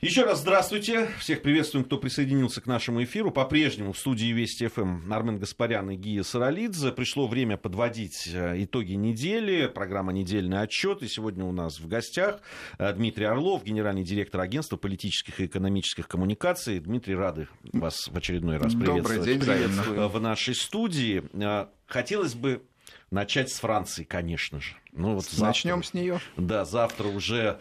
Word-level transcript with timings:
Еще 0.00 0.22
раз 0.22 0.42
здравствуйте. 0.42 1.08
Всех 1.18 1.42
приветствуем, 1.42 1.84
кто 1.84 1.98
присоединился 1.98 2.60
к 2.60 2.66
нашему 2.66 3.02
эфиру. 3.02 3.32
По-прежнему 3.32 3.92
в 3.92 3.98
студии 3.98 4.26
Вести 4.26 4.68
ФМ 4.68 5.12
Армен 5.12 5.40
Гаспарян 5.40 5.90
и 5.90 5.96
Гия 5.96 6.22
Саралидзе. 6.22 6.92
Пришло 6.92 7.26
время 7.26 7.56
подводить 7.56 8.28
э, 8.32 8.62
итоги 8.62 8.92
недели. 8.92 9.66
Программа 9.66 10.12
«Недельный 10.12 10.62
отчет». 10.62 11.02
И 11.02 11.08
сегодня 11.08 11.44
у 11.44 11.50
нас 11.50 11.80
в 11.80 11.88
гостях 11.88 12.40
э, 12.78 12.92
Дмитрий 12.92 13.24
Орлов, 13.24 13.64
генеральный 13.64 14.04
директор 14.04 14.40
агентства 14.40 14.76
политических 14.76 15.40
и 15.40 15.46
экономических 15.46 16.06
коммуникаций. 16.06 16.78
Дмитрий, 16.78 17.16
рады 17.16 17.48
вас 17.72 18.06
в 18.06 18.16
очередной 18.16 18.58
раз 18.58 18.74
приветствовать 18.74 19.26
Добрый 19.26 19.66
день, 19.66 19.96
э, 19.96 20.06
в 20.06 20.20
нашей 20.20 20.54
студии. 20.54 21.24
Хотелось 21.88 22.36
бы 22.36 22.62
начать 23.10 23.50
с 23.50 23.58
Франции, 23.58 24.04
конечно 24.04 24.60
же. 24.60 24.76
Ну, 24.92 25.14
вот 25.14 25.24
завтра, 25.24 25.46
Начнем 25.46 25.82
с 25.82 25.92
нее. 25.92 26.20
Да, 26.36 26.64
завтра 26.64 27.08
уже 27.08 27.58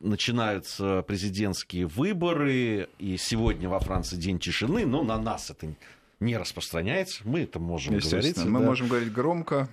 начинаются 0.00 1.02
президентские 1.02 1.86
выборы, 1.86 2.88
и 2.98 3.16
сегодня 3.16 3.68
во 3.68 3.80
Франции 3.80 4.16
день 4.16 4.38
тишины, 4.38 4.86
но 4.86 5.02
на 5.02 5.18
нас 5.18 5.50
это 5.50 5.74
не 6.20 6.36
распространяется, 6.36 7.22
мы 7.24 7.40
это 7.40 7.58
можем 7.58 7.98
говорить. 7.98 8.36
Мы 8.38 8.60
да. 8.60 8.66
можем 8.66 8.88
говорить 8.88 9.12
громко. 9.12 9.68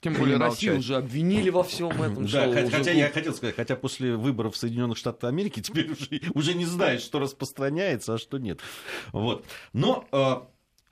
Тем 0.00 0.14
более 0.14 0.38
Россию 0.38 0.78
уже 0.78 0.96
обвинили 0.96 1.50
во 1.50 1.62
всем 1.62 1.90
этом. 1.90 2.26
Да, 2.26 2.50
хотя, 2.52 2.70
хотя 2.70 2.90
я 2.92 3.10
хотел 3.10 3.34
сказать, 3.34 3.54
хотя 3.54 3.76
после 3.76 4.16
выборов 4.16 4.54
в 4.54 4.56
Соединенных 4.56 4.96
Штатах 4.96 5.28
Америки 5.28 5.60
теперь 5.60 5.90
уже, 5.90 6.20
уже 6.32 6.54
не 6.54 6.64
знаешь, 6.64 7.02
что 7.02 7.18
распространяется, 7.18 8.14
а 8.14 8.18
что 8.18 8.38
нет. 8.38 8.60
Вот. 9.12 9.44
Но 9.74 10.06
э, 10.10 10.36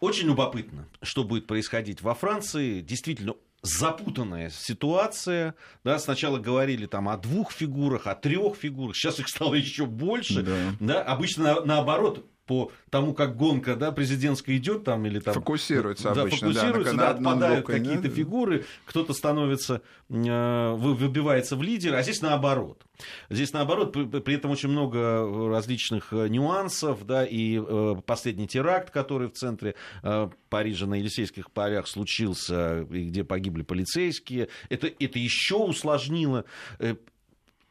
очень 0.01 0.27
любопытно, 0.27 0.87
что 1.01 1.25
будет 1.25 1.47
происходить 1.47 2.03
во 2.03 2.15
Франции. 2.15 2.81
Действительно, 2.81 3.34
запутанная 3.62 4.51
ситуация. 4.51 5.55
Да, 5.85 5.98
сначала 5.98 6.39
говорили 6.39 6.87
там 6.87 7.09
о 7.09 7.17
двух 7.17 7.53
фигурах, 7.53 8.07
о 8.07 8.15
трех 8.15 8.57
фигурах, 8.57 8.97
сейчас 8.97 9.19
их 9.19 9.29
стало 9.29 9.55
еще 9.55 9.87
больше. 9.87 10.43
Да. 10.43 10.57
Да, 10.81 11.03
обычно 11.03 11.65
наоборот, 11.65 12.27
по 12.48 12.73
тому, 12.91 13.12
как 13.12 13.36
гонка 13.36 13.77
да, 13.77 13.92
президентская 13.92 14.56
идет 14.56 14.83
там 14.83 15.06
или 15.06 15.20
там... 15.20 15.34
Фокусируется 15.34 16.14
да, 16.14 16.23
обычно, 16.23 16.48
фокусируется, 16.48 16.97
да, 16.97 17.03
да, 17.03 17.11
отпадают 17.11 17.67
какие-то 17.67 18.09
да? 18.09 18.11
фигуры, 18.11 18.64
кто-то 18.86 19.12
становится, 19.12 19.83
э, 20.09 20.73
выбивается 20.73 21.56
в 21.56 21.62
лидер, 21.62 21.95
а 21.95 22.03
здесь 22.03 22.23
наоборот. 22.23 22.84
Здесь 23.28 23.53
наоборот, 23.53 23.92
при 23.92 24.34
этом 24.34 24.50
очень 24.50 24.70
много 24.70 25.50
различных 25.50 26.12
э, 26.12 26.28
нюансов, 26.28 27.05
да, 27.06 27.25
и 27.25 27.61
э, 27.61 27.97
последний 28.06 28.48
теракт, 28.48 28.91
который 28.91 29.28
в 29.28 29.33
центре 29.33 29.75
Парижа 30.48 30.86
на 30.86 30.95
Елисейских 30.95 31.51
полях 31.51 31.86
случился, 31.86 32.86
где 32.89 33.25
погибли 33.25 33.62
полицейские, 33.62 34.48
это, 34.70 34.86
это 34.86 35.19
еще 35.19 35.56
усложнило 35.56 36.47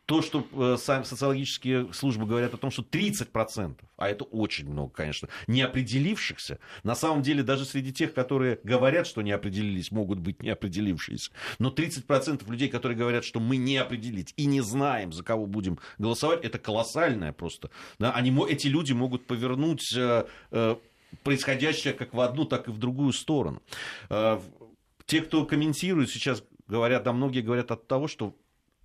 то, 0.07 0.21
что 0.21 0.47
э, 0.53 0.77
сами 0.79 1.03
социологические 1.03 1.93
службы 1.93 2.25
говорят 2.25 2.53
о 2.53 2.57
том, 2.57 2.71
что 2.71 2.81
30%, 2.81 3.75
а 3.97 4.09
это 4.09 4.23
очень 4.23 4.69
много, 4.69 4.89
конечно, 4.89 5.27
неопределившихся, 5.47 6.59
на 6.83 6.95
самом 6.95 7.21
деле 7.21 7.43
даже 7.43 7.65
среди 7.65 7.91
тех, 7.91 8.13
которые 8.13 8.57
говорят, 8.63 9.05
что 9.05 9.21
не 9.21 9.33
определились, 9.33 9.91
могут 9.91 10.19
быть 10.19 10.41
неопределившиеся, 10.41 11.31
но 11.59 11.69
30% 11.69 12.49
людей, 12.49 12.69
которые 12.69 12.97
говорят, 12.97 13.25
что 13.25 13.41
мы 13.41 13.57
не 13.57 13.75
определились 13.75 14.33
и 14.37 14.45
не 14.45 14.61
знаем, 14.61 15.11
за 15.11 15.23
кого 15.23 15.45
будем 15.45 15.77
голосовать, 15.97 16.45
это 16.45 16.57
колоссальное 16.57 17.33
просто. 17.33 17.69
Да? 17.99 18.13
Они, 18.13 18.33
эти 18.47 18.67
люди 18.67 18.93
могут 18.93 19.27
повернуть 19.27 19.93
э, 19.93 20.25
э, 20.51 20.75
происходящее 21.23 21.93
как 21.93 22.13
в 22.13 22.21
одну, 22.21 22.45
так 22.45 22.69
и 22.69 22.71
в 22.71 22.77
другую 22.77 23.11
сторону. 23.11 23.61
Те, 24.09 25.21
кто 25.21 25.45
комментирует 25.45 26.09
сейчас, 26.09 26.43
говорят, 26.67 27.03
да, 27.03 27.11
многие 27.11 27.41
говорят 27.41 27.71
от 27.71 27.87
того, 27.87 28.07
что 28.07 28.35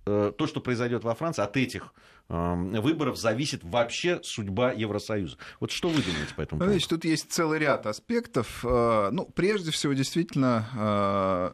то, 0.03 0.47
что 0.47 0.61
произойдет 0.61 1.03
во 1.03 1.15
Франции, 1.15 1.41
от 1.41 1.55
этих 1.57 1.93
эм, 2.29 2.71
выборов 2.81 3.17
зависит 3.17 3.63
вообще 3.63 4.19
судьба 4.23 4.71
Евросоюза. 4.71 5.37
Вот 5.59 5.71
что 5.71 5.89
вы 5.89 6.01
думаете 6.01 6.33
по 6.35 6.41
этому 6.41 6.59
поводу? 6.59 6.73
Значит, 6.73 6.89
тут 6.89 7.05
есть 7.05 7.31
целый 7.31 7.59
ряд 7.59 7.85
аспектов. 7.85 8.63
Э, 8.63 9.09
ну, 9.11 9.25
прежде 9.33 9.71
всего, 9.71 9.93
действительно, 9.93 10.67
э, 10.75 11.51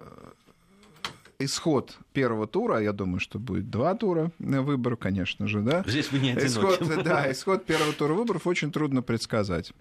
исход 1.39 1.97
первого 2.13 2.47
тура, 2.47 2.81
я 2.81 2.91
думаю, 2.91 3.19
что 3.19 3.39
будет 3.39 3.69
два 3.69 3.95
тура 3.95 4.31
выборов, 4.39 4.99
конечно 4.99 5.47
же, 5.47 5.61
да. 5.61 5.83
Здесь 5.87 6.11
вы 6.11 6.19
не 6.19 6.31
одиноки. 6.31 6.47
Исход, 6.47 7.03
да, 7.03 7.31
исход 7.31 7.65
первого 7.65 7.93
тура 7.93 8.13
выборов 8.13 8.45
очень 8.45 8.71
трудно 8.71 9.01
предсказать. 9.01 9.71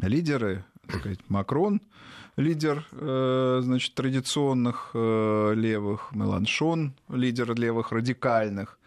Лидеры, 0.00 0.64
так 0.86 1.00
сказать, 1.00 1.18
Макрон, 1.28 1.82
лидер 2.36 2.86
э, 2.92 3.60
значит, 3.62 3.94
традиционных 3.94 4.90
э, 4.94 5.52
левых, 5.54 6.10
Меланшон, 6.12 6.94
лидер 7.08 7.54
левых 7.54 7.92
радикальных, 7.92 8.78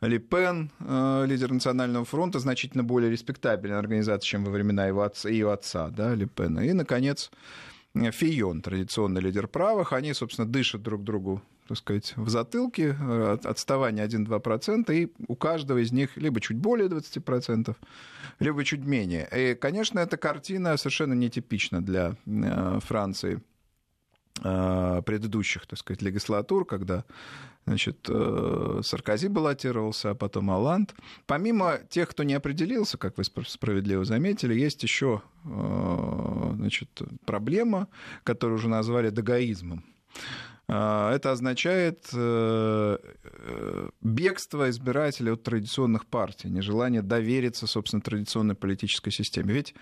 Ли 0.00 0.18
Пен, 0.18 0.70
э, 0.80 1.24
лидер 1.26 1.52
Национального 1.52 2.04
фронта, 2.04 2.38
значительно 2.38 2.84
более 2.84 3.10
респектабельная 3.10 3.78
организация, 3.78 4.26
чем 4.26 4.44
во 4.44 4.50
времена 4.50 4.86
его 4.86 5.02
отца, 5.02 5.28
ее 5.28 5.52
отца 5.52 5.88
да, 5.88 6.14
Ли 6.14 6.26
Пена. 6.26 6.60
И, 6.60 6.72
наконец, 6.72 7.30
Фион, 7.94 8.60
традиционный 8.60 9.22
лидер 9.22 9.48
правых, 9.48 9.92
они, 9.92 10.12
собственно, 10.12 10.46
дышат 10.46 10.82
друг 10.82 11.02
другу 11.02 11.42
так 11.66 11.76
сказать, 11.78 12.14
в 12.16 12.28
затылке, 12.28 12.96
э, 12.98 13.38
отставание 13.44 14.04
1-2%, 14.04 14.90
и 14.94 15.12
у 15.28 15.36
каждого 15.36 15.78
из 15.78 15.92
них 15.92 16.16
либо 16.16 16.40
чуть 16.40 16.56
более 16.56 16.88
20%, 16.88 17.76
либо 18.38 18.64
чуть 18.64 18.84
менее. 18.84 19.28
И, 19.36 19.54
конечно, 19.54 19.98
эта 19.98 20.16
картина 20.16 20.76
совершенно 20.76 21.14
нетипична 21.14 21.82
для 21.82 22.16
э, 22.26 22.78
Франции 22.82 23.42
э, 24.44 25.02
предыдущих, 25.04 25.66
так 25.66 25.78
сказать, 25.78 26.02
легислатур, 26.02 26.64
когда 26.64 27.04
значит, 27.66 28.08
Саркози 28.82 29.26
баллотировался, 29.26 30.10
а 30.10 30.14
потом 30.14 30.50
Алланд. 30.52 30.94
Помимо 31.26 31.78
тех, 31.88 32.08
кто 32.08 32.22
не 32.22 32.34
определился, 32.34 32.96
как 32.96 33.18
вы 33.18 33.24
справедливо 33.24 34.04
заметили, 34.04 34.54
есть 34.54 34.84
еще 34.84 35.22
значит, 35.42 37.02
проблема, 37.24 37.88
которую 38.22 38.58
уже 38.58 38.68
назвали 38.68 39.10
дагаизмом. 39.10 39.82
А, 40.68 41.14
это 41.14 41.30
означает 41.30 42.08
э, 42.12 42.98
э, 42.98 43.88
бегство 44.00 44.68
избирателей 44.68 45.32
от 45.32 45.44
традиционных 45.44 46.06
партий, 46.06 46.48
нежелание 46.48 47.02
довериться, 47.02 47.68
собственно, 47.68 48.02
традиционной 48.02 48.56
политической 48.56 49.12
системе. 49.12 49.54
Ведь 49.54 49.74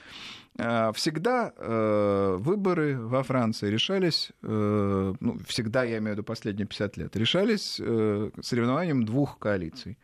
а, 0.58 0.92
всегда 0.92 1.52
э, 1.56 2.36
выборы 2.38 2.98
во 2.98 3.22
Франции 3.22 3.70
решались, 3.70 4.30
ну, 4.42 5.38
всегда, 5.46 5.84
я 5.84 5.98
имею 5.98 6.14
в 6.14 6.18
виду 6.18 6.22
последние 6.24 6.66
50 6.66 6.96
лет, 6.98 7.16
решались 7.16 7.76
соревнованием 7.76 9.04
двух 9.04 9.38
коалиций. 9.38 9.98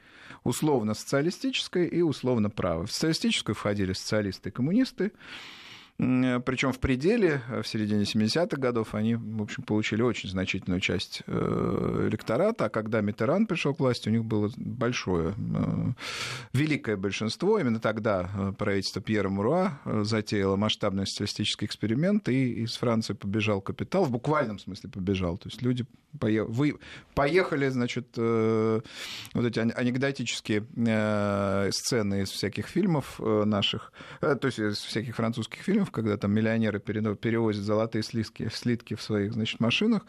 Условно-социалистической 0.45 1.87
и 1.87 2.01
условно-правой. 2.01 2.87
В 2.87 2.93
социалистическую 2.93 3.55
входили 3.55 3.93
социалисты 3.93 4.49
и 4.49 4.53
коммунисты, 4.53 5.13
причем 6.01 6.73
в 6.73 6.79
пределе, 6.79 7.43
э, 7.49 7.61
в 7.61 7.69
середине 7.69 8.05
70-х 8.05 8.57
годов, 8.57 8.95
они, 8.95 9.17
в 9.17 9.43
общем, 9.43 9.63
получили 9.65 10.01
очень 10.01 10.31
значительную 10.31 10.81
часть 10.81 11.23
э, 11.27 12.07
электората, 12.09 12.67
а 12.67 12.69
когда 12.71 13.03
Митеран 13.03 13.47
пришел 13.47 13.75
к 13.75 13.81
власти, 13.81 14.09
у 14.09 14.13
них 14.13 14.25
было 14.25 14.51
большое, 14.57 15.35
э, 15.35 15.93
великое 16.55 16.97
большинство. 16.97 17.59
Именно 17.59 17.81
тогда 17.81 18.55
правительство 18.57 19.03
Пьера 19.03 19.29
Муруа 19.29 19.79
затеяло 19.85 20.57
масштабный 20.57 21.07
социалистический 21.07 21.67
эксперимент, 21.67 22.29
и 22.31 22.63
из 22.63 22.77
Франции 22.77 23.13
побежал 23.13 23.61
капитал, 23.61 24.05
в 24.05 24.11
буквальном 24.11 24.59
смысле 24.59 24.89
побежал. 24.89 25.37
То 25.37 25.49
есть 25.49 25.61
люди 25.61 25.85
поехали, 27.15 27.69
значит, 27.69 28.17
вот 28.17 28.85
эти 29.35 29.59
анекдотические 29.59 30.67
сцены 31.73 32.23
из 32.23 32.31
всяких 32.31 32.67
фильмов 32.67 33.21
наших, 33.21 33.93
то 34.21 34.41
есть 34.43 34.59
из 34.59 34.79
всяких 34.79 35.15
французских 35.15 35.61
фильмов, 35.61 35.90
когда 35.91 36.17
там 36.17 36.33
миллионеры 36.33 36.81
перевозят 36.81 37.65
золотые 37.65 38.03
слитки, 38.03 38.49
слитки 38.53 38.95
в 38.95 39.03
своих 39.03 39.33
значит, 39.33 39.61
машинах, 39.61 40.07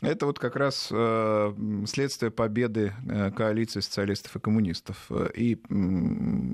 это 0.00 0.26
вот 0.26 0.38
как 0.38 0.56
раз 0.56 0.88
э, 0.90 1.54
следствие 1.86 2.30
победы 2.30 2.92
э, 3.08 3.30
коалиции 3.30 3.80
социалистов 3.80 4.36
и 4.36 4.40
коммунистов 4.40 5.06
э, 5.10 5.30
и 5.34 5.54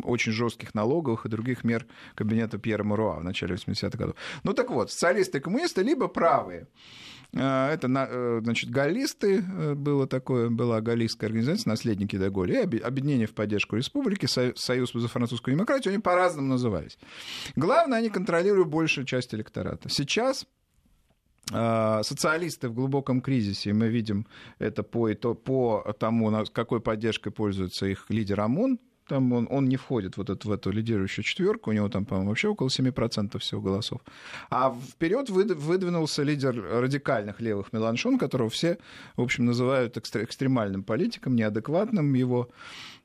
очень 0.04 0.32
жестких 0.32 0.74
налоговых 0.74 1.26
и 1.26 1.28
других 1.28 1.64
мер 1.64 1.86
кабинета 2.14 2.58
Пьера 2.58 2.84
Маруа 2.84 3.20
в 3.20 3.24
начале 3.24 3.54
80-х 3.54 3.96
годов. 3.96 4.16
Ну 4.44 4.52
так 4.52 4.70
вот, 4.70 4.90
социалисты 4.90 5.38
и 5.38 5.40
коммунисты 5.40 5.82
либо 5.82 6.08
правые, 6.08 6.66
это, 7.30 8.40
значит, 8.42 8.70
галлисты, 8.70 9.42
было 9.74 10.06
такое, 10.06 10.48
была 10.48 10.80
галлистская 10.80 11.28
организация, 11.28 11.68
наследники 11.68 12.16
Деголи, 12.16 12.54
и 12.54 12.78
объединение 12.78 13.26
в 13.26 13.34
поддержку 13.34 13.76
республики, 13.76 14.24
Союз 14.24 14.92
за 14.94 15.08
французскую 15.08 15.54
демократию, 15.54 15.92
они 15.92 16.00
по-разному 16.00 16.48
назывались. 16.48 16.98
Главное, 17.54 17.98
они 17.98 18.08
контролируют 18.08 18.57
большую 18.64 19.04
часть 19.04 19.34
электората. 19.34 19.88
Сейчас 19.88 20.46
а, 21.52 22.02
социалисты 22.02 22.68
в 22.68 22.74
глубоком 22.74 23.20
кризисе, 23.20 23.72
мы 23.72 23.88
видим 23.88 24.26
это 24.58 24.82
по, 24.82 25.08
по 25.14 25.94
тому, 25.98 26.44
какой 26.52 26.80
поддержкой 26.80 27.30
пользуется 27.30 27.86
их 27.86 28.06
лидер 28.08 28.40
ОМОН, 28.40 28.78
там 29.08 29.32
он, 29.32 29.48
он 29.50 29.68
не 29.68 29.76
входит 29.76 30.16
вот 30.16 30.30
это, 30.30 30.46
в 30.46 30.52
эту 30.52 30.70
лидирующую 30.70 31.24
четверку, 31.24 31.70
у 31.70 31.72
него 31.72 31.88
там, 31.88 32.04
по-моему, 32.04 32.28
вообще 32.28 32.48
около 32.48 32.68
7% 32.68 33.38
всего 33.38 33.60
голосов. 33.60 34.02
А 34.50 34.74
вперед 34.92 35.30
выдвинулся 35.30 36.22
лидер 36.22 36.62
радикальных 36.62 37.40
левых 37.40 37.72
Меланшон, 37.72 38.18
которого 38.18 38.50
все, 38.50 38.78
в 39.16 39.22
общем, 39.22 39.46
называют 39.46 39.96
экстремальным 39.96 40.84
политиком, 40.84 41.34
неадекватным. 41.34 42.12
Его 42.14 42.50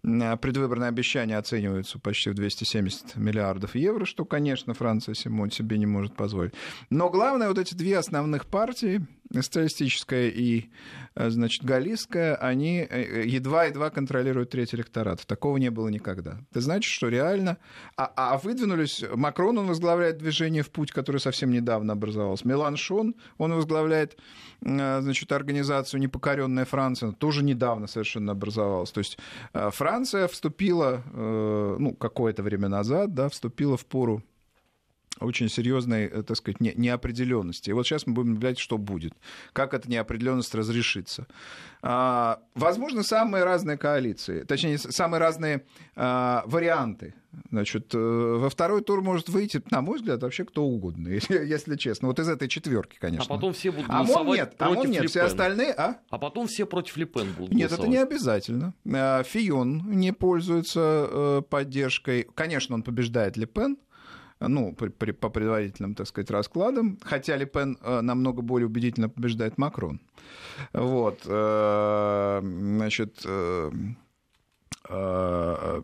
предвыборные 0.03 0.89
обещания 0.89 1.37
оцениваются 1.37 1.97
почти 1.97 2.29
в 2.29 2.33
270 2.33 3.15
миллиардов 3.15 3.75
евро, 3.75 4.05
что, 4.05 4.25
конечно, 4.25 4.73
Франция 4.73 5.15
себе 5.15 5.77
не 5.77 5.85
может 5.85 6.15
позволить. 6.15 6.53
Но 6.89 7.09
главное, 7.09 7.47
вот 7.47 7.57
эти 7.57 7.73
две 7.73 7.97
основных 7.97 8.45
партии, 8.45 9.01
социалистическая 9.41 10.29
и, 10.29 10.69
э, 11.15 11.29
значит, 11.29 11.63
галлийская, 11.63 12.35
они 12.35 12.85
э, 12.87 13.23
едва-едва 13.25 13.89
контролируют 13.89 14.51
третий 14.51 14.77
электорат. 14.77 15.25
Такого 15.25 15.57
не 15.57 15.71
было 15.71 15.87
никогда. 15.87 16.37
Это 16.51 16.61
значит, 16.61 16.91
что 16.91 17.09
реально... 17.09 17.57
А, 17.97 18.11
а 18.15 18.37
выдвинулись... 18.37 19.03
Макрон, 19.15 19.57
он 19.57 19.67
возглавляет 19.67 20.17
движение 20.17 20.63
«В 20.63 20.69
путь», 20.69 20.91
которое 20.91 21.19
совсем 21.19 21.51
недавно 21.51 21.93
образовалось. 21.93 22.45
Меланшон, 22.45 23.15
он 23.37 23.53
возглавляет, 23.53 24.17
э, 24.61 25.01
значит, 25.01 25.31
организацию 25.31 25.99
«Непокоренная 25.99 26.65
Франция», 26.65 27.11
тоже 27.11 27.43
недавно 27.43 27.87
совершенно 27.87 28.33
образовалась. 28.33 28.91
То 28.91 28.99
есть 28.99 29.17
Франция 29.53 29.92
вступила, 30.27 31.03
ну, 31.13 31.93
какое-то 31.93 32.43
время 32.43 32.67
назад, 32.69 33.13
да, 33.13 33.29
вступила 33.29 33.77
в 33.77 33.85
пору 33.85 34.23
очень 35.19 35.49
серьезной, 35.49 36.05
э, 36.05 36.23
так 36.23 36.37
сказать, 36.37 36.59
неопределенности. 36.59 37.69
И 37.69 37.73
вот 37.73 37.85
сейчас 37.85 38.07
мы 38.07 38.13
будем 38.13 38.33
наблюдать, 38.33 38.59
что 38.59 38.77
будет, 38.77 39.13
как 39.53 39.73
эта 39.73 39.89
неопределенность 39.89 40.53
разрешится. 40.55 41.27
А, 41.81 42.39
возможно, 42.55 43.03
самые 43.03 43.43
разные 43.43 43.77
коалиции, 43.77 44.43
точнее, 44.43 44.77
самые 44.77 45.19
разные 45.19 45.65
а, 45.95 46.43
варианты. 46.45 47.13
Значит, 47.49 47.93
э, 47.95 47.97
во 47.97 48.49
второй 48.49 48.83
тур 48.83 49.01
может 49.01 49.27
выйти, 49.27 49.61
на 49.71 49.81
мой 49.81 49.97
взгляд, 49.97 50.21
вообще 50.21 50.45
кто 50.45 50.63
угодно, 50.63 51.07
если, 51.29 51.75
честно. 51.77 52.07
Вот 52.07 52.19
из 52.19 52.29
этой 52.29 52.47
четверки, 52.47 52.97
конечно. 52.99 53.25
А 53.25 53.35
потом 53.35 53.53
все 53.53 53.71
будут 53.71 53.89
а 53.89 54.03
голосовать 54.03 54.39
а 54.39 54.43
нет, 54.43 54.57
против 54.57 54.83
а 54.83 54.87
нет, 54.87 55.09
все 55.09 55.21
остальные, 55.21 55.71
а? 55.71 55.97
А 56.09 56.17
потом 56.19 56.47
все 56.47 56.65
против 56.65 56.95
Лепен 56.95 57.33
будут 57.33 57.51
Нет, 57.51 57.69
голосовать. 57.69 57.79
это 57.79 57.87
не 57.89 57.97
обязательно. 57.97 58.73
Фион 58.85 59.83
не 59.91 60.13
пользуется 60.13 61.07
э, 61.09 61.41
поддержкой. 61.49 62.27
Конечно, 62.35 62.75
он 62.75 62.83
побеждает 62.83 63.35
Лепен, 63.35 63.77
ну, 64.47 64.73
при, 64.73 64.89
при, 64.89 65.11
по 65.11 65.29
предварительным, 65.29 65.95
так 65.95 66.07
сказать, 66.07 66.31
раскладам, 66.31 66.97
хотя 67.03 67.35
Ле 67.35 67.45
Пен 67.45 67.77
э, 67.81 68.01
намного 68.01 68.41
более 68.41 68.67
убедительно 68.67 69.09
побеждает 69.09 69.57
Макрон. 69.57 69.99
Вот, 70.73 71.21
э, 71.25 72.39
значит, 72.43 73.21
э, 73.25 73.71
может 74.89 75.83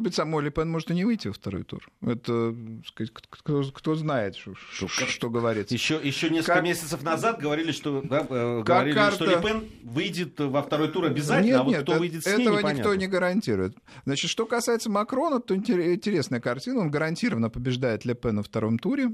быть, 0.00 0.14
самой 0.14 0.44
Ле 0.44 0.50
Пен 0.50 0.70
может 0.70 0.90
и 0.90 0.94
не 0.94 1.04
выйти 1.04 1.28
во 1.28 1.34
второй 1.34 1.64
тур. 1.64 1.86
Это, 2.00 2.54
сказать, 2.86 3.12
кто, 3.12 3.64
кто 3.72 3.94
знает, 3.96 4.36
что, 4.36 4.54
что, 4.54 4.88
что 4.88 5.30
говорится. 5.30 5.74
Еще, 5.74 6.00
еще 6.02 6.30
несколько 6.30 6.54
как... 6.54 6.64
месяцев 6.64 7.02
назад 7.02 7.40
говорили, 7.40 7.72
что, 7.72 8.02
да, 8.02 8.22
говорили, 8.22 8.94
карта... 8.94 9.16
что 9.16 9.26
Ле 9.26 9.42
Пен 9.42 9.68
выйдет 9.82 10.38
во 10.38 10.62
второй 10.62 10.88
тур 10.88 11.06
обязательно, 11.06 11.46
нет, 11.46 11.60
а 11.60 11.62
вот 11.64 11.70
нет, 11.72 11.82
кто 11.82 11.94
выйдет 11.94 12.22
с 12.22 12.26
ней, 12.26 12.42
этого 12.42 12.58
непонятно. 12.58 12.78
никто 12.78 12.94
не 12.94 13.08
гарантирует. 13.08 13.76
Значит, 14.04 14.30
что 14.30 14.46
касается 14.46 14.88
Макрона, 14.88 15.40
то 15.40 15.56
интересная 15.56 16.40
картина. 16.40 16.80
Он 16.80 16.90
гарантированно 16.90 17.50
побеждает 17.50 18.04
Ле 18.04 18.14
Пен 18.14 18.36
во 18.36 18.44
втором 18.44 18.78
туре 18.78 19.10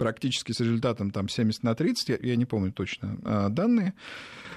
практически 0.00 0.52
с 0.52 0.60
результатом 0.60 1.10
там 1.10 1.28
70 1.28 1.62
на 1.62 1.74
30, 1.74 2.08
я, 2.08 2.18
я 2.22 2.36
не 2.36 2.46
помню 2.46 2.72
точно 2.72 3.18
а, 3.22 3.48
данные. 3.50 3.92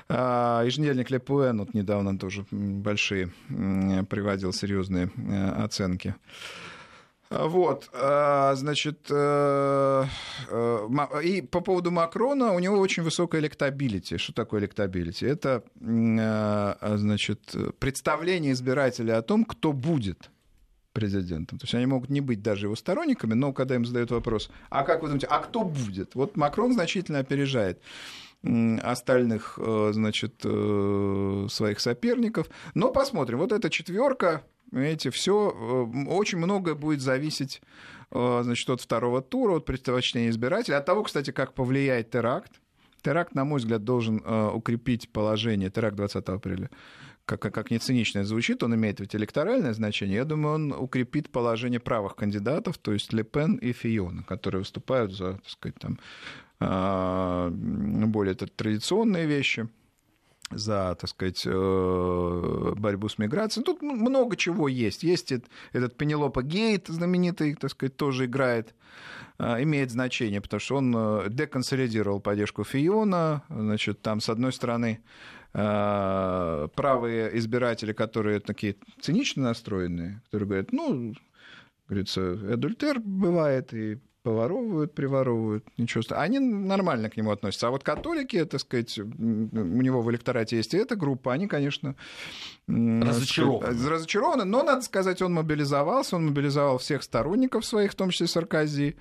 А, 0.07 0.63
еженедельник 0.63 1.11
Лепуэн 1.11 1.59
вот 1.59 1.73
недавно 1.73 2.17
тоже 2.17 2.45
большие 2.49 3.27
приводил 3.49 4.53
серьезные 4.53 5.11
э, 5.17 5.49
оценки. 5.63 6.15
Вот, 7.29 7.89
а, 7.93 8.55
значит, 8.55 9.07
э, 9.09 10.05
э, 10.49 11.21
и 11.23 11.41
по 11.41 11.59
поводу 11.59 11.91
Макрона, 11.91 12.53
у 12.53 12.59
него 12.59 12.77
очень 12.77 13.03
высокая 13.03 13.41
электабилити. 13.41 14.17
Что 14.17 14.33
такое 14.33 14.61
электабилити? 14.61 15.25
Это, 15.25 15.63
значит, 15.75 17.53
представление 17.79 18.53
избирателя 18.53 19.17
о 19.17 19.23
том, 19.23 19.43
кто 19.43 19.73
будет 19.73 20.29
президентом. 20.93 21.57
То 21.59 21.65
есть 21.65 21.75
они 21.75 21.85
могут 21.85 22.09
не 22.09 22.21
быть 22.21 22.41
даже 22.41 22.67
его 22.67 22.75
сторонниками, 22.75 23.33
но 23.33 23.51
когда 23.51 23.75
им 23.75 23.85
задают 23.85 24.11
вопрос, 24.11 24.49
а 24.69 24.83
как 24.83 25.01
вы 25.01 25.07
думаете, 25.09 25.27
а 25.27 25.39
кто 25.39 25.63
будет? 25.63 26.15
Вот 26.15 26.37
Макрон 26.37 26.73
значительно 26.73 27.19
опережает 27.19 27.81
остальных, 28.81 29.57
э, 29.57 29.91
значит, 29.93 30.41
э, 30.43 31.47
своих 31.49 31.79
соперников. 31.79 32.49
Но 32.73 32.91
посмотрим. 32.91 33.39
Вот 33.39 33.51
эта 33.51 33.69
четверка, 33.69 34.43
видите, 34.71 35.11
все 35.11 35.49
э, 35.49 36.07
очень 36.07 36.37
многое 36.37 36.75
будет 36.75 37.01
зависеть 37.01 37.61
значит, 38.11 38.69
от 38.69 38.79
второго 38.79 39.23
тура, 39.23 39.55
от 39.55 39.65
предпочтения 39.65 40.29
избирателя, 40.29 40.77
от 40.77 40.85
того, 40.85 41.01
кстати, 41.01 41.31
как 41.31 41.55
повлияет 41.55 42.11
теракт. 42.11 42.51
Теракт, 43.01 43.33
на 43.33 43.43
мой 43.43 43.59
взгляд, 43.59 43.83
должен 43.83 44.17
укрепить 44.53 45.09
положение, 45.09 45.71
теракт 45.71 45.95
20 45.95 46.29
апреля, 46.29 46.69
как, 47.25 47.41
как 47.41 47.71
не 47.71 47.79
цинично 47.79 48.23
звучит, 48.23 48.63
он 48.63 48.75
имеет 48.75 48.99
ведь 48.99 49.15
электоральное 49.15 49.73
значение, 49.73 50.17
я 50.17 50.25
думаю, 50.25 50.55
он 50.55 50.71
укрепит 50.73 51.29
положение 51.29 51.79
правых 51.79 52.15
кандидатов, 52.15 52.77
то 52.77 52.91
есть 52.93 53.13
Ле 53.13 53.23
Пен 53.23 53.55
и 53.55 53.71
Фиона, 53.71 54.23
которые 54.23 54.59
выступают 54.59 55.13
за, 55.13 55.33
так 55.33 55.49
сказать, 55.49 55.75
там, 55.79 55.99
а, 56.59 57.49
более 57.49 58.35
традиционные 58.35 59.25
вещи 59.25 59.67
за, 60.55 60.95
так 60.99 61.09
сказать, 61.09 61.43
э, 61.45 62.73
борьбу 62.75 63.09
с 63.09 63.17
миграцией. 63.17 63.65
Тут 63.65 63.81
много 63.81 64.35
чего 64.35 64.67
есть. 64.67 65.03
Есть 65.03 65.31
этот 65.31 65.97
Пенелопа 65.97 66.43
Гейт 66.43 66.87
знаменитый, 66.87 67.55
так 67.55 67.71
сказать, 67.71 67.95
тоже 67.97 68.25
играет, 68.25 68.73
а, 69.37 69.61
имеет 69.61 69.91
значение, 69.91 70.41
потому 70.41 70.59
что 70.59 70.75
он 70.77 70.93
э, 70.95 71.25
деконсолидировал 71.29 72.19
поддержку 72.19 72.63
Фиона. 72.63 73.43
Значит, 73.49 74.01
там, 74.01 74.21
с 74.21 74.29
одной 74.29 74.53
стороны, 74.53 75.01
Э, 75.55 76.67
правые 76.75 77.37
избиратели, 77.37 77.93
которые 77.93 78.39
такие 78.39 78.75
цинично 78.99 79.43
настроенные, 79.43 80.21
которые 80.25 80.47
говорят, 80.47 80.71
ну, 80.71 81.13
говорится, 81.87 82.31
адультер 82.53 82.99
бывает, 82.99 83.71
и 83.71 83.99
поворовывают, 84.23 84.95
приворовывают, 84.95 85.65
ничего 85.77 86.01
страшного. 86.01 86.23
Они 86.23 86.39
нормально 86.39 87.09
к 87.09 87.17
нему 87.17 87.31
относятся. 87.31 87.67
А 87.67 87.71
вот 87.71 87.83
католики, 87.83 88.43
так 88.45 88.59
сказать, 88.59 88.97
у 88.97 89.03
него 89.03 90.01
в 90.01 90.09
электорате 90.09 90.57
есть 90.57 90.73
и 90.73 90.77
эта 90.77 90.95
группа, 90.95 91.33
они, 91.33 91.47
конечно, 91.47 91.95
разочарованы. 92.67 93.73
Сказать, 93.73 93.91
разочарованы, 93.91 94.43
но, 94.45 94.63
надо 94.63 94.81
сказать, 94.81 95.21
он 95.21 95.33
мобилизовался, 95.33 96.15
он 96.15 96.27
мобилизовал 96.27 96.77
всех 96.77 97.03
сторонников 97.03 97.65
своих, 97.65 97.91
в 97.91 97.95
том 97.95 98.09
числе 98.09 98.27
Саркози. 98.27 98.95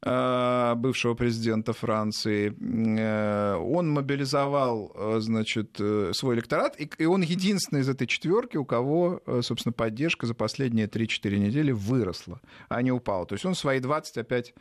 Э, 0.00 0.74
бывшего 0.76 1.14
президента 1.14 1.72
Франции. 1.72 2.54
Э, 3.00 3.56
он 3.56 3.90
мобилизовал, 3.90 4.92
э, 4.94 5.16
значит, 5.18 5.80
свой 6.12 6.36
электорат, 6.36 6.76
и 6.78 7.04
он 7.04 7.22
единственный 7.22 7.80
из 7.80 7.88
этой 7.88 8.06
четверки, 8.06 8.56
у 8.56 8.64
кого, 8.64 9.20
собственно, 9.42 9.72
поддержка 9.72 10.26
за 10.26 10.34
последние 10.34 10.86
3-4 10.86 11.38
недели 11.38 11.72
выросла, 11.72 12.40
а 12.68 12.80
не 12.82 12.92
упала. 12.92 13.26
То 13.26 13.34
есть 13.34 13.44
он 13.44 13.56
свои 13.56 13.80
20 13.80 14.18
опять 14.18 14.54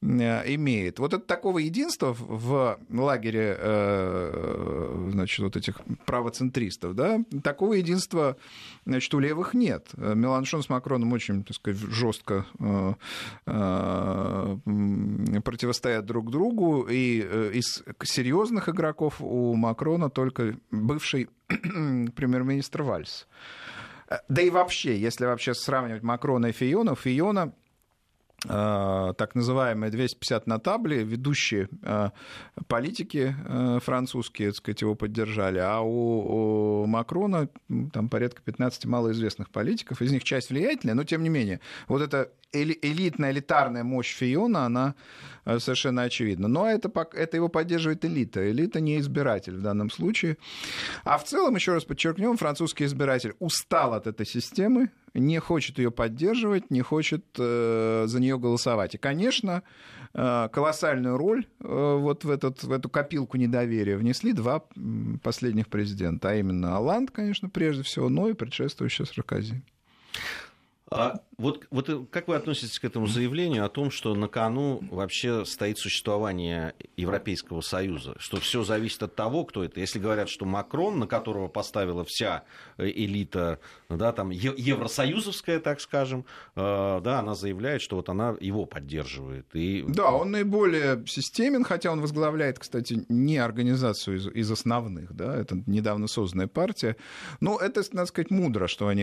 имеет. 0.00 0.98
Вот 0.98 1.12
это 1.12 1.24
такого 1.24 1.58
единства 1.58 2.14
в 2.16 2.78
лагере 2.90 3.56
э, 3.58 5.08
значит, 5.10 5.40
вот 5.40 5.56
этих 5.56 5.80
правоцентристов, 6.06 6.94
да, 6.94 7.20
такого 7.42 7.74
единства 7.74 8.36
значит, 8.86 9.12
у 9.14 9.18
левых 9.18 9.54
нет. 9.54 9.88
Меланшон 9.96 10.62
с 10.62 10.68
Макроном 10.68 11.12
очень, 11.12 11.42
так 11.42 11.56
сказать, 11.56 11.80
жестко 11.80 12.46
э, 12.60 12.94
противостоят 15.44 16.06
друг 16.06 16.30
другу, 16.30 16.86
и 16.88 17.18
из 17.54 17.82
серьезных 18.04 18.68
игроков 18.68 19.16
у 19.20 19.54
Макрона 19.54 20.10
только 20.10 20.56
бывший 20.70 21.28
премьер-министр 21.48 22.82
Вальс. 22.82 23.26
Да 24.28 24.40
и 24.40 24.48
вообще, 24.48 24.98
если 24.98 25.26
вообще 25.26 25.54
сравнивать 25.54 26.02
Макрона 26.02 26.46
и 26.46 26.52
Фиона, 26.52 26.94
Фиона 26.94 27.52
Э, 27.67 27.67
так 28.42 29.34
называемые 29.34 29.90
250 29.90 30.46
на 30.46 30.60
табле, 30.60 31.02
ведущие 31.02 31.68
э, 31.82 32.10
политики 32.68 33.34
э, 33.36 33.80
французские, 33.82 34.50
так 34.50 34.56
сказать, 34.58 34.82
его 34.82 34.94
поддержали, 34.94 35.58
а 35.58 35.80
у, 35.80 36.82
у 36.82 36.86
Макрона 36.86 37.48
там 37.92 38.08
порядка 38.08 38.40
15 38.42 38.86
малоизвестных 38.86 39.50
политиков, 39.50 40.00
из 40.02 40.12
них 40.12 40.22
часть 40.22 40.50
влиятельная, 40.50 40.94
но 40.94 41.02
тем 41.02 41.24
не 41.24 41.28
менее, 41.28 41.58
вот 41.88 42.00
эта 42.00 42.30
элитная, 42.52 43.32
элитарная 43.32 43.82
мощь 43.82 44.14
Фиона, 44.14 44.66
она 44.66 44.94
совершенно 45.44 46.02
очевидна. 46.02 46.48
Но 46.48 46.66
это, 46.66 46.90
это 47.12 47.36
его 47.36 47.48
поддерживает 47.48 48.04
элита. 48.04 48.50
Элита 48.50 48.80
не 48.80 48.98
избиратель 48.98 49.56
в 49.56 49.62
данном 49.62 49.90
случае. 49.90 50.38
А 51.04 51.18
в 51.18 51.24
целом, 51.24 51.56
еще 51.56 51.74
раз 51.74 51.84
подчеркнем, 51.84 52.36
французский 52.36 52.84
избиратель 52.84 53.34
устал 53.38 53.94
от 53.94 54.06
этой 54.06 54.24
системы, 54.24 54.90
не 55.14 55.38
хочет 55.38 55.78
ее 55.78 55.90
поддерживать, 55.90 56.70
не 56.70 56.82
хочет 56.82 57.24
э, 57.38 58.04
за 58.06 58.20
нее 58.20 58.38
голосовать. 58.38 58.94
И, 58.94 58.98
конечно, 58.98 59.62
э, 60.14 60.48
колоссальную 60.52 61.16
роль 61.16 61.46
э, 61.60 61.96
вот 61.98 62.24
в, 62.24 62.30
этот, 62.30 62.62
в 62.62 62.72
эту 62.72 62.88
копилку 62.88 63.36
недоверия 63.36 63.96
внесли 63.96 64.32
два 64.32 64.64
последних 65.22 65.68
президента, 65.68 66.30
а 66.30 66.34
именно 66.34 66.76
Алланд, 66.76 67.10
конечно, 67.10 67.48
прежде 67.48 67.82
всего, 67.82 68.08
но 68.08 68.28
и 68.28 68.34
предшествующий 68.34 69.06
Саркози. 69.06 69.62
А 70.90 71.20
вот, 71.38 71.68
вот 71.70 71.88
как 72.10 72.26
вы 72.26 72.34
относитесь 72.34 72.80
к 72.80 72.84
этому 72.84 73.06
заявлению 73.06 73.64
о 73.64 73.68
том, 73.68 73.92
что 73.92 74.12
на 74.16 74.26
кону 74.26 74.82
вообще 74.90 75.44
стоит 75.44 75.78
существование 75.78 76.74
Европейского 76.96 77.60
Союза, 77.60 78.16
что 78.18 78.38
все 78.38 78.64
зависит 78.64 79.04
от 79.04 79.14
того, 79.14 79.44
кто 79.44 79.62
это. 79.62 79.78
Если 79.78 80.00
говорят, 80.00 80.28
что 80.28 80.44
Макрон, 80.46 80.98
на 80.98 81.06
которого 81.06 81.46
поставила 81.46 82.04
вся 82.04 82.42
э, 82.76 82.88
элита, 82.88 83.60
да, 83.88 84.10
там 84.10 84.30
евросоюзовская, 84.30 85.60
так 85.60 85.80
скажем, 85.80 86.24
э, 86.56 87.00
да, 87.04 87.20
она 87.20 87.36
заявляет, 87.36 87.82
что 87.82 87.94
вот 87.94 88.08
она 88.08 88.34
его 88.40 88.66
поддерживает. 88.66 89.46
И... 89.54 89.84
Да, 89.86 90.10
он 90.10 90.32
наиболее 90.32 91.06
системен, 91.06 91.62
хотя 91.62 91.92
он 91.92 92.00
возглавляет, 92.00 92.58
кстати, 92.58 93.04
не 93.08 93.38
организацию 93.38 94.16
из, 94.16 94.26
из 94.26 94.50
основных, 94.50 95.14
да, 95.14 95.36
это 95.36 95.62
недавно 95.66 96.08
созданная 96.08 96.48
партия. 96.48 96.96
Но 97.38 97.58
это, 97.58 97.82
надо 97.92 98.06
сказать, 98.06 98.32
мудро, 98.32 98.66
что 98.66 98.88
они 98.88 99.02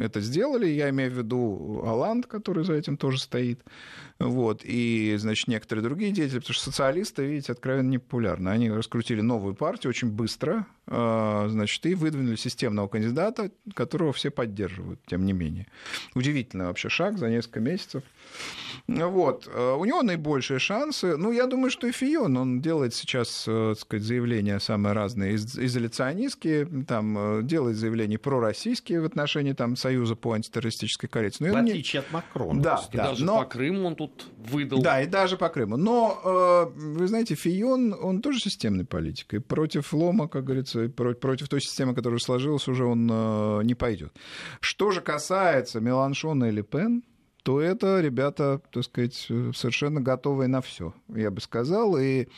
это 0.00 0.20
сделали. 0.20 0.66
Я 0.66 0.90
имею 0.90 1.12
в 1.12 1.14
виду 1.14 1.67
Аланд, 1.84 2.26
который 2.26 2.64
за 2.64 2.74
этим 2.74 2.96
тоже 2.96 3.18
стоит, 3.18 3.60
вот, 4.18 4.62
и, 4.64 5.14
значит, 5.18 5.48
некоторые 5.48 5.84
другие 5.84 6.12
деятели, 6.12 6.38
потому 6.38 6.54
что 6.54 6.64
социалисты, 6.64 7.24
видите, 7.24 7.52
откровенно 7.52 7.88
непопулярны. 7.88 8.48
Они 8.48 8.70
раскрутили 8.70 9.20
новую 9.20 9.54
партию 9.54 9.90
очень 9.90 10.10
быстро, 10.10 10.66
значит, 10.88 11.84
и 11.86 11.94
выдвинули 11.94 12.36
системного 12.36 12.88
кандидата, 12.88 13.50
которого 13.74 14.12
все 14.12 14.30
поддерживают, 14.30 15.00
тем 15.06 15.24
не 15.26 15.32
менее. 15.32 15.66
Удивительный 16.14 16.66
вообще 16.66 16.88
шаг 16.88 17.18
за 17.18 17.28
несколько 17.28 17.60
месяцев. 17.60 18.02
Вот. 18.86 19.48
А, 19.52 19.74
у 19.74 19.84
него 19.84 20.02
наибольшие 20.02 20.58
шансы. 20.58 21.16
Ну, 21.16 21.32
я 21.32 21.46
думаю, 21.46 21.70
что 21.70 21.86
и 21.86 21.92
Фион, 21.92 22.36
он 22.36 22.60
делает 22.60 22.94
сейчас, 22.94 23.44
э, 23.46 23.74
так 23.74 23.80
сказать, 23.80 24.04
заявления 24.04 24.58
самые 24.60 24.94
разные, 24.94 25.36
изоляционистские, 25.36 26.66
там, 26.86 27.40
э, 27.40 27.42
делает 27.42 27.76
заявления 27.76 28.18
пророссийские 28.18 29.00
в 29.00 29.04
отношении 29.04 29.52
там, 29.52 29.76
Союза 29.76 30.16
по 30.16 30.32
антитеррористической 30.32 31.08
коалиции. 31.08 31.46
Но 31.46 31.52
в 31.52 31.56
отличие 31.56 32.00
не... 32.00 32.06
от 32.06 32.12
Макрона. 32.12 32.62
Да, 32.62 32.82
да, 32.92 33.04
даже 33.10 33.24
но... 33.24 33.38
по 33.38 33.44
Крыму 33.44 33.86
он 33.86 33.96
тут 33.96 34.26
выдал. 34.38 34.80
Да, 34.80 35.02
и 35.02 35.06
даже 35.06 35.36
по 35.36 35.48
Крыму. 35.48 35.76
Но, 35.76 36.20
э, 36.24 36.78
вы 36.78 37.06
знаете, 37.08 37.34
Фион, 37.34 37.94
он 38.00 38.22
тоже 38.22 38.40
системный 38.40 38.84
политик. 38.84 39.34
И 39.34 39.38
против 39.38 39.92
лома, 39.92 40.28
как 40.28 40.44
говорится, 40.44 40.77
против 40.88 41.48
той 41.48 41.60
системы, 41.60 41.94
которая 41.94 42.18
сложилась, 42.20 42.68
уже 42.68 42.84
он 42.84 43.06
не 43.66 43.74
пойдет. 43.74 44.12
Что 44.60 44.90
же 44.90 45.00
касается 45.00 45.80
Меланшона 45.80 46.46
и 46.46 46.50
Ле 46.50 46.62
то 47.48 47.62
это 47.62 48.00
ребята, 48.02 48.60
так 48.70 48.84
сказать, 48.84 49.14
совершенно 49.14 50.02
готовые 50.02 50.48
на 50.48 50.60
все, 50.60 50.92
я 51.08 51.30
бы 51.30 51.40
сказал. 51.40 51.96
И, 51.96 52.28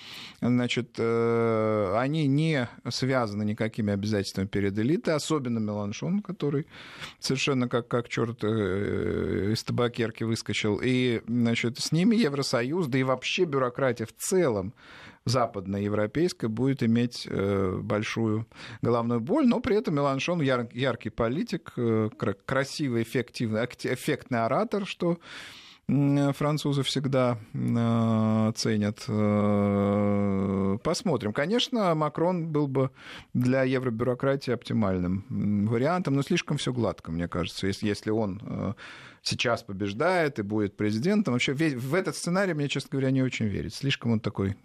значит, 0.41 0.91
э, 0.99 1.95
они 1.97 2.29
не 2.29 2.69
связаны 2.89 3.43
никакими 3.43 3.93
обязательствами 3.93 4.47
перед 4.47 4.79
элитой, 4.79 5.15
особенно 5.15 5.59
Меланшон, 5.59 6.23
который 6.23 6.69
совершенно 7.19 7.69
как, 7.69 7.89
как 7.89 8.09
черт 8.09 8.45
э, 8.45 9.51
из 9.53 9.65
табакерки 9.65 10.23
выскочил. 10.23 10.81
И, 10.81 11.23
значит, 11.27 11.81
с 11.81 11.91
ними 11.91 12.15
Евросоюз, 12.15 12.87
да 12.87 12.99
и 12.99 13.03
вообще 13.03 13.47
бюрократия 13.47 14.07
в 14.07 14.13
целом 14.13 14.75
западноевропейская 15.25 16.49
будет 16.49 16.83
иметь 16.83 17.27
э, 17.29 17.79
большую 17.83 18.47
головную 18.83 19.21
боль, 19.21 19.47
но 19.47 19.61
при 19.61 19.77
этом 19.77 19.95
Меланшон 19.95 20.41
яр, 20.41 20.69
яркий 20.73 21.11
политик, 21.11 21.73
э, 21.77 22.09
красивый, 22.47 23.03
эффективный, 23.03 23.65
эффектный 23.65 24.45
оратор, 24.45 24.87
что 24.87 25.19
французы 25.87 26.85
всегда 26.85 27.37
э, 27.53 28.53
ценят. 28.55 29.01
Посмотрим. 30.83 31.33
Конечно, 31.33 31.97
Макрон 31.97 32.47
был 32.47 32.69
бы 32.69 32.91
для 33.35 33.65
евробюрократии 33.65 34.53
оптимальным 34.53 35.67
вариантом, 35.67 36.15
но 36.15 36.23
слишком 36.23 36.59
все 36.59 36.73
гладко, 36.73 37.11
мне 37.11 37.27
кажется. 37.27 37.67
Если, 37.67 38.11
он 38.11 38.77
сейчас 39.23 39.65
побеждает 39.65 40.39
и 40.39 40.43
будет 40.43 40.77
президентом, 40.77 41.35
вообще 41.35 41.55
в 41.55 41.95
этот 41.95 42.15
сценарий 42.15 42.55
мне, 42.55 42.69
честно 42.69 42.91
говоря, 42.93 43.11
не 43.11 43.23
очень 43.23 43.47
верить. 43.47 43.75
Слишком 43.75 44.13
он 44.13 44.21
такой 44.21 44.57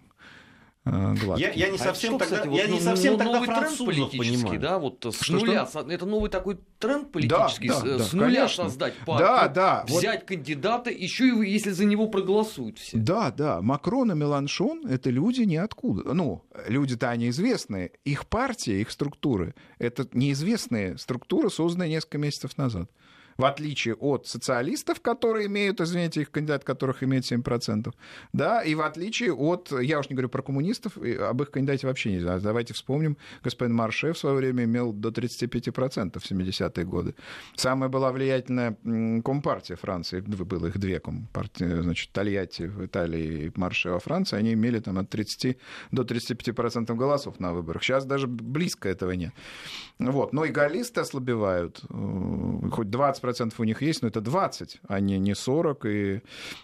гладкий. 0.86 1.46
Я, 1.46 1.52
я 1.52 1.68
не 1.68 1.78
совсем 1.78 2.14
а 2.14 2.18
тогда, 2.18 2.36
кстати, 2.36 2.54
я 2.54 2.66
вот, 2.66 2.72
не 2.74 2.80
совсем 2.80 3.12
ну, 3.14 3.18
тогда 3.18 3.32
новый 3.32 3.48
тренд 3.48 3.78
политический, 3.78 4.18
понимаю. 4.18 4.60
да, 4.60 4.78
вот 4.78 5.04
с 5.04 5.20
что, 5.20 5.32
нуля, 5.32 5.66
что? 5.66 5.80
это 5.80 6.06
новый 6.06 6.30
такой 6.30 6.58
тренд 6.78 7.10
политический, 7.10 7.68
да, 7.68 7.80
да, 7.80 7.98
с, 7.98 8.10
да, 8.10 8.16
нуля 8.16 8.34
конечно. 8.42 8.64
создать 8.64 8.94
партию, 9.04 9.28
да, 9.28 9.48
да, 9.48 9.84
взять 9.88 10.20
вот... 10.20 10.28
кандидата, 10.28 10.90
еще 10.90 11.26
и 11.26 11.50
если 11.50 11.70
за 11.70 11.84
него 11.84 12.06
проголосуют 12.06 12.78
все. 12.78 12.96
Да, 12.96 13.32
да, 13.32 13.60
Макрон 13.62 14.12
и 14.12 14.14
Меланшон— 14.14 14.86
это 14.88 15.10
люди 15.10 15.42
ниоткуда. 15.42 16.14
Ну, 16.14 16.44
люди-то 16.68 17.10
они 17.10 17.30
известные, 17.30 17.90
их 18.04 18.26
партия, 18.26 18.80
их 18.80 18.90
структуры— 18.92 19.54
это 19.78 20.08
неизвестные 20.12 20.98
структуры, 20.98 21.50
созданные 21.50 21.90
несколько 21.90 22.18
месяцев 22.18 22.56
назад 22.56 22.90
в 23.36 23.44
отличие 23.44 23.94
от 23.94 24.26
социалистов, 24.26 25.00
которые 25.00 25.46
имеют, 25.46 25.80
извините, 25.80 26.22
их 26.22 26.30
кандидат, 26.30 26.64
которых 26.64 27.02
имеет 27.02 27.24
7%, 27.30 27.92
да, 28.32 28.62
и 28.62 28.74
в 28.74 28.80
отличие 28.80 29.32
от, 29.32 29.72
я 29.80 29.98
уж 29.98 30.08
не 30.08 30.14
говорю 30.14 30.28
про 30.28 30.42
коммунистов, 30.42 30.96
об 30.96 31.42
их 31.42 31.50
кандидате 31.50 31.86
вообще 31.86 32.12
нельзя. 32.12 32.38
Давайте 32.38 32.74
вспомним, 32.74 33.16
господин 33.42 33.74
Марше 33.74 34.12
в 34.12 34.18
свое 34.18 34.36
время 34.36 34.64
имел 34.64 34.92
до 34.92 35.10
35% 35.10 36.18
в 36.18 36.30
70-е 36.30 36.84
годы. 36.84 37.14
Самая 37.54 37.88
была 37.88 38.12
влиятельная 38.12 38.76
компартия 39.22 39.76
Франции, 39.76 40.20
было 40.20 40.66
их 40.66 40.78
две 40.78 41.00
компартии, 41.00 41.82
значит, 41.82 42.12
Тольятти 42.12 42.64
в 42.64 42.84
Италии 42.84 43.46
и 43.46 43.52
Марше 43.56 43.90
во 43.90 43.98
Франции, 43.98 44.36
они 44.36 44.54
имели 44.54 44.80
там 44.80 44.98
от 44.98 45.10
30 45.10 45.58
до 45.90 46.02
35% 46.02 46.94
голосов 46.94 47.40
на 47.40 47.52
выборах. 47.52 47.82
Сейчас 47.82 48.04
даже 48.04 48.26
близко 48.26 48.88
этого 48.88 49.12
нет. 49.12 49.32
Вот. 49.98 50.32
Но 50.32 50.44
и 50.44 50.50
галлисты 50.50 51.00
ослабевают. 51.00 51.82
Хоть 51.88 52.90
20 52.90 53.22
20% 53.26 53.54
у 53.58 53.64
них 53.64 53.82
есть, 53.82 54.02
но 54.02 54.08
это 54.08 54.20
20, 54.20 54.80
а 54.88 55.00
не, 55.00 55.18
не 55.18 55.34
40. 55.34 55.86
И, 55.86 56.20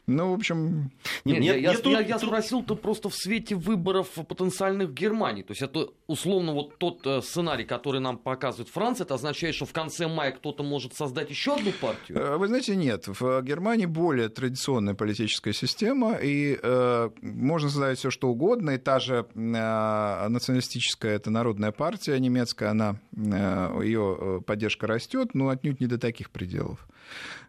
ну, 0.07 0.31
в 0.31 0.35
общем... 0.35 0.93
Нет, 1.25 1.41
нет, 1.41 1.57
я, 1.57 1.73
я, 1.73 1.79
тут, 1.79 1.93
я, 1.93 2.01
я 2.01 2.19
спросил-то 2.19 2.75
просто 2.77 3.09
в 3.09 3.15
свете 3.15 3.55
выборов 3.55 4.09
потенциальных 4.29 4.91
в 4.91 4.95
Германии. 4.95 5.43
То 5.43 5.53
есть 5.53 5.63
это 5.63 5.89
условно 6.07 6.53
вот 6.53 6.79
тот 6.79 7.07
э, 7.07 7.23
сценарий, 7.23 7.65
который 7.65 8.01
нам 8.01 8.19
показывает 8.19 8.69
Франция, 8.69 9.05
это 9.05 9.15
означает, 9.15 9.55
что 9.55 9.67
в 9.67 9.73
конце 9.73 10.09
мая 10.09 10.33
кто-то 10.33 10.63
может 10.63 10.95
создать 10.95 11.31
еще 11.31 11.55
одну 11.55 11.73
партию? 11.73 12.19
Э, 12.19 12.37
вы 12.37 12.49
знаете, 12.49 12.77
нет. 12.77 13.05
В 13.07 13.43
Германии 13.43 13.87
более 13.87 14.29
традиционная 14.29 14.95
политическая 14.95 15.53
система, 15.53 16.15
и 16.15 16.59
э, 16.63 17.11
можно 17.21 17.69
создать 17.69 17.99
все 17.99 18.11
что 18.11 18.29
угодно. 18.29 18.71
И 18.71 18.79
та 18.79 18.99
же 19.01 19.27
э, 19.35 20.29
националистическая, 20.29 21.15
это 21.17 21.31
народная 21.31 21.73
партия 21.73 22.19
немецкая, 22.19 22.71
она, 22.71 22.97
э, 23.17 23.81
ее 23.83 24.17
э, 24.19 24.41
поддержка 24.45 24.87
растет, 24.87 25.35
но 25.35 25.49
отнюдь 25.49 25.81
не 25.81 25.87
до 25.87 25.99
таких 25.99 26.31
пределов 26.31 26.52
пределов. 26.53 26.87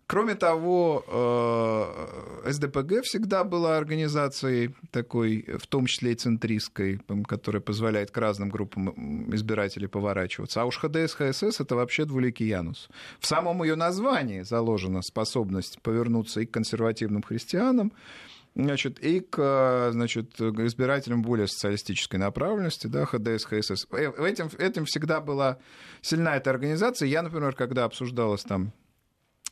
Кроме 0.05 0.36
того, 0.36 1.03
э, 2.45 2.51
СДПГ 2.51 3.03
всегда 3.03 3.43
была 3.43 3.77
организацией 3.77 4.75
такой, 4.91 5.45
в 5.57 5.65
том 5.65 5.86
числе 5.86 6.12
и 6.12 6.15
центристской, 6.15 7.00
которая 7.25 7.62
позволяет 7.62 8.12
к 8.12 8.17
разным 8.17 8.50
группам 8.50 9.33
избирателей 9.33 9.88
поворачиваться. 9.88 10.62
А 10.62 10.65
уж 10.65 10.77
ХДС, 10.77 11.13
ХСС— 11.13 11.60
это 11.62 11.75
вообще 11.75 12.05
двуликий 12.05 12.48
Янус. 12.48 12.89
В 13.19 13.25
самом 13.25 13.63
ее 13.63 13.75
названии 13.75 14.41
заложена 14.41 15.01
способность 15.01 15.81
повернуться 15.81 16.41
и 16.41 16.45
к 16.45 16.51
консервативным 16.51 17.24
христианам, 17.24 17.93
значит, 18.55 19.00
и 19.00 19.22
к 19.22 19.91
значит, 19.93 20.39
избирателям 20.41 21.22
более 21.22 21.48
социалистической 21.48 22.19
направленности, 22.19 22.88
да, 22.88 23.05
ХДС, 23.05 23.45
ХСС. 23.45 23.88
Этим, 23.89 24.50
этим 24.60 24.83
всегда 24.86 25.22
была 25.22 25.57
сильна 26.01 26.36
эта 26.36 26.50
организация. 26.50 27.07
Я, 27.07 27.22
например, 27.22 27.55
когда 27.55 27.86
обсуждалась 27.86 28.43
там 28.43 28.74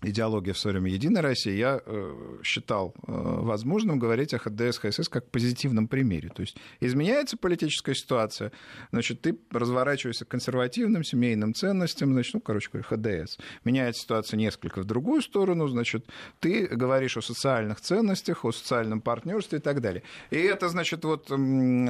идеология 0.01 0.53
в 0.53 0.60
свое 0.60 0.79
время 0.79 0.91
Единой 0.91 1.22
России, 1.22 1.53
я 1.53 1.81
э, 1.86 2.38
считал 2.43 2.93
э, 2.96 3.12
возможным 3.12 4.00
говорить 4.00 4.34
о 4.34 4.39
ХДС, 4.39 4.79
ХСС 4.79 5.10
как 5.10 5.29
позитивном 5.29 5.88
примере. 5.88 6.29
То 6.29 6.41
есть 6.41 6.58
изменяется 6.79 7.38
политическая 7.38 7.93
ситуация, 7.93 8.51
значит, 8.91 9.22
ты 9.22 9.38
разворачиваешься 9.51 10.25
к 10.25 10.29
консервативным 10.29 11.03
семейным 11.03 11.53
ценностям, 11.53 12.13
значит, 12.13 12.34
ну, 12.34 12.41
короче 12.41 12.70
говоря, 12.72 12.88
ХДС. 12.88 13.38
Меняется 13.63 14.01
ситуация 14.01 14.38
несколько 14.38 14.81
в 14.81 14.86
другую 14.86 15.22
сторону, 15.22 15.67
значит, 15.67 16.08
ты 16.39 16.67
говоришь 16.67 17.17
о 17.17 17.22
социальных 17.22 17.79
ценностях, 17.81 18.43
о 18.43 18.51
социальном 18.51 19.01
партнерстве 19.01 19.60
и 19.60 19.62
так 19.62 19.81
далее. 19.81 20.03
И 20.31 20.38
это, 20.38 20.70
значит, 20.70 21.05
вот 21.05 21.31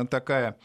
такая 0.09 0.57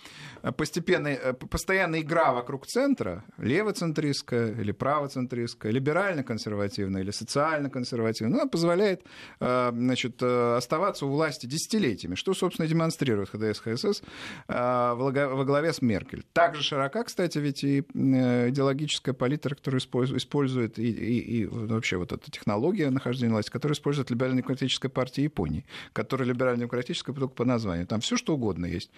постепенная, 0.57 1.17
э, 1.17 1.33
постоянная 1.33 2.01
игра 2.01 2.33
вокруг 2.33 2.67
центра, 2.67 3.25
левоцентристская 3.39 4.53
или 4.53 4.73
правоцентристская, 4.73 5.73
либерально-консервативная 5.73 7.03
или 7.03 7.11
социально 7.11 7.36
социально 7.37 7.69
консервативная. 7.71 8.41
Она 8.41 8.47
позволяет 8.47 9.03
значит, 9.39 10.23
оставаться 10.23 11.07
у 11.07 11.11
власти 11.11 11.47
десятилетиями, 11.47 12.15
что, 12.15 12.35
собственно, 12.35 12.67
демонстрирует 12.69 13.31
ХДС 13.31 13.61
ХСС 13.61 14.03
во 14.49 15.45
главе 15.45 15.73
с 15.73 15.83
Меркель. 15.83 16.25
Также 16.33 16.63
широка, 16.63 17.05
кстати, 17.05 17.39
ведь 17.39 17.65
и 17.65 17.81
идеологическая 17.81 19.13
палитра, 19.13 19.55
которую 19.55 19.81
использует 19.81 20.79
и, 20.79 20.91
и, 20.91 21.41
и 21.41 21.47
вообще 21.47 21.97
вот 21.97 22.13
эта 22.13 22.31
технология 22.31 22.91
нахождения 22.91 23.33
власти, 23.33 23.51
которую 23.51 23.75
использует 23.75 24.11
либерально-демократическая 24.11 24.89
партия 24.89 25.25
Японии, 25.25 25.65
которая 25.93 26.29
либерально-демократическая 26.29 27.13
только 27.13 27.35
по 27.35 27.45
названию. 27.45 27.87
Там 27.87 28.01
все 28.01 28.17
что 28.17 28.35
угодно 28.35 28.67
есть 28.67 28.91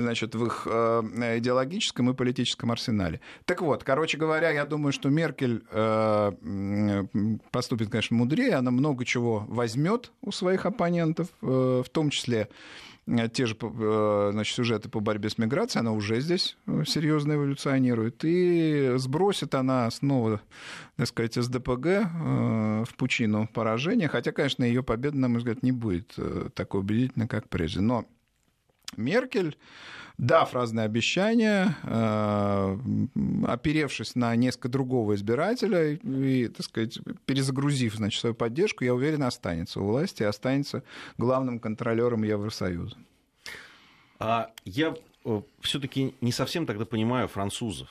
значит, 0.00 0.34
в 0.34 0.44
их 0.44 0.66
э, 0.70 1.38
идеологическом 1.38 2.10
и 2.10 2.14
политическом 2.14 2.70
арсенале. 2.70 3.20
Так 3.44 3.62
вот, 3.62 3.84
короче 3.84 4.18
говоря, 4.18 4.50
я 4.50 4.64
думаю, 4.64 4.92
что 4.92 5.08
Меркель 5.08 5.64
э, 5.70 6.32
поступит, 7.56 7.88
конечно, 7.88 8.14
мудрее, 8.14 8.56
она 8.56 8.70
много 8.70 9.06
чего 9.06 9.46
возьмет 9.48 10.12
у 10.20 10.30
своих 10.30 10.66
оппонентов, 10.66 11.28
э, 11.40 11.82
в 11.82 11.88
том 11.88 12.10
числе 12.10 12.50
те 13.32 13.46
же 13.46 13.56
значит, 14.30 14.54
сюжеты 14.54 14.90
по 14.90 15.00
борьбе 15.00 15.30
с 15.30 15.38
миграцией, 15.38 15.80
она 15.80 15.92
уже 15.92 16.20
здесь 16.20 16.58
серьезно 16.84 17.32
эволюционирует. 17.34 18.24
И 18.24 18.92
сбросит 18.96 19.54
она 19.54 19.90
снова, 19.90 20.42
так 20.96 21.06
сказать, 21.06 21.36
СДПГ 21.36 21.86
в 21.86 22.88
пучину 22.98 23.48
поражения. 23.54 24.08
Хотя, 24.08 24.32
конечно, 24.32 24.64
ее 24.64 24.82
победа, 24.82 25.16
на 25.16 25.28
мой 25.28 25.38
взгляд, 25.38 25.62
не 25.62 25.70
будет 25.70 26.18
такой 26.54 26.80
убедительной, 26.80 27.28
как 27.28 27.48
прежде. 27.48 27.80
Но 27.80 28.06
Меркель, 28.96 29.56
дав 30.18 30.52
разные 30.54 30.84
обещания, 30.84 31.76
э, 31.82 32.78
оперевшись 33.46 34.14
на 34.14 34.34
несколько 34.36 34.68
другого 34.68 35.14
избирателя 35.14 35.92
и, 35.92 36.48
так 36.48 36.64
сказать, 36.64 36.98
перезагрузив 37.26 37.94
значит, 37.94 38.20
свою 38.20 38.34
поддержку, 38.34 38.84
я 38.84 38.94
уверен, 38.94 39.22
останется 39.22 39.80
у 39.80 39.86
власти 39.86 40.22
и 40.22 40.26
останется 40.26 40.82
главным 41.18 41.58
контролером 41.58 42.22
Евросоюза. 42.22 42.96
А 44.18 44.50
я 44.64 44.94
э, 45.24 45.42
все-таки 45.60 46.14
не 46.20 46.32
совсем 46.32 46.66
тогда 46.66 46.86
понимаю 46.86 47.28
французов 47.28 47.88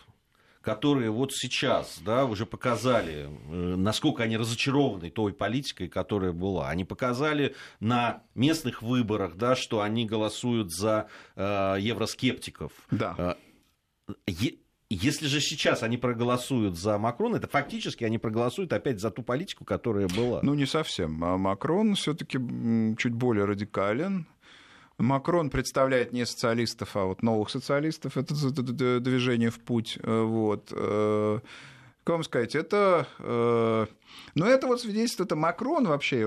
которые 0.66 1.12
вот 1.12 1.32
сейчас 1.32 2.00
да, 2.04 2.26
уже 2.26 2.48
показали, 2.48 3.30
э, 3.30 3.76
насколько 3.76 4.24
они 4.24 4.36
разочарованы 4.36 5.12
той 5.12 5.32
политикой, 5.32 5.88
которая 5.88 6.32
была. 6.32 6.70
Они 6.70 6.84
показали 6.84 7.56
на 7.80 8.24
местных 8.34 8.82
выборах, 8.82 9.36
да, 9.36 9.56
что 9.56 9.82
они 9.82 10.08
голосуют 10.08 10.74
за 10.74 11.08
э, 11.36 11.78
евроскептиков. 11.80 12.72
Да. 12.90 13.38
Э, 14.08 14.24
если 14.90 15.28
же 15.28 15.40
сейчас 15.40 15.84
они 15.84 15.98
проголосуют 15.98 16.78
за 16.78 16.98
Макрона, 16.98 17.36
это 17.36 17.48
фактически 17.48 18.04
они 18.04 18.18
проголосуют 18.18 18.74
опять 18.74 19.00
за 19.00 19.12
ту 19.12 19.22
политику, 19.22 19.66
которая 19.66 20.08
была. 20.08 20.40
Ну, 20.42 20.56
не 20.56 20.66
совсем. 20.66 21.24
А 21.24 21.38
Макрон 21.38 21.94
все-таки 21.94 22.40
чуть 22.98 23.14
более 23.14 23.46
радикален. 23.46 24.28
Макрон 24.98 25.50
представляет 25.50 26.14
не 26.14 26.25
социалистов, 26.25 26.96
а 26.96 27.06
вот 27.06 27.22
новых 27.22 27.50
социалистов. 27.50 28.18
Это 28.18 28.34
движение 29.00 29.50
в 29.50 29.60
путь. 29.60 29.98
Э, 30.02 30.22
вот. 30.24 30.72
Э, 30.72 31.40
как 32.04 32.14
вам 32.14 32.24
сказать, 32.24 32.56
это... 32.56 33.08
Э, 33.20 33.88
но 34.36 34.48
это 34.48 34.68
вот 34.68 34.80
свидетельство, 34.80 35.24
это 35.24 35.36
Макрон 35.36 35.88
вообще, 35.88 36.20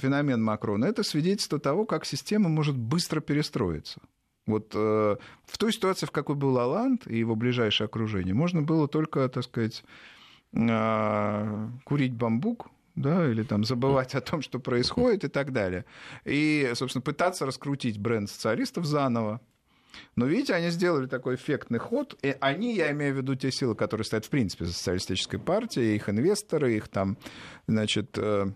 феномен 0.00 0.42
Макрона, 0.42 0.86
это 0.86 1.02
свидетельство 1.02 1.60
того, 1.60 1.84
как 1.84 2.04
система 2.04 2.48
может 2.48 2.76
быстро 2.76 3.20
перестроиться. 3.20 4.00
Вот 4.46 4.72
в 4.72 5.58
той 5.58 5.72
ситуации, 5.72 6.06
в 6.06 6.10
какой 6.10 6.34
был 6.34 6.54
Лаланд 6.54 7.06
и 7.06 7.18
его 7.18 7.36
ближайшее 7.36 7.84
окружение, 7.84 8.32
можно 8.32 8.62
было 8.62 8.88
только, 8.88 9.28
так 9.28 9.44
сказать, 9.44 9.84
курить 11.84 12.14
бамбук, 12.14 12.70
да, 13.00 13.30
или 13.30 13.42
там 13.42 13.64
забывать 13.64 14.14
о 14.14 14.20
том, 14.20 14.42
что 14.42 14.58
происходит 14.58 15.24
и 15.24 15.28
так 15.28 15.52
далее. 15.52 15.84
И, 16.24 16.70
собственно, 16.74 17.02
пытаться 17.02 17.46
раскрутить 17.46 17.98
бренд 17.98 18.30
социалистов 18.30 18.84
заново. 18.84 19.40
Но 20.16 20.26
видите, 20.26 20.54
они 20.54 20.70
сделали 20.70 21.06
такой 21.06 21.36
эффектный 21.36 21.78
ход. 21.78 22.18
И 22.22 22.36
они, 22.40 22.74
я 22.74 22.90
имею 22.92 23.14
в 23.14 23.16
виду 23.18 23.34
те 23.34 23.50
силы, 23.50 23.74
которые 23.74 24.04
стоят 24.04 24.24
в 24.24 24.30
принципе 24.30 24.64
за 24.64 24.72
социалистической 24.72 25.38
партией, 25.38 25.96
их 25.96 26.08
инвесторы, 26.08 26.76
их 26.76 26.88
там, 26.88 27.16
значит, 27.66 28.18
э, 28.18 28.46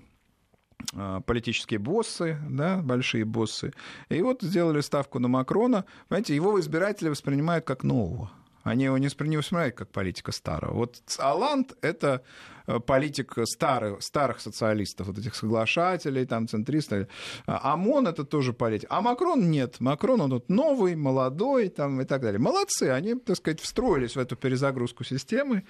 э, 0.95 1.21
политические 1.27 1.79
боссы, 1.79 2.39
да, 2.49 2.79
большие 2.83 3.25
боссы. 3.25 3.73
И 4.09 4.21
вот 4.23 4.43
сделали 4.43 4.81
ставку 4.81 5.19
на 5.19 5.29
Макрона. 5.29 5.85
Понимаете, 6.09 6.35
его 6.35 6.59
избиратели 6.61 7.09
воспринимают 7.09 7.65
как 7.65 7.83
нового. 7.83 8.31
Они 8.63 8.85
его 8.85 8.99
не 8.99 9.07
воспринимают 9.07 9.75
как 9.75 9.91
политика 9.91 10.33
старого. 10.33 10.75
Вот 10.75 11.03
Аланд— 11.19 11.75
это 11.83 12.23
Э, 12.67 12.81
политик 12.81 13.35
старых, 13.45 14.03
старых 14.03 14.41
социалистов, 14.41 15.07
вот 15.07 15.19
этих 15.19 15.35
соглашателей, 15.35 16.27
там, 16.27 16.47
центристов. 16.49 17.09
А 17.47 17.73
ОМОН 17.75 18.09
это 18.09 18.25
тоже 18.25 18.53
политик. 18.53 18.89
А 18.91 19.01
Макрон 19.01 19.51
нет. 19.51 19.81
Макрон, 19.81 20.21
он 20.21 20.31
вот 20.31 20.49
новый, 20.49 20.95
молодой 20.95 21.69
там, 21.69 22.01
и 22.01 22.05
так 22.05 22.23
далее. 22.23 22.39
Молодцы, 22.39 22.85
они, 22.85 23.15
так 23.15 23.37
сказать, 23.37 23.61
встроились 23.61 24.17
в 24.17 24.19
эту 24.19 24.37
перезагрузку 24.37 25.05
системы. 25.05 25.65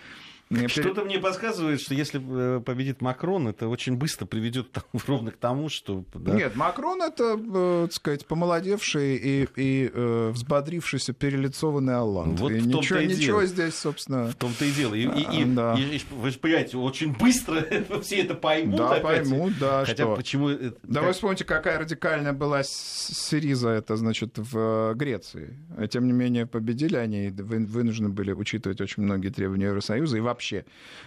Что-то 0.68 1.04
мне 1.04 1.18
подсказывает, 1.18 1.80
что 1.80 1.94
если 1.94 2.20
э, 2.22 2.60
победит 2.60 3.00
Макрон, 3.00 3.48
это 3.48 3.68
очень 3.68 3.96
быстро 3.96 4.26
приведет 4.26 4.68
ровно 5.06 5.30
к 5.30 5.36
тому, 5.36 5.68
что... 5.68 6.04
Да... 6.14 6.34
Нет, 6.34 6.56
Макрон 6.56 7.02
это, 7.02 7.38
э, 7.38 7.86
так 7.86 7.94
сказать, 7.94 8.26
помолодевший 8.26 9.16
и, 9.16 9.48
и 9.56 9.90
э, 9.92 10.30
взбодрившийся 10.32 11.12
перелицованный 11.12 11.94
Алланд. 11.94 12.38
Вот 12.38 12.52
и 12.52 12.58
в 12.58 12.66
ничего, 12.66 12.98
и 12.98 13.06
ничего 13.06 13.40
дело. 13.40 13.46
здесь, 13.46 13.74
собственно... 13.74 14.26
В 14.28 14.34
том-то 14.34 14.64
и 14.64 14.70
дело. 14.70 14.94
И, 14.94 15.02
и, 15.02 15.44
да. 15.44 15.74
и, 15.74 15.96
и, 15.96 16.02
вы 16.10 16.30
же 16.30 16.38
понимаете, 16.38 16.76
очень 16.76 17.12
быстро 17.12 17.64
все 18.02 18.22
это 18.22 18.34
поймут. 18.34 18.76
Да, 18.76 18.94
опять. 18.96 19.02
поймут, 19.02 19.54
да. 19.58 19.84
Хотя 19.84 20.04
что? 20.04 20.16
почему... 20.16 20.50
Да 20.50 21.00
как... 21.00 21.04
вы 21.04 21.12
вспомните, 21.12 21.44
какая 21.44 21.78
радикальная 21.78 22.32
была 22.32 22.62
Сириза, 22.64 23.70
это, 23.70 23.96
значит, 23.96 24.32
в 24.36 24.94
Греции. 24.94 25.58
Тем 25.90 26.06
не 26.06 26.12
менее, 26.12 26.46
победили 26.46 26.96
они, 26.96 27.30
вынуждены 27.30 28.10
были 28.10 28.32
учитывать 28.32 28.80
очень 28.80 29.02
многие 29.02 29.30
требования 29.30 29.66
Евросоюза 29.66 30.16
и 30.18 30.20
вообще 30.20 30.41
вообще 30.42 30.64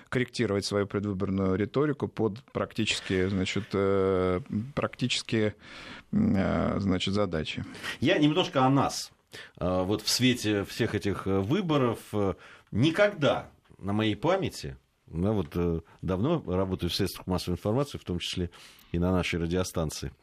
корректировать 0.08 0.64
свою 0.64 0.88
предвыборную 0.88 1.56
риторику 1.56 2.08
под 2.08 2.42
практические, 2.54 3.30
значит, 3.30 3.66
э, 3.74 4.40
практические 4.74 5.56
э, 6.14 6.80
значит, 6.80 7.14
задачи. 7.14 7.66
Я 8.00 8.18
немножко 8.18 8.66
о 8.66 8.70
нас. 8.70 9.12
Э, 9.60 9.84
вот 9.84 10.02
в 10.02 10.10
свете 10.10 10.64
всех 10.64 10.96
этих 10.96 11.26
выборов 11.26 12.00
никогда 12.72 13.50
на 13.78 13.92
моей 13.92 14.16
памяти, 14.16 14.78
я 15.12 15.32
вот 15.32 15.56
давно 16.02 16.42
работаю 16.48 16.90
в 16.90 16.96
средствах 16.96 17.28
массовой 17.28 17.56
информации, 17.56 17.98
в 17.98 18.06
том 18.06 18.20
числе 18.20 18.50
и 18.94 19.00
на 19.00 19.12
нашей 19.12 19.40
радиостанции 19.40 20.14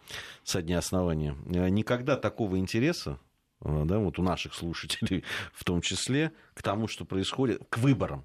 со 0.42 0.62
дня 0.62 0.78
основания, 0.78 1.36
никогда 1.44 2.16
такого 2.16 2.58
интереса 2.58 3.18
да, 3.64 3.98
вот 3.98 4.18
у 4.18 4.22
наших 4.22 4.54
слушателей 4.54 5.24
в 5.52 5.64
том 5.64 5.80
числе, 5.80 6.32
к 6.54 6.62
тому, 6.62 6.88
что 6.88 7.04
происходит, 7.04 7.62
к 7.68 7.78
выборам 7.78 8.24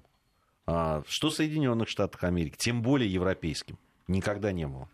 что 1.06 1.30
в 1.30 1.34
Соединенных 1.34 1.88
Штатах 1.88 2.24
Америки, 2.24 2.56
тем 2.58 2.82
более 2.82 3.12
европейским, 3.12 3.78
никогда 4.06 4.52
не 4.52 4.66
было. 4.66 4.88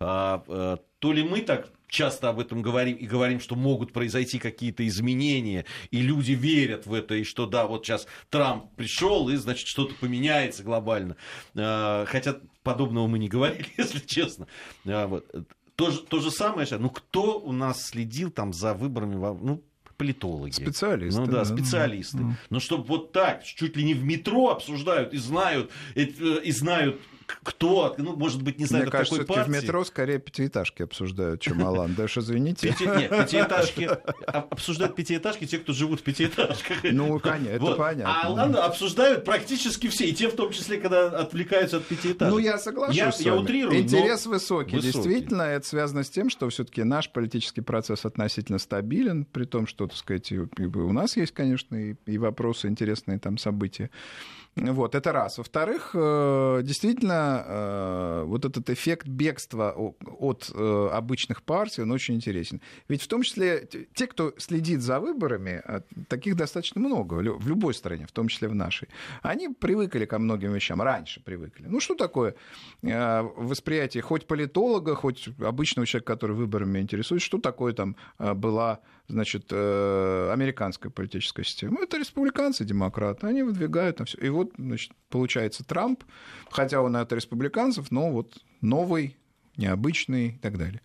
А, 0.00 0.42
а, 0.48 0.78
то 0.98 1.12
ли 1.12 1.22
мы 1.22 1.40
так 1.40 1.70
часто 1.88 2.28
об 2.28 2.40
этом 2.40 2.60
говорим 2.60 2.96
и 2.96 3.06
говорим, 3.06 3.38
что 3.38 3.54
могут 3.54 3.92
произойти 3.92 4.38
какие-то 4.38 4.86
изменения, 4.86 5.64
и 5.90 6.02
люди 6.02 6.32
верят 6.32 6.86
в 6.86 6.94
это, 6.94 7.14
и 7.14 7.24
что 7.24 7.46
да, 7.46 7.66
вот 7.66 7.86
сейчас 7.86 8.06
Трамп 8.30 8.74
пришел, 8.74 9.28
и 9.28 9.36
значит 9.36 9.68
что-то 9.68 9.94
поменяется 9.94 10.64
глобально. 10.64 11.16
Хотя 11.54 12.36
подобного 12.62 13.06
мы 13.06 13.18
не 13.18 13.28
говорили, 13.28 13.68
если 13.76 14.00
честно. 14.00 14.48
Вот. 14.84 15.24
То, 15.76 15.90
же, 15.90 16.02
то 16.02 16.20
же 16.20 16.30
самое, 16.30 16.66
ну 16.78 16.90
кто 16.90 17.38
у 17.40 17.52
нас 17.52 17.82
следил 17.82 18.30
там 18.30 18.52
за 18.52 18.74
выборами, 18.74 19.14
ну 19.14 19.62
политологи. 19.96 20.52
Специалисты. 20.52 21.20
Ну 21.20 21.26
да, 21.26 21.32
да 21.32 21.44
специалисты. 21.44 22.18
Да. 22.18 22.36
Но 22.50 22.60
чтобы 22.60 22.84
вот 22.84 23.12
так, 23.12 23.44
чуть 23.44 23.76
ли 23.76 23.84
не 23.84 23.94
в 23.94 24.04
метро 24.04 24.50
обсуждают 24.50 25.12
и 25.14 25.18
знают, 25.18 25.70
и, 25.94 26.02
и 26.02 26.52
знают 26.52 27.00
кто, 27.26 27.94
ну, 27.98 28.16
может 28.16 28.42
быть, 28.42 28.58
не 28.58 28.66
знаю, 28.66 28.84
Мне 28.84 28.90
кажется, 28.90 29.20
такой 29.20 29.36
партии. 29.36 29.50
в 29.50 29.52
метро 29.52 29.84
скорее 29.84 30.18
пятиэтажки 30.18 30.82
обсуждают, 30.82 31.40
чем 31.40 31.64
Алан. 31.64 31.94
Даже 31.94 32.20
извините. 32.20 32.68
Пяти... 32.68 32.86
Нет, 32.86 33.10
пятиэтажки. 33.10 33.90
Обсуждают 34.26 34.94
пятиэтажки 34.94 35.46
те, 35.46 35.58
кто 35.58 35.72
живут 35.72 36.00
в 36.00 36.02
пятиэтажках. 36.02 36.78
Ну, 36.84 37.18
конечно, 37.18 37.48
это 37.48 37.60
вот. 37.60 37.78
понятно. 37.78 38.22
А 38.22 38.26
Алан 38.26 38.56
обсуждают 38.56 39.24
практически 39.24 39.88
все, 39.88 40.06
и 40.06 40.12
те, 40.12 40.28
в 40.28 40.36
том 40.36 40.52
числе, 40.52 40.78
когда 40.78 41.06
отвлекаются 41.08 41.78
от 41.78 41.86
пятиэтажек. 41.86 42.32
Ну, 42.32 42.38
я 42.38 42.58
соглашусь 42.58 42.96
я. 42.96 43.12
Я 43.18 43.34
утрирую, 43.36 43.80
Интерес 43.80 44.26
высокий. 44.26 44.76
высокий. 44.76 44.92
Действительно, 44.92 45.42
это 45.42 45.66
связано 45.66 46.04
с 46.04 46.10
тем, 46.10 46.30
что 46.30 46.48
все-таки 46.48 46.82
наш 46.84 47.10
политический 47.10 47.60
процесс 47.60 48.04
относительно 48.04 48.58
стабилен, 48.58 49.24
при 49.24 49.44
том, 49.44 49.66
что, 49.66 49.86
так 49.86 49.96
сказать, 49.96 50.32
у 50.32 50.92
нас 50.92 51.16
есть, 51.16 51.32
конечно, 51.32 51.76
и, 51.76 51.94
и 52.06 52.18
вопросы, 52.18 52.68
интересные 52.68 53.18
там 53.18 53.38
события 53.38 53.90
Вот, 54.56 54.94
это 54.94 55.12
раз. 55.12 55.38
Во-вторых, 55.38 55.90
э, 55.94 56.60
действительно, 56.62 57.44
э, 57.44 58.24
вот 58.26 58.44
этот 58.44 58.70
эффект 58.70 59.08
бегства 59.08 59.72
от 59.72 60.50
э, 60.54 60.88
обычных 60.92 61.42
партий, 61.42 61.82
он 61.82 61.90
очень 61.90 62.14
интересен. 62.14 62.60
Ведь 62.88 63.02
в 63.02 63.08
том 63.08 63.22
числе 63.22 63.68
те, 63.94 64.06
кто 64.06 64.32
следит 64.38 64.80
за 64.80 65.00
выборами, 65.00 65.62
таких 66.08 66.36
достаточно 66.36 66.80
много 66.80 67.14
в 67.14 67.48
любой 67.48 67.74
стране, 67.74 68.06
в 68.06 68.12
том 68.12 68.28
числе 68.28 68.48
в 68.48 68.54
нашей, 68.54 68.88
они 69.22 69.48
привыкли 69.48 70.04
ко 70.04 70.18
многим 70.20 70.52
вещам, 70.52 70.80
раньше 70.80 71.20
привыкли. 71.20 71.66
Ну, 71.66 71.80
что 71.80 71.96
такое 71.96 72.36
восприятие 72.82 74.02
хоть 74.02 74.26
политолога, 74.26 74.94
хоть 74.94 75.28
обычного 75.40 75.86
человека, 75.86 76.12
который 76.12 76.36
выборами 76.36 76.78
интересуется, 76.78 77.26
что 77.26 77.38
такое 77.38 77.72
там 77.72 77.96
была 78.18 78.80
значит, 79.08 79.52
американская 79.52 80.90
политическая 80.90 81.44
система? 81.44 81.82
Это 81.82 81.98
республиканцы, 81.98 82.64
демократы, 82.64 83.26
они 83.26 83.42
выдвигают 83.42 83.96
там 83.96 84.06
все. 84.06 84.18
И 84.18 84.28
вот 84.28 84.52
значит, 84.56 84.92
получается 85.08 85.64
Трамп, 85.64 86.04
хотя 86.50 86.80
он 86.80 86.96
от 86.96 87.12
республиканцев, 87.12 87.90
но 87.90 88.10
вот 88.10 88.38
новый, 88.60 89.16
необычный 89.56 90.28
и 90.28 90.38
так 90.38 90.58
далее. 90.58 90.80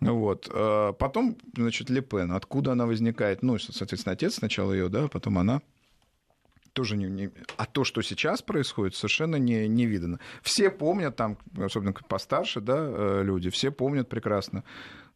Вот. 0.00 0.48
А 0.52 0.92
потом, 0.92 1.36
значит, 1.56 1.90
Лепен. 1.90 2.32
Откуда 2.32 2.72
она 2.72 2.86
возникает? 2.86 3.42
Ну, 3.42 3.58
соответственно, 3.58 4.12
отец 4.12 4.34
сначала 4.34 4.72
ее, 4.72 4.88
да, 4.88 5.08
потом 5.08 5.38
она 5.38 5.62
тоже 6.74 6.96
не, 6.96 7.06
не... 7.06 7.30
А 7.56 7.66
то, 7.66 7.84
что 7.84 8.02
сейчас 8.02 8.42
происходит, 8.42 8.96
совершенно 8.96 9.36
не, 9.36 9.68
не 9.68 9.86
видно. 9.86 10.18
Все 10.42 10.70
помнят, 10.70 11.16
там, 11.16 11.38
особенно 11.56 11.92
постарше, 11.92 12.60
да, 12.60 12.76
э, 12.76 13.22
люди, 13.22 13.48
все 13.48 13.70
помнят 13.70 14.08
прекрасно. 14.08 14.64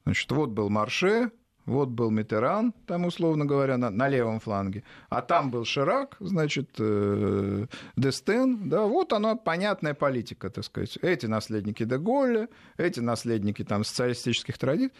Значит, 0.04 0.30
вот 0.30 0.50
был 0.50 0.70
Марше, 0.70 1.32
вот 1.68 1.88
был 1.90 2.10
Митеран, 2.10 2.72
там, 2.86 3.04
условно 3.04 3.44
говоря, 3.44 3.76
на, 3.76 3.90
на 3.90 4.08
левом 4.08 4.40
фланге, 4.40 4.82
а 5.10 5.20
там 5.20 5.50
был 5.50 5.64
Ширак, 5.64 6.16
значит, 6.18 6.70
э, 6.78 7.66
Дестен, 7.96 8.68
да, 8.68 8.82
вот 8.84 9.12
она 9.12 9.36
понятная 9.36 9.94
политика, 9.94 10.50
так 10.50 10.64
сказать. 10.64 10.98
Эти 11.02 11.26
наследники 11.26 11.84
Деголля, 11.84 12.48
эти 12.78 13.00
наследники 13.00 13.64
там 13.64 13.84
социалистических 13.84 14.56
традиций, 14.58 14.96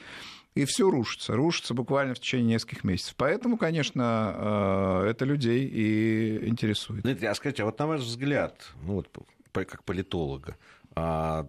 и 0.55 0.65
все 0.65 0.91
рушится, 0.91 1.35
рушится 1.35 1.73
буквально 1.73 2.15
в 2.15 2.21
течение 2.21 2.55
нескольких 2.55 2.85
месяцев. 2.85 3.15
Поэтому, 3.17 3.57
конечно, 3.57 5.03
э, 5.05 5.11
это 5.11 5.25
людей 5.25 5.67
и 5.67 6.49
интересует. 6.49 7.03
Дмитрий, 7.03 7.29
а 7.29 7.35
скажите, 7.35 7.63
а 7.63 7.67
вот 7.67 7.79
на 7.79 7.87
ваш 7.87 8.03
взгляд, 8.03 8.73
ну 8.83 8.95
вот 8.95 9.09
как 9.53 9.83
политолога, 9.85 10.57
а 10.95 11.47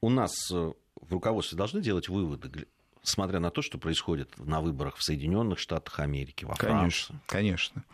у 0.00 0.10
нас 0.10 0.50
э, 0.52 0.72
в 1.00 1.12
руководстве 1.12 1.58
должны 1.58 1.80
делать 1.80 2.08
выводы 2.08 2.66
смотря 3.08 3.40
на 3.40 3.50
то, 3.50 3.62
что 3.62 3.78
происходит 3.78 4.38
на 4.38 4.60
выборах 4.60 4.96
в 4.96 5.02
Соединенных 5.02 5.58
Штатах 5.58 6.00
Америки, 6.00 6.44
во 6.44 6.54
конечно, 6.54 7.16
Франции. 7.16 7.20
Конечно. 7.26 7.84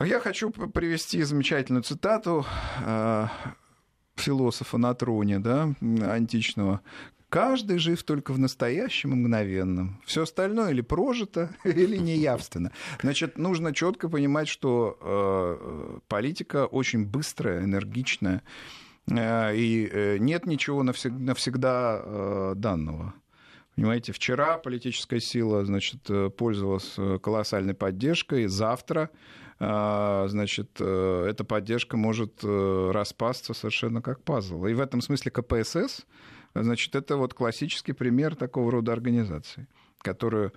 Я 0.00 0.20
хочу 0.20 0.50
привести 0.50 1.22
замечательную 1.22 1.82
цитату 1.82 2.46
э, 2.84 3.26
философа 4.14 4.78
на 4.78 4.94
троне, 4.94 5.40
да, 5.40 5.74
античного. 5.80 6.80
Каждый 7.28 7.78
жив 7.78 8.02
только 8.04 8.32
в 8.32 8.38
настоящем 8.38 9.12
и 9.12 9.16
мгновенном. 9.16 10.00
Все 10.06 10.22
остальное 10.22 10.70
или 10.70 10.80
прожито, 10.80 11.50
или 11.64 11.96
неявственно. 11.96 12.72
Значит, 13.02 13.36
нужно 13.36 13.74
четко 13.74 14.08
понимать, 14.08 14.48
что 14.48 14.96
э, 15.00 15.98
политика 16.08 16.66
очень 16.66 17.04
быстрая, 17.04 17.64
энергичная, 17.64 18.42
э, 19.10 19.56
и 19.56 19.88
э, 19.92 20.16
нет 20.18 20.46
ничего 20.46 20.82
навсегда, 20.82 21.18
навсегда 21.18 22.02
э, 22.02 22.52
данного. 22.56 23.14
Понимаете, 23.78 24.12
вчера 24.12 24.58
политическая 24.58 25.20
сила, 25.20 25.64
значит, 25.64 26.00
э, 26.10 26.30
пользовалась 26.30 26.94
э, 26.96 27.20
колоссальной 27.22 27.74
поддержкой, 27.74 28.48
завтра 28.48 29.08
э, 29.60 30.24
значит, 30.26 30.80
эта 30.80 31.44
поддержка 31.44 31.96
может 31.96 32.42
распасться 32.42 33.54
совершенно 33.54 34.02
как 34.02 34.24
пазл. 34.24 34.66
И 34.66 34.74
в 34.74 34.80
этом 34.80 35.00
смысле 35.00 35.30
КПСС, 35.30 36.06
значит, 36.56 36.96
это 36.96 37.16
вот 37.16 37.34
классический 37.34 37.92
пример 37.92 38.34
такого 38.34 38.72
рода 38.72 38.92
организации 38.92 39.68
которую 40.00 40.52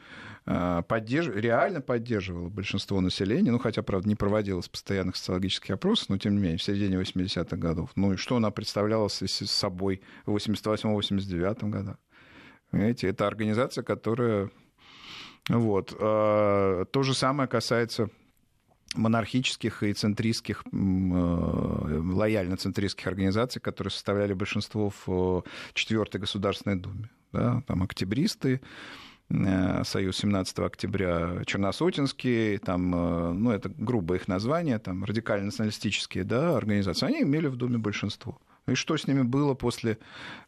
поддерж... 0.46 1.30
реально 1.34 1.82
поддерживало 1.82 2.50
большинство 2.50 3.02
населения, 3.02 3.50
ну, 3.50 3.58
хотя, 3.58 3.82
правда, 3.82 4.08
не 4.08 4.14
проводилось 4.14 4.70
постоянных 4.70 5.16
социологических 5.16 5.72
опросов, 5.72 6.10
но, 6.10 6.20
тем 6.20 6.36
не 6.36 6.42
менее, 6.42 6.60
в 6.60 6.64
середине 6.64 6.98
80-х 6.98 7.58
годов. 7.58 7.90
Ну, 7.96 8.14
и 8.14 8.18
что 8.18 8.36
она 8.36 8.52
представляла 8.52 9.08
собой 9.08 10.04
в 10.28 10.36
88-89 10.36 11.70
годах? 11.70 11.98
Понимаете, 12.72 13.08
это 13.08 13.28
организация, 13.28 13.84
которая... 13.84 14.50
Вот. 15.50 15.94
А, 16.00 16.86
то 16.86 17.04
же 17.04 17.14
самое 17.14 17.50
касается 17.50 18.10
монархических 18.96 19.84
и 19.84 19.94
центристских, 19.94 20.64
э, 20.66 20.70
лояльно-центристских 20.72 23.08
организаций, 23.08 23.62
которые 23.62 23.92
составляли 23.92 24.34
большинство 24.34 24.92
в 25.06 25.44
четвертой 25.74 26.22
Государственной 26.22 26.76
Думе. 26.76 27.10
Да, 27.32 27.64
там 27.68 27.84
октябристы, 27.84 28.60
э, 29.30 29.84
Союз 29.86 30.18
17 30.18 30.66
октября, 30.66 31.44
Черносотинские, 31.46 32.60
там, 32.60 32.94
э, 32.94 33.32
ну, 33.32 33.52
это 33.52 33.70
грубо 33.70 34.16
их 34.16 34.28
название, 34.28 34.78
там, 34.80 35.06
радикально-националистические 35.06 36.26
да, 36.26 36.58
организации, 36.58 37.06
они 37.06 37.22
имели 37.22 37.48
в 37.48 37.56
Думе 37.56 37.78
большинство. 37.78 38.42
И 38.68 38.76
что 38.76 38.96
с 38.96 39.08
ними 39.08 39.24
было 39.24 39.54
после 39.54 39.98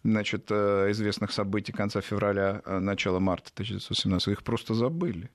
значит, 0.03 0.47
э, 0.49 0.91
известных 0.91 1.31
событий 1.31 1.71
конца 1.71 2.01
февраля, 2.01 2.61
э, 2.65 2.79
начала 2.79 3.19
марта 3.19 3.51
1917? 3.53 4.33
Их 4.33 4.43
просто 4.43 4.73
забыли. 4.73 5.31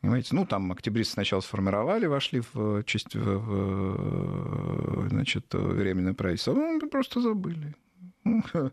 Понимаете? 0.00 0.34
Ну, 0.34 0.46
там 0.46 0.72
октябристы 0.72 1.12
сначала 1.12 1.40
сформировали, 1.40 2.06
вошли 2.06 2.42
в, 2.52 2.82
часть, 2.84 3.14
в, 3.14 3.38
в 5.04 5.08
значит, 5.08 5.46
временное 5.52 6.14
правительство, 6.14 6.54
ну, 6.54 6.80
просто 6.88 7.20
забыли 7.20 7.76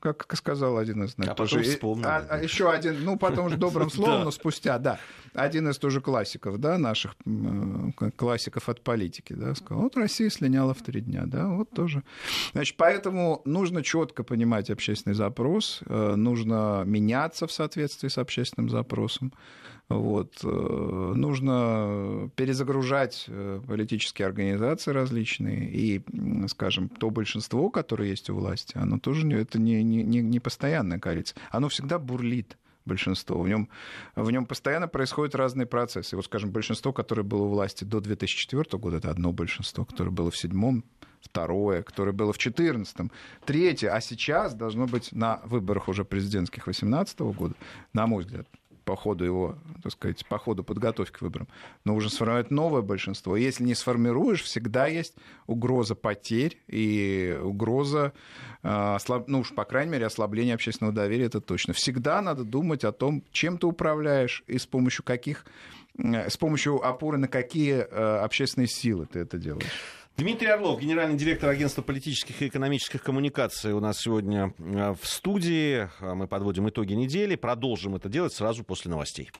как 0.00 0.36
сказал 0.36 0.78
один 0.78 1.04
из... 1.04 1.14
А 1.18 1.34
тоже, 1.34 1.56
потом 1.56 1.70
вспомнил. 1.70 2.08
А, 2.08 2.26
а 2.28 2.42
еще 2.42 2.70
один, 2.70 3.04
ну, 3.04 3.16
потом 3.16 3.46
уже 3.46 3.56
добрым 3.56 3.90
словом, 3.90 4.24
но 4.24 4.30
спустя, 4.30 4.78
да. 4.78 4.98
Один 5.34 5.68
из 5.68 5.78
тоже 5.78 6.00
классиков, 6.00 6.58
да, 6.58 6.78
наших 6.78 7.16
классиков 8.16 8.68
от 8.68 8.82
политики, 8.82 9.32
да, 9.32 9.54
сказал, 9.54 9.84
вот 9.84 9.96
Россия 9.96 10.30
слиняла 10.30 10.74
в 10.74 10.82
три 10.82 11.00
дня, 11.00 11.22
да, 11.26 11.48
вот 11.48 11.70
тоже. 11.70 12.02
Значит, 12.52 12.76
поэтому 12.76 13.42
нужно 13.44 13.82
четко 13.82 14.24
понимать 14.24 14.70
общественный 14.70 15.14
запрос, 15.14 15.80
э, 15.86 16.14
нужно 16.16 16.82
меняться 16.86 17.46
в 17.46 17.52
соответствии 17.52 18.08
с 18.08 18.18
общественным 18.18 18.70
запросом, 18.70 19.32
вот. 19.88 20.40
Э, 20.44 21.12
нужно 21.14 22.30
перезагружать 22.36 23.24
э, 23.28 23.60
политические 23.66 24.26
организации 24.26 24.90
различные, 24.90 25.70
и, 25.70 26.02
скажем, 26.48 26.88
то 26.88 27.10
большинство, 27.10 27.70
которое 27.70 28.10
есть 28.10 28.28
у 28.28 28.34
власти, 28.34 28.76
оно 28.76 28.98
тоже 28.98 29.26
это 29.32 29.58
не, 29.58 29.82
не, 29.82 30.02
не 30.02 30.40
постоянная 30.40 30.98
коалиция, 30.98 31.38
оно 31.50 31.68
всегда 31.68 31.98
бурлит 31.98 32.58
большинство. 32.84 33.40
В 33.40 33.48
нем, 33.48 33.68
в 34.16 34.30
нем 34.30 34.46
постоянно 34.46 34.88
происходят 34.88 35.34
разные 35.34 35.66
процессы. 35.66 36.16
Вот, 36.16 36.24
скажем, 36.24 36.50
большинство, 36.50 36.92
которое 36.92 37.22
было 37.22 37.42
у 37.42 37.48
власти 37.48 37.84
до 37.84 38.00
2004 38.00 38.78
года, 38.78 38.96
это 38.96 39.10
одно 39.10 39.32
большинство, 39.32 39.84
которое 39.84 40.10
было 40.10 40.30
в 40.30 40.36
седьмом, 40.36 40.84
второе, 41.20 41.82
которое 41.82 42.12
было 42.12 42.32
в 42.32 42.38
2014, 42.38 43.10
третье, 43.44 43.90
а 43.90 44.00
сейчас 44.00 44.54
должно 44.54 44.86
быть 44.86 45.12
на 45.12 45.40
выборах 45.44 45.88
уже 45.88 46.04
президентских 46.04 46.64
2018 46.64 47.20
года, 47.20 47.54
на 47.92 48.06
мой 48.06 48.24
взгляд, 48.24 48.46
по 48.88 48.96
ходу 48.96 49.22
его, 49.22 49.58
так 49.82 49.92
сказать, 49.92 50.24
по 50.26 50.38
ходу 50.38 50.64
подготовки 50.64 51.18
к 51.18 51.20
выборам, 51.20 51.46
но 51.84 51.94
уже 51.94 52.08
сформировать 52.08 52.50
новое 52.50 52.80
большинство. 52.80 53.36
Если 53.36 53.62
не 53.62 53.74
сформируешь, 53.74 54.42
всегда 54.42 54.86
есть 54.86 55.14
угроза 55.46 55.94
потерь 55.94 56.56
и 56.68 57.38
угроза, 57.42 58.14
а, 58.62 58.96
ну 59.26 59.40
уж, 59.40 59.54
по 59.54 59.66
крайней 59.66 59.92
мере, 59.92 60.06
ослабления 60.06 60.54
общественного 60.54 60.94
доверия, 60.94 61.26
это 61.26 61.42
точно. 61.42 61.74
Всегда 61.74 62.22
надо 62.22 62.44
думать 62.44 62.82
о 62.82 62.92
том, 62.92 63.22
чем 63.30 63.58
ты 63.58 63.66
управляешь 63.66 64.42
и 64.46 64.56
с 64.56 64.64
помощью 64.64 65.04
каких, 65.04 65.44
с 65.98 66.38
помощью 66.38 66.82
опоры 66.82 67.18
на 67.18 67.28
какие 67.28 67.86
а, 67.90 68.24
общественные 68.24 68.68
силы 68.68 69.04
ты 69.04 69.18
это 69.18 69.36
делаешь. 69.36 69.68
Дмитрий 70.18 70.48
Орлов, 70.48 70.80
генеральный 70.80 71.16
директор 71.16 71.48
агентства 71.48 71.80
политических 71.80 72.42
и 72.42 72.48
экономических 72.48 73.04
коммуникаций 73.04 73.72
у 73.72 73.78
нас 73.78 74.00
сегодня 74.00 74.52
э, 74.58 74.94
в 75.00 75.06
студии. 75.06 75.88
А 76.00 76.16
мы 76.16 76.26
подводим 76.26 76.68
итоги 76.68 76.94
недели. 76.94 77.36
Продолжим 77.36 77.94
это 77.94 78.08
делать 78.08 78.32
сразу 78.32 78.64
после 78.64 78.90
новостей. 78.90 79.30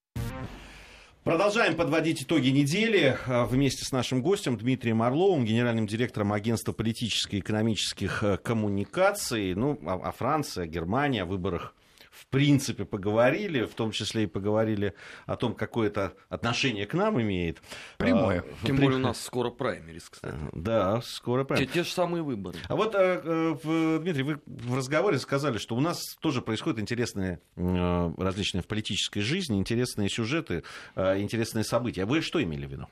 Продолжаем 1.24 1.74
подводить 1.74 2.22
итоги 2.22 2.50
недели 2.50 3.18
э, 3.26 3.44
вместе 3.46 3.84
с 3.84 3.90
нашим 3.90 4.22
гостем 4.22 4.56
Дмитрием 4.56 5.02
Орловым, 5.02 5.44
генеральным 5.44 5.88
директором 5.88 6.32
агентства 6.32 6.70
политических 6.70 7.34
и 7.34 7.38
экономических 7.40 8.22
э, 8.22 8.36
коммуникаций. 8.36 9.56
Ну, 9.56 9.80
о 9.84 10.12
Франции, 10.12 10.62
о 10.62 10.66
Германии, 10.66 11.22
о 11.22 11.26
выборах 11.26 11.74
в 12.18 12.26
принципе 12.26 12.84
поговорили, 12.84 13.64
в 13.64 13.74
том 13.74 13.92
числе 13.92 14.24
и 14.24 14.26
поговорили 14.26 14.94
о 15.26 15.36
том, 15.36 15.54
какое 15.54 15.88
это 15.88 16.14
отношение 16.28 16.86
к 16.86 16.94
нам 16.94 17.20
имеет. 17.20 17.62
Прямое. 17.96 18.44
А, 18.62 18.66
Тем 18.66 18.76
более 18.76 18.96
у 18.96 19.02
нас 19.02 19.20
скоро 19.20 19.50
праймерис, 19.50 20.08
кстати. 20.08 20.36
Да, 20.52 21.00
скоро 21.02 21.44
праймерис. 21.44 21.72
Те, 21.72 21.80
те 21.80 21.84
же 21.84 21.90
самые 21.90 22.22
выборы. 22.22 22.58
А 22.68 22.76
вот, 22.76 22.94
э, 22.94 23.22
э, 23.62 23.98
Дмитрий, 24.02 24.22
вы 24.22 24.40
в 24.46 24.76
разговоре 24.76 25.18
сказали, 25.18 25.58
что 25.58 25.76
у 25.76 25.80
нас 25.80 26.16
тоже 26.20 26.42
происходят 26.42 26.80
интересные 26.80 27.40
э, 27.56 28.12
различные 28.18 28.62
в 28.62 28.66
политической 28.66 29.20
жизни, 29.20 29.58
интересные 29.58 30.08
сюжеты, 30.08 30.64
интересные 30.96 31.64
события. 31.64 32.04
Вы 32.04 32.20
что 32.20 32.42
имели 32.42 32.66
в 32.66 32.70
виду? 32.70 32.88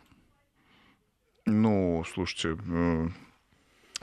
Ну, 1.47 2.05
слушайте, 2.13 2.59
э, 2.69 3.09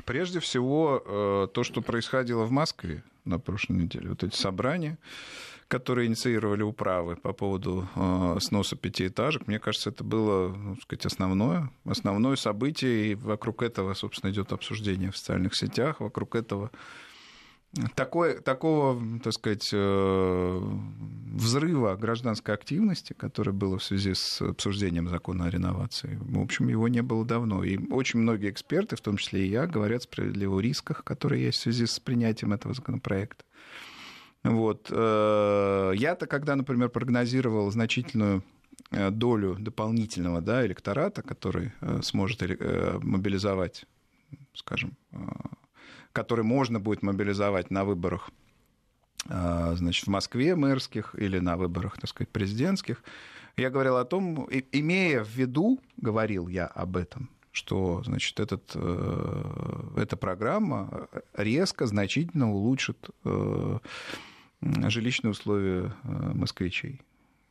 прежде 0.05 0.39
всего, 0.39 1.01
э, 1.05 1.47
то, 1.53 1.63
что 1.63 1.81
происходило 1.81 2.43
в 2.45 2.51
Москве 2.51 3.03
на 3.25 3.39
прошлой 3.39 3.77
неделе, 3.77 4.09
вот 4.09 4.23
эти 4.23 4.35
собрания, 4.35 4.97
которые 5.67 6.07
инициировали 6.07 6.61
управы 6.61 7.15
по 7.15 7.33
поводу 7.33 7.87
э, 7.95 8.37
сноса 8.41 8.75
пятиэтажек, 8.75 9.47
мне 9.47 9.59
кажется, 9.59 9.89
это 9.89 10.03
было, 10.03 10.49
ну, 10.49 10.75
сказать, 10.81 11.05
основное, 11.05 11.71
основное 11.85 12.35
событие, 12.35 13.11
и 13.11 13.15
вокруг 13.15 13.63
этого, 13.63 13.93
собственно, 13.93 14.31
идет 14.31 14.51
обсуждение 14.51 15.11
в 15.11 15.17
социальных 15.17 15.55
сетях, 15.55 15.99
вокруг 15.99 16.35
этого 16.35 16.69
такой, 17.95 18.39
такого, 18.39 19.01
так 19.23 19.33
сказать, 19.33 19.69
э, 19.73 20.61
взрыва 21.31 21.95
гражданской 21.95 22.53
активности, 22.53 23.13
которое 23.13 23.51
было 23.51 23.79
в 23.79 23.83
связи 23.83 24.13
с 24.13 24.41
обсуждением 24.41 25.09
закона 25.09 25.45
о 25.45 25.49
реновации, 25.49 26.19
в 26.21 26.39
общем, 26.39 26.67
его 26.67 26.87
не 26.87 27.01
было 27.01 27.25
давно. 27.25 27.63
И 27.63 27.79
очень 27.91 28.19
многие 28.19 28.51
эксперты, 28.51 28.95
в 28.95 29.01
том 29.01 29.17
числе 29.17 29.45
и 29.45 29.49
я, 29.49 29.65
говорят 29.65 30.03
справедливо 30.03 30.57
о 30.57 30.61
рисках, 30.61 31.03
которые 31.03 31.45
есть 31.45 31.59
в 31.59 31.61
связи 31.61 31.87
с 31.87 31.99
принятием 31.99 32.53
этого 32.53 32.75
законопроекта. 32.75 33.43
Вот. 34.43 34.89
Э, 34.91 35.93
я-то, 35.95 36.27
когда, 36.27 36.55
например, 36.55 36.89
прогнозировал 36.89 37.71
значительную 37.71 38.43
э, 38.91 39.09
долю 39.09 39.55
дополнительного 39.59 40.41
да, 40.41 40.63
электората, 40.63 41.23
который 41.23 41.71
сможет 42.03 42.41
мобилизовать, 43.01 43.85
скажем, 44.53 44.95
который 46.13 46.45
можно 46.45 46.79
будет 46.79 47.01
мобилизовать 47.01 47.71
на 47.71 47.83
выборах 47.83 48.29
а, 49.29 49.73
значит, 49.75 50.05
в 50.05 50.09
Москве 50.09 50.55
мэрских 50.55 51.15
или 51.17 51.39
на 51.39 51.57
выборах, 51.57 51.97
так 51.97 52.09
сказать, 52.09 52.29
президентских. 52.29 53.03
Я 53.57 53.69
говорил 53.69 53.97
о 53.97 54.05
том, 54.05 54.47
имея 54.71 55.23
в 55.23 55.29
виду, 55.29 55.79
говорил 55.97 56.47
я 56.47 56.67
об 56.67 56.97
этом, 56.97 57.29
что 57.51 58.01
значит, 58.03 58.39
этот, 58.39 58.71
э, 58.73 59.89
эта 59.97 60.17
программа 60.17 61.07
резко, 61.35 61.85
значительно 61.85 62.51
улучшит 62.51 63.09
э, 63.23 63.79
жилищные 64.61 65.31
условия 65.31 65.93
э, 66.03 66.31
москвичей. 66.33 67.01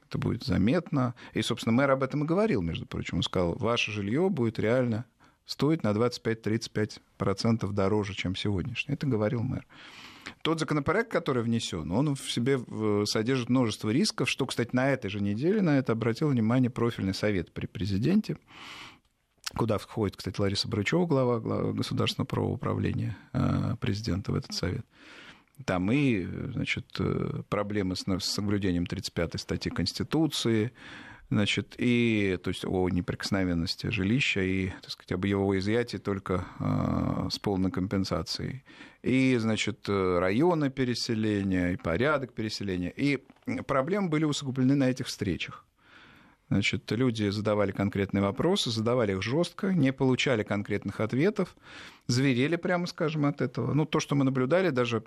Это 0.08 0.18
будет 0.18 0.42
заметно. 0.42 1.14
И, 1.32 1.40
собственно, 1.40 1.72
мэр 1.72 1.92
об 1.92 2.02
этом 2.02 2.24
и 2.24 2.26
говорил, 2.26 2.60
между 2.60 2.84
прочим. 2.84 3.18
Он 3.18 3.22
сказал, 3.22 3.54
ваше 3.54 3.92
жилье 3.92 4.28
будет 4.28 4.58
реально 4.58 5.06
стоит 5.52 5.82
на 5.82 5.90
25-35% 5.90 7.72
дороже, 7.72 8.14
чем 8.14 8.34
сегодняшний. 8.34 8.94
Это 8.94 9.06
говорил 9.06 9.42
мэр. 9.42 9.66
Тот 10.42 10.58
законопроект, 10.60 11.10
который 11.12 11.42
внесен, 11.42 11.90
он 11.92 12.14
в 12.14 12.30
себе 12.30 12.58
содержит 13.06 13.48
множество 13.48 13.90
рисков, 13.90 14.30
что, 14.30 14.46
кстати, 14.46 14.70
на 14.72 14.90
этой 14.90 15.10
же 15.10 15.20
неделе 15.20 15.60
на 15.62 15.78
это 15.78 15.92
обратил 15.92 16.28
внимание 16.28 16.70
профильный 16.70 17.14
совет 17.14 17.52
при 17.52 17.66
президенте, 17.66 18.38
куда 19.54 19.78
входит, 19.78 20.16
кстати, 20.16 20.40
Лариса 20.40 20.68
Брычева, 20.68 21.06
глава, 21.06 21.38
глава 21.38 21.72
государственного 21.72 22.26
правового 22.26 22.54
управления 22.54 23.16
э, 23.32 23.76
президента 23.80 24.32
в 24.32 24.36
этот 24.36 24.54
совет. 24.54 24.86
Там 25.66 25.92
и 25.92 26.24
значит, 26.24 26.86
э, 26.98 27.42
проблемы 27.48 27.94
с 27.94 28.04
соблюдением 28.20 28.84
35-й 28.84 29.38
статьи 29.38 29.70
Конституции, 29.70 30.72
Значит, 31.32 31.76
и, 31.78 32.38
то 32.42 32.48
есть 32.50 32.66
о 32.66 32.90
неприкосновенности 32.90 33.86
жилища 33.86 34.42
и, 34.42 34.68
так 34.82 34.90
сказать, 34.90 35.12
об 35.12 35.24
его 35.24 35.58
изъятии 35.58 35.96
только 35.96 36.44
э, 36.60 37.28
с 37.30 37.38
полной 37.38 37.70
компенсацией. 37.70 38.64
И, 39.02 39.38
значит, 39.38 39.88
районы 39.88 40.68
переселения, 40.68 41.70
и 41.70 41.76
порядок 41.76 42.34
переселения. 42.34 42.90
И 42.90 43.24
проблемы 43.66 44.10
были 44.10 44.24
усугублены 44.24 44.74
на 44.74 44.90
этих 44.90 45.06
встречах. 45.06 45.64
Значит, 46.50 46.92
люди 46.92 47.30
задавали 47.30 47.72
конкретные 47.72 48.20
вопросы, 48.20 48.70
задавали 48.70 49.12
их 49.12 49.22
жестко, 49.22 49.72
не 49.72 49.90
получали 49.90 50.42
конкретных 50.42 51.00
ответов, 51.00 51.56
зверели, 52.08 52.56
прямо 52.56 52.86
скажем, 52.86 53.24
от 53.24 53.40
этого. 53.40 53.72
Ну, 53.72 53.86
то, 53.86 54.00
что 54.00 54.14
мы 54.14 54.24
наблюдали, 54.24 54.68
даже 54.68 55.02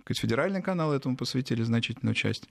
сказать, 0.00 0.20
федеральный 0.20 0.62
канал 0.62 0.94
этому 0.94 1.18
посвятили 1.18 1.62
значительную 1.62 2.14
часть. 2.14 2.48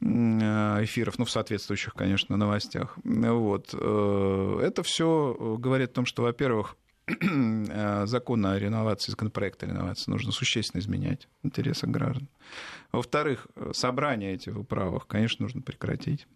Э, 0.00 0.84
эфиров, 0.84 1.18
ну, 1.18 1.24
в 1.24 1.30
соответствующих, 1.30 1.94
конечно, 1.94 2.36
новостях. 2.36 2.98
Вот. 3.04 3.70
Э, 3.72 4.60
это 4.62 4.82
все 4.82 5.56
говорит 5.58 5.90
о 5.90 5.94
том, 5.94 6.06
что, 6.06 6.22
во-первых, 6.22 6.76
э, 7.06 8.06
закон 8.06 8.44
о 8.46 8.58
реновации, 8.58 9.10
законопроект 9.10 9.62
о 9.62 9.66
реновации 9.66 10.10
нужно 10.10 10.32
существенно 10.32 10.80
изменять 10.80 11.28
в 11.42 11.46
интересах 11.46 11.90
граждан. 11.90 12.28
Во-вторых, 12.92 13.46
собрание 13.72 14.34
этих 14.34 14.54
в 14.54 14.60
управах, 14.60 15.06
конечно, 15.06 15.44
нужно 15.44 15.62
прекратить. 15.62 16.26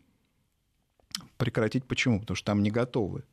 Прекратить 1.37 1.85
почему? 1.87 2.21
Потому 2.21 2.37
что 2.37 2.47
там 2.47 2.63
не 2.63 2.71
готовы 2.71 3.25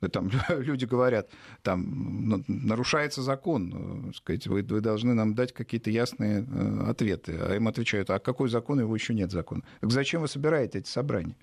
там 0.00 0.30
люди 0.48 0.84
говорят, 0.84 1.30
там 1.62 2.28
ну, 2.28 2.44
нарушается 2.48 3.22
закон, 3.22 4.12
сказать, 4.14 4.46
вы, 4.46 4.62
вы 4.62 4.80
должны 4.80 5.14
нам 5.14 5.34
дать 5.34 5.52
какие-то 5.52 5.90
ясные 5.90 6.46
э, 6.46 6.84
ответы. 6.88 7.38
А 7.40 7.54
им 7.54 7.66
отвечают, 7.68 8.10
а 8.10 8.18
какой 8.18 8.48
закон, 8.48 8.80
его 8.80 8.94
еще 8.94 9.14
нет 9.14 9.30
закона. 9.30 9.62
Так 9.80 9.90
зачем 9.90 10.20
вы 10.20 10.28
собираете 10.28 10.80
эти 10.80 10.88
собрания? 10.88 11.36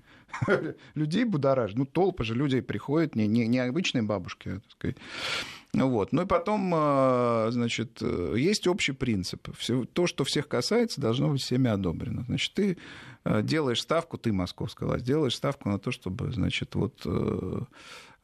Людей 0.96 1.26
будоражит. 1.26 1.78
Ну, 1.78 1.86
толпы 1.86 2.24
же 2.24 2.36
людей 2.36 2.62
приходят, 2.62 3.16
не, 3.16 3.28
не, 3.28 3.48
не 3.48 3.60
обычные 3.60 4.04
бабушки, 4.04 4.50
а, 4.50 4.60
так 4.60 4.72
сказать. 4.72 4.98
Вот. 5.74 6.12
Ну 6.12 6.22
и 6.22 6.26
потом, 6.26 6.72
э, 6.76 7.48
значит, 7.50 7.98
э, 8.02 8.36
есть 8.38 8.68
общий 8.68 8.92
принцип. 8.92 9.50
Все, 9.58 9.86
то, 9.86 10.06
что 10.06 10.24
всех 10.24 10.48
касается, 10.48 11.02
должно 11.02 11.30
быть 11.30 11.42
всеми 11.42 11.70
одобрено. 11.70 12.24
Значит, 12.28 12.54
ты 12.54 12.78
делаешь 13.26 13.82
ставку, 13.82 14.18
ты 14.18 14.34
московская 14.34 14.86
власть, 14.86 15.06
делаешь 15.06 15.38
ставку 15.38 15.70
на 15.70 15.80
то, 15.80 15.92
чтобы, 15.92 16.34
значит, 16.34 16.76
вот 16.76 17.08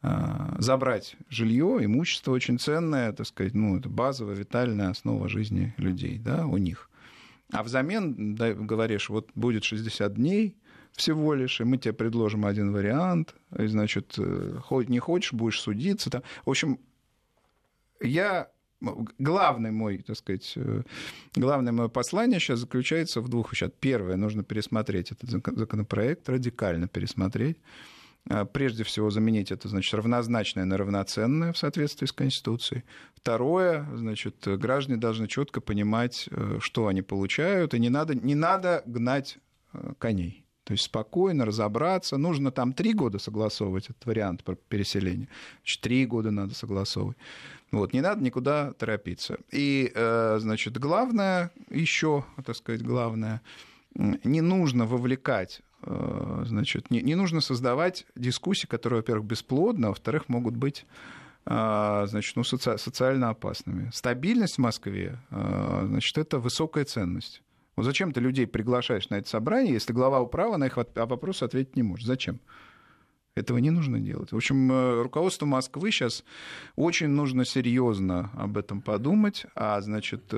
забрать 0.02 1.16
жилье, 1.28 1.78
имущество 1.84 2.32
очень 2.32 2.58
ценное, 2.58 3.12
так 3.12 3.26
сказать, 3.26 3.54
ну, 3.54 3.78
это 3.78 3.88
базовая, 3.90 4.34
витальная 4.34 4.88
основа 4.88 5.28
жизни 5.28 5.74
людей, 5.76 6.18
да, 6.18 6.46
у 6.46 6.56
них. 6.56 6.88
А 7.52 7.62
взамен, 7.62 8.34
да, 8.34 8.54
говоришь, 8.54 9.10
вот 9.10 9.28
будет 9.34 9.64
60 9.64 10.14
дней 10.14 10.56
всего 10.92 11.34
лишь, 11.34 11.60
и 11.60 11.64
мы 11.64 11.78
тебе 11.78 11.92
предложим 11.92 12.46
один 12.46 12.72
вариант, 12.72 13.34
и, 13.58 13.66
значит, 13.66 14.14
э, 14.18 14.58
хоть 14.62 14.88
не 14.88 14.98
хочешь, 14.98 15.32
будешь 15.32 15.60
судиться. 15.60 16.10
Там. 16.10 16.22
В 16.44 16.50
общем, 16.50 16.78
я 18.00 18.50
главный 19.18 19.70
мой, 19.70 19.98
так 19.98 20.16
сказать, 20.16 20.52
э, 20.56 20.82
главное 21.34 21.72
мое 21.72 21.88
послание 21.88 22.40
сейчас 22.40 22.60
заключается 22.60 23.20
в 23.20 23.28
двух 23.28 23.52
вещах. 23.52 23.70
Первое, 23.80 24.16
нужно 24.16 24.42
пересмотреть 24.42 25.12
этот 25.12 25.30
законопроект, 25.30 26.28
радикально 26.28 26.88
пересмотреть. 26.88 27.58
А, 28.28 28.44
прежде 28.44 28.84
всего 28.84 29.10
заменить 29.10 29.50
это, 29.50 29.68
значит, 29.68 29.92
равнозначное 29.94 30.64
на 30.64 30.76
равноценное 30.76 31.52
в 31.52 31.58
соответствии 31.58 32.06
с 32.06 32.12
Конституцией. 32.12 32.84
Второе, 33.14 33.86
значит, 33.94 34.46
граждане 34.46 34.98
должны 34.98 35.28
четко 35.28 35.60
понимать, 35.60 36.28
э, 36.30 36.58
что 36.60 36.86
они 36.86 37.02
получают, 37.02 37.74
и 37.74 37.78
не 37.78 37.88
надо, 37.88 38.14
не 38.14 38.34
надо 38.34 38.82
гнать 38.86 39.38
э, 39.72 39.92
коней. 39.98 40.44
То 40.64 40.72
есть 40.72 40.84
спокойно 40.84 41.44
разобраться. 41.44 42.16
Нужно 42.16 42.52
там 42.52 42.72
три 42.72 42.92
года 42.92 43.18
согласовывать 43.18 43.86
этот 43.86 44.06
вариант 44.06 44.44
про 44.44 44.54
переселение. 44.54 45.28
Значит, 45.62 45.80
три 45.80 46.06
года 46.06 46.30
надо 46.30 46.54
согласовывать. 46.54 47.16
Вот, 47.72 47.92
не 47.92 48.00
надо 48.00 48.22
никуда 48.22 48.72
торопиться. 48.74 49.38
И, 49.50 49.90
э, 49.94 50.38
значит, 50.40 50.78
главное, 50.78 51.50
еще, 51.70 52.24
так 52.44 52.56
сказать, 52.56 52.82
главное, 52.82 53.42
не 53.94 54.40
нужно 54.40 54.86
вовлекать 54.86 55.62
значит, 55.82 56.90
не, 56.90 57.00
не 57.00 57.14
нужно 57.14 57.40
создавать 57.40 58.06
дискуссии, 58.14 58.66
которые, 58.66 58.98
во-первых, 59.00 59.26
бесплодны, 59.26 59.86
а 59.86 59.88
во-вторых, 59.90 60.28
могут 60.28 60.56
быть 60.56 60.86
э, 61.46 62.06
значит, 62.06 62.36
ну, 62.36 62.42
соци- 62.42 62.78
социально 62.78 63.30
опасными. 63.30 63.90
Стабильность 63.92 64.56
в 64.56 64.60
Москве, 64.60 65.18
э, 65.30 65.82
значит, 65.86 66.18
это 66.18 66.38
высокая 66.38 66.84
ценность. 66.84 67.42
Вот 67.76 67.84
зачем 67.84 68.12
ты 68.12 68.20
людей 68.20 68.46
приглашаешь 68.46 69.08
на 69.08 69.16
это 69.16 69.28
собрание, 69.28 69.72
если 69.72 69.92
глава 69.92 70.20
управы 70.20 70.58
на 70.58 70.66
их 70.66 70.76
вопросы 70.76 71.44
ответить 71.44 71.76
не 71.76 71.82
может? 71.82 72.06
Зачем? 72.06 72.40
Этого 73.40 73.58
не 73.58 73.70
нужно 73.70 73.98
делать. 73.98 74.32
В 74.32 74.36
общем, 74.36 75.02
руководству 75.02 75.46
Москвы 75.46 75.90
сейчас 75.90 76.24
очень 76.76 77.08
нужно 77.08 77.44
серьезно 77.44 78.30
об 78.34 78.56
этом 78.56 78.82
подумать, 78.82 79.46
а 79.54 79.80
значит, 79.80 80.32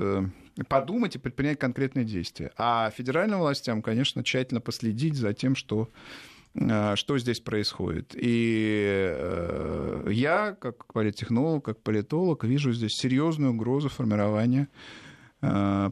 подумать 0.67 1.15
и 1.15 1.19
предпринять 1.19 1.59
конкретные 1.59 2.05
действия. 2.05 2.51
А 2.57 2.89
федеральным 2.91 3.39
властям, 3.39 3.81
конечно, 3.81 4.23
тщательно 4.23 4.61
последить 4.61 5.15
за 5.15 5.33
тем, 5.33 5.55
что 5.55 5.89
э, 6.53 6.95
что 6.95 7.17
здесь 7.17 7.39
происходит. 7.39 8.15
И 8.15 8.85
э, 8.87 10.07
я, 10.11 10.55
как 10.59 10.85
политтехнолог, 10.93 11.65
как 11.65 11.81
политолог, 11.81 12.43
вижу 12.43 12.71
здесь 12.73 12.93
серьезную 12.93 13.53
угрозу 13.53 13.89
формирования 13.89 14.67
э, 14.69 15.02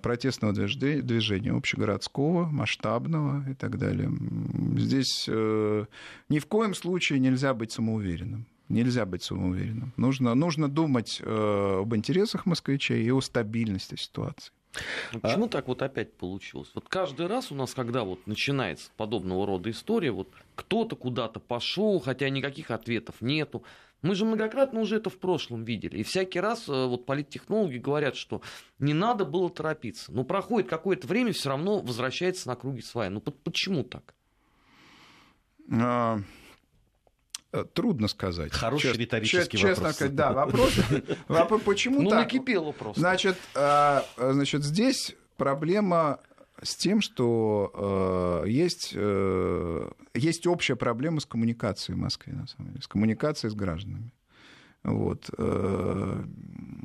протестного 0.01 0.53
движения 0.53 1.51
общегородского, 1.51 2.45
масштабного 2.45 3.49
и 3.49 3.53
так 3.53 3.77
далее. 3.77 4.09
Здесь 4.77 5.27
ни 5.27 6.39
в 6.39 6.45
коем 6.47 6.73
случае 6.73 7.19
нельзя 7.19 7.53
быть 7.53 7.71
самоуверенным. 7.71 8.45
Нельзя 8.71 9.05
быть 9.05 9.21
самоуверенным. 9.21 9.91
Нужно, 9.97 10.33
нужно 10.33 10.69
думать 10.69 11.21
э, 11.21 11.79
об 11.81 11.93
интересах 11.93 12.45
москвичей 12.45 13.03
и 13.03 13.11
о 13.11 13.19
стабильности 13.19 13.95
ситуации. 13.95 14.53
Ну, 15.11 15.19
почему 15.19 15.45
а? 15.45 15.49
так 15.49 15.67
вот 15.67 15.81
опять 15.81 16.13
получилось? 16.13 16.71
Вот 16.73 16.87
каждый 16.87 17.27
раз 17.27 17.51
у 17.51 17.55
нас, 17.55 17.73
когда 17.73 18.05
вот 18.05 18.25
начинается 18.27 18.89
подобного 18.95 19.45
рода 19.45 19.69
история, 19.69 20.11
вот 20.11 20.29
кто-то 20.55 20.95
куда-то 20.95 21.41
пошел, 21.41 21.99
хотя 21.99 22.29
никаких 22.29 22.71
ответов 22.71 23.15
нету, 23.19 23.63
Мы 24.01 24.15
же 24.15 24.25
многократно 24.25 24.79
уже 24.79 24.97
это 24.97 25.09
в 25.09 25.17
прошлом 25.17 25.63
видели. 25.63 25.99
И 25.99 26.03
всякий 26.03 26.39
раз 26.39 26.67
э, 26.67 26.71
вот 26.71 27.05
политтехнологи 27.05 27.77
говорят, 27.77 28.15
что 28.15 28.41
не 28.79 28.93
надо 28.93 29.25
было 29.25 29.49
торопиться. 29.49 30.11
Но 30.11 30.23
проходит 30.23 30.69
какое-то 30.69 31.07
время, 31.07 31.33
все 31.33 31.49
равно 31.49 31.79
возвращается 31.79 32.47
на 32.47 32.55
круги 32.55 32.81
своя. 32.81 33.09
Ну 33.09 33.21
почему 33.21 33.83
так? 33.83 34.15
А, 35.71 36.19
э, 37.51 37.65
трудно 37.73 38.07
сказать. 38.07 38.51
Хороший 38.51 38.87
Чест, 38.87 38.99
риторический 38.99 39.57
честно 39.57 39.83
вопрос. 39.83 39.95
сказать, 39.95 40.15
да, 40.15 40.33
вопрос, 40.33 40.73
вопрос 41.27 41.61
почему 41.61 42.01
ну, 42.01 42.09
так? 42.09 42.23
накипело 42.23 42.71
просто. 42.71 42.99
Значит, 42.99 43.37
а, 43.55 44.03
значит, 44.17 44.63
здесь 44.63 45.15
проблема 45.37 46.19
с 46.61 46.75
тем, 46.75 47.01
что 47.01 48.43
э, 48.45 48.49
есть, 48.49 48.91
э, 48.95 49.89
есть 50.13 50.47
общая 50.47 50.75
проблема 50.75 51.19
с 51.19 51.25
коммуникацией 51.25 51.95
в 51.95 51.99
Москве, 51.99 52.33
на 52.33 52.47
самом 52.47 52.71
деле, 52.71 52.81
с 52.81 52.87
коммуникацией 52.87 53.51
с 53.51 53.55
гражданами. 53.55 54.11
Вот. 54.83 55.29
Э, 55.37 56.23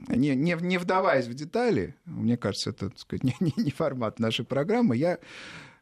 не, 0.08 0.34
не, 0.34 0.56
не 0.60 0.78
вдаваясь 0.78 1.26
в 1.26 1.34
детали, 1.34 1.94
мне 2.04 2.36
кажется, 2.36 2.70
это 2.70 2.90
так 2.90 2.98
сказать, 2.98 3.24
не, 3.24 3.34
не, 3.40 3.52
не 3.56 3.70
формат 3.70 4.18
нашей 4.18 4.44
программы, 4.44 4.96
я 4.96 5.18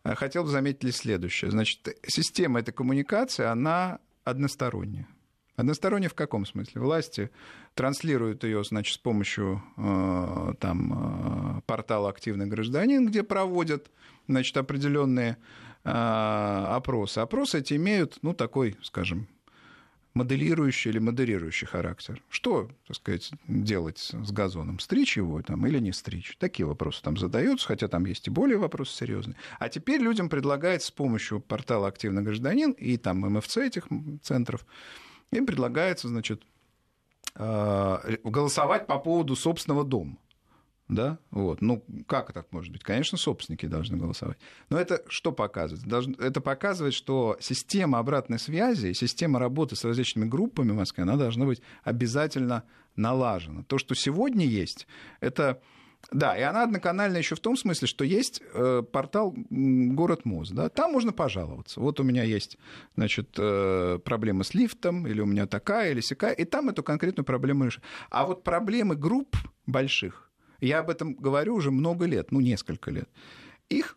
хотел 0.05 0.45
бы 0.45 0.51
заметить 0.51 0.95
следующее. 0.95 1.51
Значит, 1.51 1.89
система 2.07 2.61
этой 2.61 2.73
коммуникации, 2.73 3.45
она 3.45 3.99
односторонняя. 4.25 5.09
Односторонне 5.57 6.09
в 6.09 6.15
каком 6.15 6.47
смысле? 6.47 6.81
Власти 6.81 7.31
транслируют 7.75 8.43
ее, 8.43 8.65
значит, 8.65 8.95
с 8.95 8.99
помощью 8.99 9.63
э, 9.77 10.55
там, 10.59 11.59
э, 11.59 11.61
портала 11.67 12.11
«Активный 12.11 12.47
гражданин», 12.47 13.07
где 13.07 13.23
проводят 13.23 13.91
значит, 14.27 14.57
определенные 14.57 15.31
э, 15.31 15.35
опросы. 15.85 17.19
Опросы 17.19 17.59
эти 17.59 17.75
имеют, 17.75 18.19
ну, 18.23 18.33
такой, 18.33 18.77
скажем, 18.83 19.29
моделирующий 20.15 20.91
или 20.91 20.99
модерирующий 20.99 21.67
характер. 21.67 22.23
Что, 22.31 22.71
так 22.87 22.97
сказать, 22.97 23.33
делать 23.49 23.99
с 23.99 24.33
газоном? 24.33 24.79
Стричь 24.79 25.17
его 25.17 25.43
там 25.43 25.67
или 25.67 25.79
не 25.81 25.93
стричь? 25.93 26.37
Такие 26.39 26.67
вопросы 26.67 27.03
там 27.03 27.17
задаются, 27.17 27.67
хотя 27.67 27.89
там 27.89 28.07
есть 28.07 28.29
и 28.29 28.31
более 28.31 28.57
вопросы 28.57 28.95
серьезные. 28.97 29.37
А 29.59 29.69
теперь 29.69 30.01
людям 30.01 30.29
предлагается 30.29 30.89
с 30.89 30.93
помощью 30.93 31.41
портала 31.41 31.89
«Активный 31.89 32.23
гражданин» 32.23 32.71
и 32.71 32.97
там 32.97 33.21
МФЦ 33.21 33.57
этих 33.59 33.89
центров 34.23 34.65
им 35.33 35.47
предлагается, 35.47 36.09
значит, 36.09 36.43
э, 37.35 38.17
голосовать 38.23 38.87
по 38.87 38.99
поводу 38.99 39.35
собственного 39.35 39.85
дома. 39.85 40.17
Да? 40.95 41.19
Вот. 41.31 41.61
Ну, 41.61 41.85
как 42.07 42.33
так 42.33 42.47
может 42.53 42.73
быть? 42.73 42.85
Конечно, 42.85 43.19
собственники 43.19 43.67
должны 43.67 43.97
голосовать. 43.97 44.39
Но 44.71 44.79
это 44.79 45.03
что 45.09 45.33
показывает? 45.33 46.19
Это 46.21 46.41
показывает, 46.41 46.95
что 46.95 47.37
система 47.41 47.99
обратной 47.99 48.39
связи, 48.39 48.93
система 48.93 49.39
работы 49.39 49.75
с 49.75 49.85
различными 49.85 50.29
группами 50.29 50.71
в 50.71 50.77
Москве, 50.77 51.03
она 51.03 51.17
должна 51.17 51.47
быть 51.47 51.61
обязательно 51.83 52.63
налажена. 52.97 53.65
То, 53.65 53.79
что 53.79 53.95
сегодня 53.95 54.47
есть, 54.47 54.87
это 55.21 55.61
да, 56.13 56.37
и 56.37 56.43
она 56.43 56.65
одноканальная 56.65 57.19
еще 57.19 57.35
в 57.35 57.41
том 57.41 57.57
смысле, 57.57 57.89
что 57.89 58.05
есть 58.05 58.43
э, 58.53 58.83
портал 58.83 59.35
«Город 59.51 60.25
Моз». 60.25 60.51
Да? 60.51 60.69
Там 60.69 60.93
можно 60.93 61.13
пожаловаться. 61.13 61.81
Вот 61.81 61.99
у 62.01 62.03
меня 62.03 62.23
есть 62.23 62.59
значит, 62.95 63.31
э, 63.39 63.99
проблемы 64.05 64.45
с 64.45 64.55
лифтом, 64.55 65.07
или 65.07 65.21
у 65.21 65.27
меня 65.27 65.47
такая, 65.47 65.93
или 65.93 66.01
сякая, 66.01 66.33
и 66.33 66.45
там 66.45 66.69
эту 66.69 66.83
конкретную 66.83 67.25
проблему 67.25 67.65
решить. 67.65 67.83
А 68.11 68.27
вот 68.27 68.45
проблемы 68.45 68.97
групп 68.97 69.37
больших, 69.67 70.31
я 70.61 70.81
об 70.81 70.91
этом 70.91 71.15
говорю 71.15 71.55
уже 71.55 71.71
много 71.71 72.07
лет, 72.07 72.33
ну, 72.33 72.41
несколько 72.41 72.91
лет, 72.91 73.09
их 73.69 73.97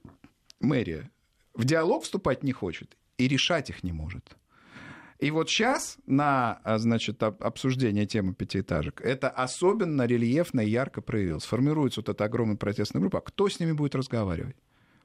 мэрия 0.59 1.11
в 1.53 1.65
диалог 1.65 2.03
вступать 2.03 2.43
не 2.43 2.51
хочет 2.51 2.97
и 3.17 3.27
решать 3.27 3.69
их 3.69 3.83
не 3.83 3.91
может. 3.91 4.37
И 5.19 5.31
вот 5.31 5.49
сейчас 5.49 5.97
на 6.05 6.59
а, 6.63 6.77
значит, 6.77 7.23
обсуждение 7.23 8.05
темы 8.05 8.35
пятиэтажек 8.35 9.01
это 9.01 9.29
особенно 9.29 10.05
рельефно 10.05 10.61
и 10.61 10.69
ярко 10.69 11.01
проявилось. 11.01 11.43
Сформируется 11.43 12.01
вот 12.01 12.09
эта 12.09 12.25
огромная 12.25 12.57
протестная 12.57 13.01
группа. 13.01 13.17
А 13.17 13.21
кто 13.21 13.49
с 13.49 13.59
ними 13.59 13.71
будет 13.71 13.95
разговаривать? 13.95 14.55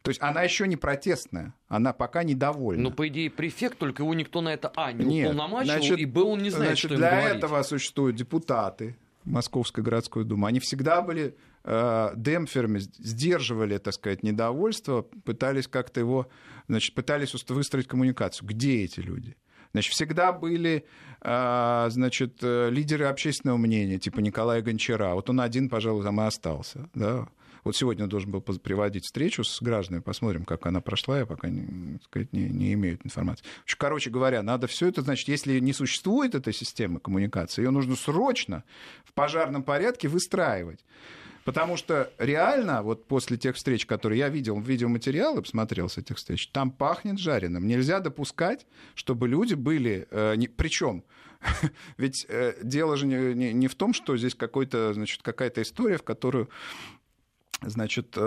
То 0.03 0.11
есть 0.11 0.21
она 0.21 0.43
еще 0.43 0.67
не 0.67 0.77
протестная, 0.77 1.55
она 1.69 1.93
пока 1.93 2.25
недовольна. 2.25 2.83
Ну, 2.83 2.91
по 2.91 3.07
идее, 3.09 3.31
префект, 3.31 3.79
только 3.79 4.03
его 4.03 4.13
никто 4.15 4.41
на 4.41 4.53
это 4.53 4.71
А 4.77 4.93
не 4.93 5.05
Нет, 5.05 5.37
значит, 5.65 5.99
и 5.99 6.05
Б 6.05 6.23
он 6.23 6.43
не 6.43 6.51
знает, 6.51 6.71
значит, 6.71 6.91
что 6.91 6.97
для 6.97 7.11
говорить. 7.11 7.37
этого 7.37 7.63
существуют 7.63 8.17
депутаты 8.17 8.97
Московской 9.25 9.83
городской 9.83 10.25
думы. 10.25 10.49
Они 10.49 10.61
всегда 10.61 11.03
были 11.03 11.37
э, 11.65 12.13
демпферами, 12.17 12.79
сдерживали, 12.79 13.79
так 13.79 13.95
сказать, 13.95 14.23
недовольство, 14.23 15.03
пытались 15.03 15.69
как-то 15.69 16.01
его, 16.01 16.29
значит, 16.69 16.95
пытались 16.95 17.35
выстроить 17.49 17.87
коммуникацию. 17.87 18.49
Где 18.49 18.85
эти 18.85 19.01
люди? 19.01 19.37
Значит, 19.73 19.95
всегда 19.95 20.33
были 20.33 20.85
а, 21.25 21.89
значит, 21.91 22.39
э, 22.43 22.69
лидеры 22.71 23.07
общественного 23.07 23.57
мнения, 23.57 23.99
типа 23.99 24.19
Николая 24.19 24.61
Гончара. 24.61 25.15
Вот 25.15 25.31
он 25.31 25.41
один, 25.41 25.69
пожалуй, 25.69 26.03
там 26.03 26.21
и 26.21 26.25
остался. 26.25 26.91
Да? 26.95 27.29
Вот 27.65 27.77
сегодня 27.77 28.07
должен 28.07 28.31
был 28.31 28.41
приводить 28.41 29.05
встречу 29.05 29.45
с 29.45 29.63
гражданами, 29.63 30.03
посмотрим, 30.03 30.45
как 30.45 30.67
она 30.67 30.81
прошла, 30.81 31.19
я 31.21 31.27
пока 31.27 31.49
не, 31.49 32.01
сказать, 32.05 32.33
не, 32.33 32.49
не 32.49 32.73
имею 32.75 32.99
информации. 33.05 33.45
Короче 33.79 34.11
говоря, 34.11 34.43
надо 34.43 34.67
все 34.67 34.89
это, 34.89 35.03
значит, 35.03 35.29
если 35.29 35.59
не 35.61 35.73
существует 35.73 36.35
этой 36.35 36.53
системы 36.53 36.99
коммуникации, 36.99 37.63
ее 37.63 37.71
нужно 37.71 37.95
срочно 37.95 38.65
в 39.05 39.13
пожарном 39.13 39.63
порядке 39.63 40.09
выстраивать. 40.09 40.85
Потому 41.45 41.77
что 41.77 42.13
реально, 42.19 42.83
вот 42.83 43.07
после 43.07 43.37
тех 43.37 43.57
встреч, 43.57 43.85
которые 43.87 44.21
я 44.21 44.29
видел, 44.29 44.61
видеоматериалы 44.61 45.43
посмотрел 45.43 45.89
с 45.89 45.99
этих 45.99 46.17
встреч, 46.17 46.49
там 46.49 46.71
пахнет 46.71 47.19
жареным. 47.19 47.67
Нельзя 47.67 48.01
допускать, 48.01 48.67
чтобы 48.95 49.27
люди 49.27 49.55
были... 49.55 50.07
Э, 50.11 50.35
не, 50.37 50.47
причем 50.47 51.03
ведь 51.97 52.27
э, 52.29 52.55
дело 52.63 52.97
же 52.97 53.07
не, 53.07 53.35
не, 53.35 53.53
не 53.53 53.67
в 53.67 53.75
том, 53.75 53.93
что 53.93 54.17
здесь 54.17 54.37
какой-то, 54.37 54.95
значит, 54.95 55.23
какая-то 55.23 55.63
история, 55.63 55.97
в 55.97 56.05
которую 56.05 56.49
значит, 57.65 58.15
э, 58.17 58.23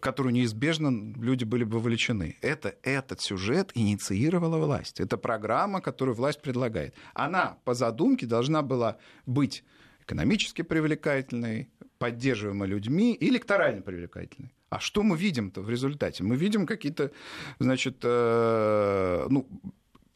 которую 0.00 0.32
неизбежно 0.32 1.14
люди 1.16 1.44
были 1.44 1.64
бы 1.64 1.78
вовлечены. 1.78 2.36
Это 2.40 2.74
этот 2.82 3.20
сюжет 3.20 3.70
инициировала 3.74 4.58
власть. 4.58 5.00
Это 5.00 5.16
программа, 5.16 5.80
которую 5.80 6.14
власть 6.14 6.42
предлагает. 6.42 6.94
Она 7.14 7.58
по 7.64 7.74
задумке 7.74 8.26
должна 8.26 8.62
была 8.62 8.96
быть 9.26 9.64
экономически 10.00 10.62
привлекательной, 10.62 11.70
поддерживаемой 11.98 12.68
людьми 12.68 13.14
и 13.14 13.28
электорально 13.28 13.82
привлекательной. 13.82 14.52
А 14.70 14.80
что 14.80 15.02
мы 15.02 15.16
видим-то 15.16 15.60
в 15.60 15.70
результате? 15.70 16.24
Мы 16.24 16.36
видим 16.36 16.66
какие-то, 16.66 17.12
значит, 17.58 17.98
э, 18.02 19.26
ну, 19.28 19.46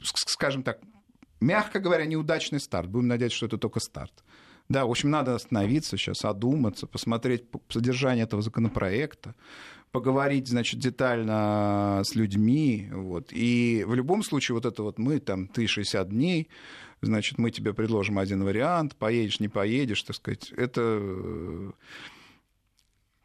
скажем 0.01 0.63
так, 0.63 0.81
мягко 1.41 1.79
говоря, 1.79 2.07
неудачный 2.07 2.59
старт. 2.61 2.89
Будем 2.89 3.09
надеяться, 3.09 3.37
что 3.37 3.47
это 3.47 3.59
только 3.59 3.81
старт. 3.81 4.25
Да, 4.69 4.85
в 4.85 4.91
общем, 4.91 5.11
надо 5.11 5.35
остановиться 5.35 5.97
сейчас, 5.97 6.25
одуматься, 6.25 6.87
посмотреть 6.87 7.45
содержание 7.69 8.25
этого 8.25 8.43
законопроекта, 8.43 9.35
поговорить, 9.93 10.49
значит, 10.49 10.81
детально 10.81 12.03
с 12.05 12.15
людьми. 12.15 12.89
Вот. 12.93 13.29
И 13.33 13.85
в 13.87 13.95
любом 13.95 14.23
случае 14.23 14.55
вот 14.55 14.67
это 14.67 14.83
вот 14.83 14.99
мы, 14.99 15.21
там, 15.21 15.47
ты 15.47 15.67
60 15.67 16.09
дней, 16.09 16.49
значит, 17.01 17.39
мы 17.39 17.51
тебе 17.51 17.75
предложим 17.75 18.19
один 18.19 18.43
вариант, 18.43 18.97
поедешь, 18.97 19.41
не 19.41 19.49
поедешь, 19.49 20.03
так 20.03 20.17
сказать, 20.17 20.53
это 20.57 21.73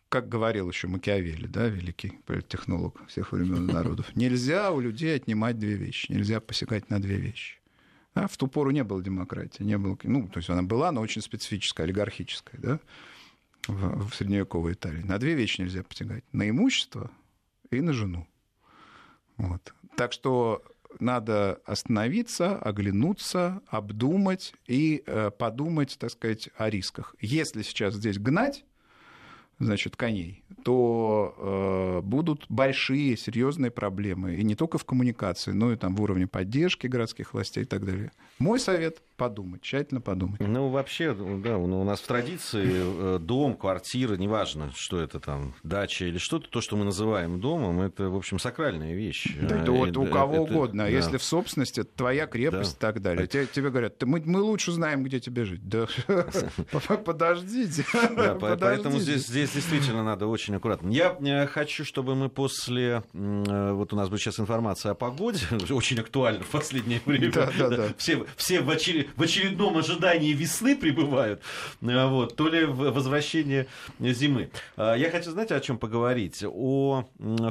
как 0.09 0.27
говорил 0.27 0.69
еще 0.69 0.89
Макиавелли, 0.89 1.47
да, 1.47 1.67
великий 1.67 2.19
технолог 2.49 3.01
всех 3.07 3.31
времен 3.31 3.69
и 3.69 3.73
народов, 3.73 4.13
нельзя 4.13 4.71
у 4.71 4.81
людей 4.81 5.15
отнимать 5.15 5.57
две 5.57 5.75
вещи, 5.75 6.11
нельзя 6.11 6.41
посягать 6.41 6.89
на 6.89 7.01
две 7.01 7.15
вещи. 7.15 7.60
Да, 8.13 8.27
в 8.27 8.35
ту 8.37 8.47
пору 8.47 8.71
не 8.71 8.83
было 8.83 9.01
демократии, 9.01 9.63
не 9.63 9.77
было, 9.77 9.97
ну, 10.03 10.27
то 10.27 10.39
есть 10.39 10.49
она 10.49 10.63
была, 10.63 10.91
но 10.91 11.01
очень 11.01 11.21
специфическая, 11.21 11.85
олигархическая, 11.85 12.59
да, 12.59 12.79
в, 13.67 14.09
в 14.09 14.15
средневековой 14.15 14.73
Италии. 14.73 15.01
На 15.01 15.17
две 15.17 15.33
вещи 15.33 15.61
нельзя 15.61 15.83
посягать, 15.83 16.23
на 16.33 16.49
имущество 16.49 17.09
и 17.69 17.79
на 17.79 17.93
жену. 17.93 18.27
Вот. 19.37 19.73
Так 19.95 20.11
что 20.11 20.61
надо 20.99 21.61
остановиться, 21.65 22.57
оглянуться, 22.57 23.61
обдумать 23.67 24.53
и 24.67 25.03
э, 25.05 25.31
подумать, 25.31 25.97
так 25.97 26.11
сказать, 26.11 26.49
о 26.57 26.69
рисках. 26.69 27.15
Если 27.19 27.61
сейчас 27.61 27.95
здесь 27.95 28.19
гнать, 28.19 28.65
значит, 29.63 29.95
коней, 29.95 30.43
то 30.63 31.35
э, 31.37 32.01
будут 32.05 32.45
большие, 32.49 33.17
серьезные 33.17 33.71
проблемы. 33.71 34.35
И 34.35 34.43
не 34.43 34.55
только 34.55 34.77
в 34.77 34.85
коммуникации, 34.85 35.51
но 35.51 35.71
и 35.71 35.75
там 35.75 35.95
в 35.95 36.01
уровне 36.01 36.27
поддержки 36.27 36.87
городских 36.87 37.33
властей 37.33 37.63
и 37.63 37.65
так 37.65 37.85
далее. 37.85 38.11
Мой 38.39 38.59
совет 38.59 39.01
подумать, 39.21 39.61
тщательно 39.61 40.01
подумать. 40.01 40.39
Ну, 40.39 40.69
вообще, 40.69 41.13
да, 41.13 41.59
у 41.59 41.83
нас 41.83 41.99
в 42.01 42.07
традиции 42.07 43.19
дом, 43.19 43.55
квартира, 43.55 44.15
неважно, 44.15 44.71
что 44.75 44.99
это 44.99 45.19
там, 45.19 45.53
дача 45.61 46.05
или 46.05 46.17
что-то, 46.17 46.49
то, 46.49 46.59
что 46.59 46.75
мы 46.75 46.85
называем 46.85 47.39
домом, 47.39 47.81
это, 47.81 48.09
в 48.09 48.15
общем, 48.15 48.39
сакральная 48.39 48.95
вещь. 48.95 49.35
Да, 49.39 49.61
это 49.61 49.71
вот 49.71 49.95
у 49.95 50.07
кого 50.07 50.33
это, 50.33 50.41
угодно. 50.41 50.85
А 50.85 50.87
да. 50.87 50.91
Если 50.91 51.17
в 51.17 51.23
собственности, 51.23 51.81
это 51.81 51.91
твоя 51.95 52.25
крепость 52.25 52.79
да. 52.79 52.89
и 52.89 52.93
так 52.93 53.01
далее. 53.03 53.27
Тебе, 53.27 53.45
тебе 53.45 53.69
говорят, 53.69 54.01
мы, 54.01 54.23
мы 54.25 54.41
лучше 54.41 54.71
знаем, 54.71 55.03
где 55.03 55.19
тебе 55.19 55.45
жить. 55.45 55.61
Да, 55.69 55.85
подождите. 57.05 57.85
Поэтому 58.39 58.97
здесь 58.97 59.29
действительно 59.29 60.03
надо 60.03 60.25
очень 60.25 60.55
аккуратно. 60.55 60.89
Я 60.89 61.45
хочу, 61.45 61.85
чтобы 61.85 62.15
мы 62.15 62.29
после... 62.29 63.03
Вот 63.13 63.93
у 63.93 63.95
нас 63.95 64.09
будет 64.09 64.21
сейчас 64.21 64.39
информация 64.39 64.93
о 64.93 64.95
погоде, 64.95 65.45
очень 65.69 65.99
актуально 65.99 66.43
в 66.43 66.49
последнее 66.49 67.01
время. 67.05 67.31
Да, 67.31 67.51
да, 67.55 67.69
да. 67.69 67.87
Все, 67.97 68.25
все 68.35 68.61
в, 68.61 68.69
очеред... 68.69 69.10
в 69.15 69.21
очередном 69.21 69.77
ожидании 69.77 70.33
весны 70.33 70.75
прибывают, 70.75 71.41
вот, 71.81 72.35
то 72.35 72.47
ли 72.47 72.65
возвращение 72.65 73.67
зимы. 73.99 74.51
А, 74.75 74.95
я 74.95 75.09
хочу, 75.09 75.31
знаете, 75.31 75.55
о 75.55 75.59
чем 75.59 75.77
поговорить? 75.77 76.43
О 76.47 77.05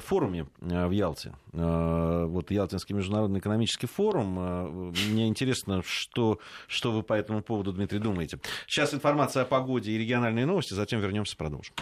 форуме 0.04 0.46
в 0.58 0.90
Ялте. 0.90 1.34
А, 1.52 2.26
вот 2.26 2.50
Ялтинский 2.50 2.94
международный 2.94 3.40
экономический 3.40 3.86
форум. 3.86 4.92
Мне 5.10 5.28
интересно, 5.28 5.82
что, 5.84 6.38
что 6.66 6.92
вы 6.92 7.02
по 7.02 7.14
этому 7.14 7.42
поводу, 7.42 7.72
Дмитрий, 7.72 7.98
думаете. 7.98 8.38
Сейчас 8.66 8.94
информация 8.94 9.42
о 9.42 9.46
погоде 9.46 9.92
и 9.92 9.98
региональные 9.98 10.46
новости, 10.46 10.74
затем 10.74 11.00
вернемся, 11.00 11.36
продолжим. 11.36 11.74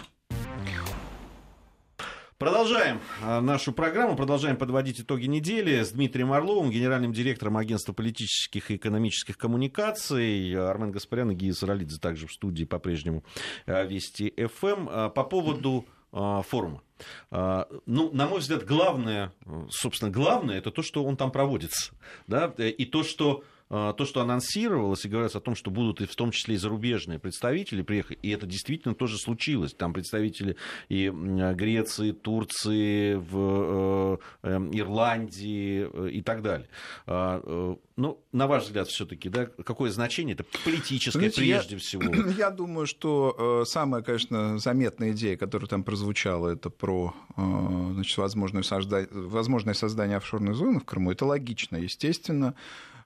Продолжаем 2.39 3.01
а, 3.21 3.41
нашу 3.41 3.73
программу, 3.73 4.15
продолжаем 4.15 4.55
подводить 4.55 5.01
итоги 5.01 5.25
недели 5.25 5.83
с 5.83 5.91
Дмитрием 5.91 6.31
Орловым, 6.31 6.71
генеральным 6.71 7.11
директором 7.11 7.57
Агентства 7.57 7.91
политических 7.91 8.71
и 8.71 8.77
экономических 8.77 9.37
коммуникаций. 9.37 10.55
Армен 10.55 10.91
Гаспарян 10.91 11.31
и 11.31 11.35
Гия 11.35 11.51
Саралидзе 11.51 11.99
также 11.99 12.27
в 12.27 12.31
студии 12.31 12.63
по-прежнему 12.63 13.25
а, 13.65 13.83
Вести 13.83 14.33
ФМ. 14.37 14.87
А, 14.89 15.09
по 15.09 15.25
поводу 15.25 15.85
форума. 16.11 16.81
Ну, 17.29 18.11
на 18.11 18.25
мой 18.25 18.39
взгляд, 18.39 18.65
главное, 18.65 19.31
собственно, 19.69 20.09
главное, 20.09 20.57
это 20.57 20.71
то, 20.71 20.81
что 20.81 21.03
он 21.03 21.15
там 21.15 21.31
проводится. 21.31 21.93
Да? 22.25 22.47
И 22.57 22.83
то, 22.85 23.03
что 23.03 23.43
а, 23.43 23.45
то, 23.69 24.05
что 24.05 24.21
анонсировалось, 24.21 25.05
и 25.05 25.09
говорится 25.09 25.37
о 25.37 25.41
том, 25.41 25.55
что 25.55 25.69
будут 25.69 26.01
и 26.01 26.05
в 26.05 26.15
том 26.15 26.31
числе 26.31 26.55
и 26.55 26.57
зарубежные 26.57 27.19
представители 27.19 27.83
приехать, 27.83 28.17
и 28.23 28.29
это 28.31 28.47
действительно 28.47 28.95
тоже 28.95 29.17
случилось. 29.17 29.73
Там 29.73 29.93
представители 29.93 30.55
и 30.89 31.09
Греции, 31.09 32.11
Турции, 32.11 33.15
в 33.15 34.19
э, 34.43 34.47
эм, 34.49 34.71
Ирландии 34.77 35.89
э, 35.91 36.09
и 36.11 36.21
так 36.21 36.41
далее. 36.41 36.67
А, 37.05 37.41
э, 37.43 37.75
ну, 37.95 38.23
на 38.31 38.47
ваш 38.47 38.63
взгляд, 38.63 38.87
все-таки, 38.87 39.29
да, 39.29 39.45
какое 39.45 39.91
значение 39.91 40.33
это 40.33 40.45
политическое 40.63 41.19
Знаете, 41.19 41.41
прежде 41.41 41.75
я, 41.75 41.79
всего? 41.79 42.03
Я 42.37 42.49
думаю, 42.49 42.87
что 42.87 43.65
самая, 43.65 44.01
конечно, 44.01 44.57
заметная 44.57 45.11
идея, 45.11 45.35
которая 45.37 45.67
там 45.67 45.83
прозвучала, 45.83 46.49
это 46.49 46.69
про 46.69 47.13
значит, 47.35 48.17
возможное, 48.17 48.63
создание, 48.63 49.09
возможное 49.11 49.73
создание 49.73 50.17
офшорной 50.17 50.53
зоны 50.53 50.79
в 50.79 50.85
Крыму. 50.85 51.11
Это 51.11 51.25
логично, 51.25 51.75
естественно. 51.75 52.55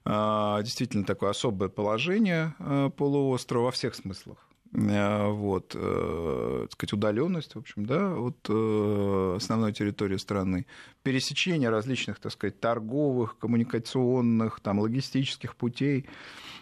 А, 0.06 0.60
действительно 0.62 1.04
такое 1.04 1.30
особое 1.30 1.68
положение 1.68 2.54
а, 2.58 2.90
полуострова 2.90 3.66
во 3.66 3.70
всех 3.70 3.94
смыслах 3.94 4.38
а, 4.76 5.28
вот, 5.30 5.76
э, 5.76 6.58
так 6.62 6.72
сказать, 6.72 6.92
удаленность, 6.94 7.54
в 7.54 7.58
общем, 7.58 7.86
да, 7.86 8.12
от 8.16 8.36
э, 8.48 9.34
основной 9.36 9.72
территории 9.72 10.16
страны, 10.16 10.66
пересечение 11.04 11.70
различных, 11.70 12.18
так 12.18 12.32
сказать, 12.32 12.58
торговых, 12.58 13.38
коммуникационных, 13.38 14.58
там, 14.60 14.80
логистических 14.80 15.54
путей. 15.54 16.06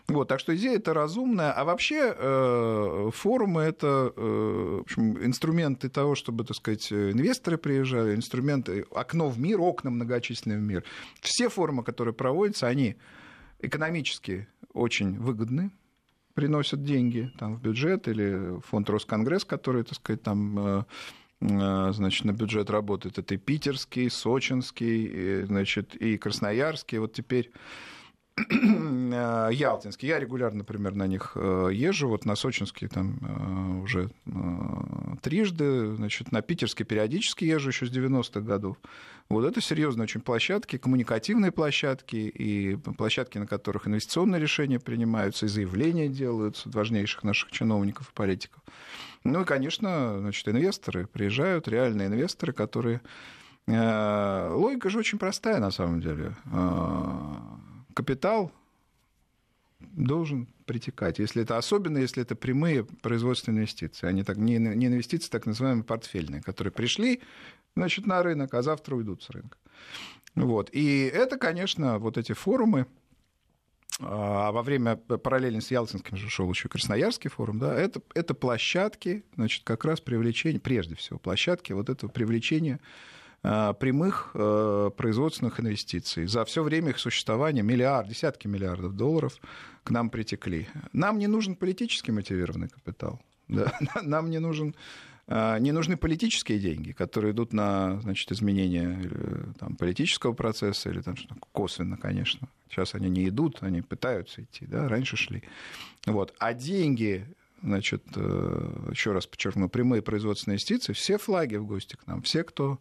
Вот, 0.09 0.29
так 0.29 0.41
что 0.41 0.55
идея 0.55 0.77
это 0.77 0.93
разумная. 0.93 1.53
А 1.53 1.65
вообще 1.65 2.15
э, 2.15 3.11
форумы 3.15 3.63
это 3.63 4.13
в 4.17 4.81
общем, 4.81 5.25
инструменты 5.25 5.89
того, 5.89 6.15
чтобы, 6.15 6.45
так 6.45 6.57
сказать, 6.57 6.93
инвесторы 6.93 7.57
приезжали, 7.57 8.15
инструменты, 8.15 8.85
окно 8.95 9.31
в 9.31 9.39
мир, 9.39 9.61
окна 9.61 9.91
многочисленные 9.91 10.59
в 10.59 10.63
мир. 10.63 10.85
Все 11.23 11.49
форумы, 11.49 11.83
которые 11.83 12.13
проводятся, 12.13 12.67
они 12.67 12.97
экономически 13.63 14.49
очень 14.73 15.19
выгодны, 15.19 15.71
приносят 16.35 16.85
деньги 16.85 17.33
там, 17.39 17.57
в 17.57 17.63
бюджет 17.63 18.09
или 18.09 18.61
фонд 18.67 18.89
Росконгресс, 18.91 19.45
который, 19.45 19.85
так 19.85 19.95
сказать, 19.95 20.23
там 20.23 20.59
э, 20.59 20.85
э, 21.41 21.93
значит, 21.93 22.25
на 22.25 22.33
бюджет 22.33 22.71
работает. 22.71 23.19
Это 23.19 23.35
и 23.35 23.39
питерский, 23.39 24.11
сочинский, 24.11 25.05
и, 25.05 25.45
значит, 25.45 25.95
и 25.95 26.17
красноярский. 26.19 26.99
Вот 26.99 27.13
теперь 27.13 27.51
Э, 29.15 29.51
Ялтинский. 29.53 30.09
Я 30.09 30.19
регулярно, 30.19 30.59
например, 30.59 30.95
на 30.95 31.07
них 31.07 31.37
езжу. 31.37 32.09
Вот 32.09 32.25
на 32.25 32.35
Сочинский 32.35 32.89
там 32.89 33.83
уже 33.83 34.09
трижды. 35.21 35.95
Значит, 35.97 36.33
на 36.33 36.41
Питерский 36.41 36.87
периодически 36.87 37.45
езжу 37.45 37.69
еще 37.69 37.85
с 37.85 37.91
90-х 37.91 38.41
годов. 38.41 38.79
Вот 39.29 39.45
это 39.45 39.61
серьезные 39.61 40.05
очень 40.05 40.21
площадки, 40.21 40.77
коммуникативные 40.79 41.53
площадки 41.53 42.17
и 42.17 42.77
площадки, 42.77 43.39
на 43.39 43.47
которых 43.47 43.87
инвестиционные 43.89 44.41
решения 44.41 44.79
принимаются 44.79 45.47
и 45.47 45.49
заявления 45.49 46.09
делаются 46.09 46.69
от 46.69 46.75
важнейших 46.75 47.23
наших 47.25 47.51
чиновников 47.51 48.11
и 48.11 48.15
политиков. 48.15 48.63
Ну 49.25 49.43
и, 49.43 49.45
конечно, 49.45 50.19
значит, 50.19 50.49
инвесторы 50.49 51.07
приезжают, 51.07 51.69
реальные 51.69 52.09
инвесторы, 52.09 52.53
которые... 52.53 53.01
Логика 53.67 54.91
же 54.91 54.99
очень 54.99 55.19
простая 55.19 55.61
на 55.61 55.71
самом 55.71 56.01
деле 56.01 56.35
капитал 57.95 58.51
должен 59.93 60.49
притекать. 60.67 61.19
Если 61.19 61.43
это 61.43 61.59
особенно, 61.59 61.99
если 61.99 62.23
это 62.23 62.35
прямые 62.35 62.85
производственные 62.85 63.61
инвестиции, 63.61 64.11
не, 64.13 64.25
так, 64.25 64.37
не, 64.37 64.59
не 64.59 64.87
инвестиции, 64.87 65.31
так 65.31 65.47
называемые 65.47 65.85
портфельные, 65.85 66.43
которые 66.43 66.73
пришли 66.73 67.21
значит, 67.77 68.07
на 68.07 68.23
рынок, 68.23 68.55
а 68.55 68.63
завтра 68.63 68.97
уйдут 68.97 69.23
с 69.23 69.31
рынка. 69.31 69.59
Вот. 70.35 70.71
И 70.73 71.11
это, 71.13 71.37
конечно, 71.37 71.99
вот 71.99 72.17
эти 72.19 72.33
форумы, 72.33 72.87
а 74.01 74.51
во 74.53 74.63
время 74.63 74.97
параллельно 74.97 75.61
с 75.61 75.71
Ялтинским 75.71 76.17
же 76.17 76.31
шел 76.31 76.49
еще 76.51 76.69
Красноярский 76.69 77.29
форум, 77.29 77.59
да, 77.59 77.75
это, 77.75 78.01
это 78.15 78.35
площадки, 78.35 79.25
значит, 79.37 79.65
как 79.65 79.85
раз 79.85 80.01
привлечение, 80.01 80.61
прежде 80.61 80.95
всего, 80.95 81.19
площадки 81.19 81.73
вот 81.73 81.91
этого 81.91 82.11
привлечения 82.11 82.81
Э, 82.81 83.21
прямых 83.43 84.31
э, 84.35 84.91
производственных 84.97 85.59
инвестиций. 85.59 86.27
За 86.27 86.45
все 86.45 86.63
время 86.63 86.91
их 86.91 86.99
существования 86.99 87.63
миллиард, 87.63 88.09
десятки 88.09 88.47
миллиардов 88.47 88.97
долларов 88.97 89.37
к 89.83 89.91
нам 89.91 90.11
притекли. 90.11 90.69
Нам 90.93 91.19
не 91.19 91.27
нужен 91.27 91.57
политически 91.57 92.11
мотивированный 92.11 92.69
капитал. 92.69 93.21
Да? 93.49 93.71
Нам 94.03 94.31
не 94.31 94.39
нужен 94.39 94.75
э, 95.27 95.59
не 95.59 95.73
нужны 95.73 95.97
политические 95.97 96.59
деньги, 96.59 96.93
которые 96.93 97.33
идут 97.33 97.53
на 97.53 98.01
значит, 98.01 98.31
изменение 98.33 99.11
там, 99.59 99.77
политического 99.77 100.33
процесса 100.33 100.89
или 100.91 101.03
там, 101.03 101.17
косвенно, 101.51 101.97
конечно. 101.97 102.49
Сейчас 102.71 102.95
они 102.95 103.11
не 103.11 103.29
идут, 103.29 103.59
они 103.61 103.83
пытаются 103.83 104.45
идти, 104.45 104.65
да, 104.65 104.89
раньше 104.89 105.17
шли. 105.17 105.43
Вот. 106.07 106.33
А 106.39 106.55
деньги 106.55 107.27
значит, 107.63 108.03
э, 108.17 108.89
еще 108.91 109.13
раз 109.13 109.27
подчеркну, 109.27 109.69
прямые 109.69 110.03
производственные 110.03 110.55
инвестиции, 110.55 110.93
все 110.93 111.19
флаги 111.19 111.57
в 111.57 111.67
гости 111.67 111.97
к 111.97 112.07
нам, 112.07 112.23
все, 112.23 112.45
кто 112.45 112.79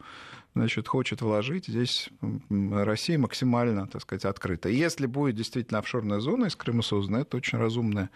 значит, 0.53 0.88
хочет 0.88 1.21
вложить, 1.21 1.67
здесь 1.67 2.09
Россия 2.49 3.17
максимально, 3.17 3.88
так 3.88 4.01
сказать, 4.01 4.25
открыта. 4.25 4.69
Если 4.69 5.05
будет 5.05 5.36
действительно 5.36 5.79
офшорная 5.79 6.19
зона 6.19 6.45
из 6.45 6.55
Крыма 6.55 6.82
создана, 6.82 7.21
это 7.21 7.38
очень 7.38 7.57
разумная 7.57 8.09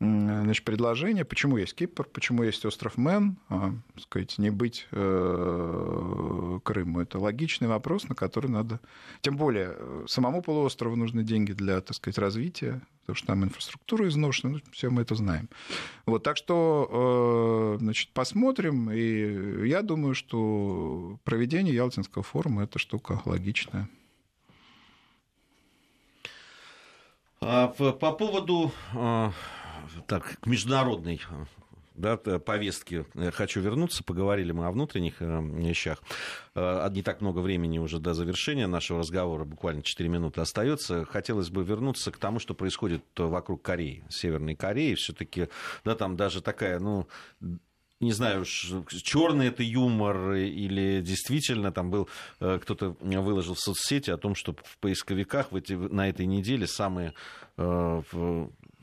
значит, 0.00 0.64
предложение, 0.64 1.26
почему 1.26 1.58
есть 1.58 1.74
Кипр, 1.74 2.04
почему 2.10 2.42
есть 2.42 2.64
остров 2.64 2.96
Мэн, 2.96 3.36
а, 3.50 3.74
сказать, 3.98 4.38
не 4.38 4.48
быть 4.48 4.88
э, 4.92 6.58
Крыму. 6.64 7.00
Это 7.00 7.18
логичный 7.18 7.68
вопрос, 7.68 8.08
на 8.08 8.14
который 8.14 8.50
надо... 8.50 8.80
Тем 9.20 9.36
более, 9.36 9.74
э, 9.76 10.04
самому 10.08 10.40
полуострову 10.40 10.96
нужны 10.96 11.22
деньги 11.22 11.52
для, 11.52 11.82
так 11.82 11.96
сказать, 11.96 12.16
развития, 12.16 12.80
потому 13.10 13.16
что 13.16 13.26
там 13.26 13.44
инфраструктура 13.44 14.08
изношена, 14.08 14.52
ну, 14.54 14.60
все 14.72 14.90
мы 14.90 15.02
это 15.02 15.14
знаем. 15.14 15.48
Вот, 16.06 16.22
так 16.22 16.36
что, 16.36 17.76
э, 17.76 17.78
значит, 17.80 18.10
посмотрим, 18.10 18.90
и 18.90 19.68
я 19.68 19.82
думаю, 19.82 20.14
что 20.14 21.18
проведение 21.24 21.74
Ялтинского 21.74 22.22
форума– 22.22 22.62
это 22.64 22.78
штука 22.78 23.20
логичная. 23.24 23.88
А 27.40 27.68
по 27.68 28.12
поводу 28.12 28.70
а, 28.94 29.32
так, 30.06 30.38
к 30.40 30.46
международной 30.46 31.20
да, 32.00 32.16
повестке 32.16 33.06
хочу 33.32 33.60
вернуться. 33.60 34.02
Поговорили 34.02 34.52
мы 34.52 34.66
о 34.66 34.70
внутренних 34.70 35.20
э, 35.20 35.40
вещах. 35.42 36.02
Э, 36.54 36.88
не 36.90 37.02
так 37.02 37.20
много 37.20 37.40
времени 37.40 37.78
уже 37.78 38.00
до 38.00 38.14
завершения 38.14 38.66
нашего 38.66 39.00
разговора, 39.00 39.44
буквально 39.44 39.82
4 39.82 40.08
минуты 40.08 40.40
остается. 40.40 41.04
Хотелось 41.04 41.50
бы 41.50 41.62
вернуться 41.62 42.10
к 42.10 42.18
тому, 42.18 42.38
что 42.38 42.54
происходит 42.54 43.04
вокруг 43.16 43.62
Кореи, 43.62 44.04
Северной 44.08 44.56
Кореи. 44.56 44.94
Все-таки, 44.94 45.48
да, 45.84 45.94
там 45.94 46.16
даже 46.16 46.40
такая, 46.40 46.80
ну, 46.80 47.06
не 48.00 48.12
знаю 48.12 48.42
уж, 48.42 48.72
черный 49.02 49.48
это 49.48 49.62
юмор 49.62 50.32
или 50.32 51.02
действительно 51.02 51.70
там 51.70 51.90
был, 51.90 52.08
э, 52.40 52.58
кто-то 52.62 52.96
выложил 53.00 53.54
в 53.54 53.60
соцсети 53.60 54.10
о 54.10 54.16
том, 54.16 54.34
что 54.34 54.54
в 54.54 54.78
поисковиках 54.78 55.52
в 55.52 55.56
эти, 55.56 55.74
на 55.74 56.08
этой 56.08 56.26
неделе 56.26 56.66
самые 56.66 57.12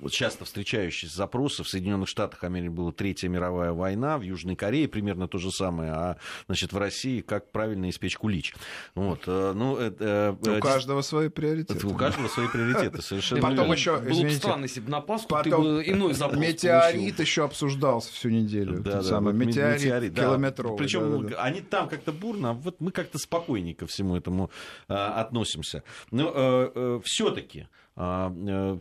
э, 0.02 0.10
часто 0.10 0.46
встречающиеся 0.46 1.16
запросы. 1.16 1.64
В 1.64 1.70
Соединенных 1.70 2.10
Штатах 2.10 2.44
Америки 2.44 2.70
была 2.70 2.92
Третья 2.92 3.30
мировая 3.30 3.72
война, 3.72 4.18
в 4.18 4.22
Южной 4.22 4.56
Корее 4.56 4.88
примерно 4.88 5.28
то 5.28 5.38
же 5.38 5.52
самое, 5.52 5.92
а 5.92 6.18
значит, 6.48 6.74
в 6.74 6.78
России 6.78 7.22
как 7.22 7.52
правильно 7.52 7.90
испечь 7.90 8.18
кулич. 8.18 8.54
Вот, 8.96 9.24
э, 9.28 9.54
ну, 9.56 9.78
это, 9.78 10.38
у 10.42 10.60
каждого 10.60 11.02
свои 11.02 11.30
приоритеты. 11.30 11.86
У 11.88 11.94
каждого 11.94 12.28
свои 12.28 12.48
приоритеты, 12.48 13.02
совершенно 13.02 13.42
Потом 13.42 13.72
еще, 13.72 13.98
Было 13.98 14.22
бы 14.22 14.32
странно, 14.32 14.64
если 14.64 14.80
бы 14.80 14.90
на 14.90 15.02
Пасху 15.02 15.38
ты 15.44 15.56
бы 15.56 15.84
иной 15.86 16.14
запрос 16.14 16.38
Метеорит 16.40 17.20
еще 17.20 17.44
обсуждался 17.44 18.12
всю 18.14 18.30
неделю. 18.30 18.80
Да, 18.82 19.02
да, 19.02 19.20
метеорит, 19.20 19.82
метеорит 19.82 20.16
километровый. 20.16 20.78
Причем 20.78 21.34
они 21.38 21.62
там 21.62 21.88
как-то 21.90 22.12
бурно, 22.12 22.52
а 22.52 22.54
вот 22.54 22.80
мы 22.80 22.92
как-то 22.92 23.18
спокойнее 23.18 23.76
ко 23.76 23.88
всему 23.88 24.16
этому 24.16 24.52
а, 24.88 25.22
относимся. 25.22 25.84
Но 26.12 26.32
а, 26.34 26.72
а, 26.74 27.02
все-таки 27.04 27.68
а, 27.96 28.80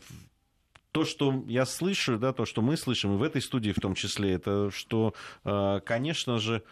то, 0.96 1.04
что 1.04 1.44
я 1.46 1.66
слышу, 1.66 2.18
да, 2.18 2.32
то, 2.32 2.46
что 2.46 2.62
мы 2.62 2.74
слышим, 2.78 3.14
и 3.14 3.18
в 3.18 3.22
этой 3.22 3.42
студии 3.42 3.70
в 3.70 3.80
том 3.80 3.94
числе, 3.94 4.32
это 4.32 4.70
что, 4.70 5.12
конечно 5.84 6.38
же, 6.38 6.62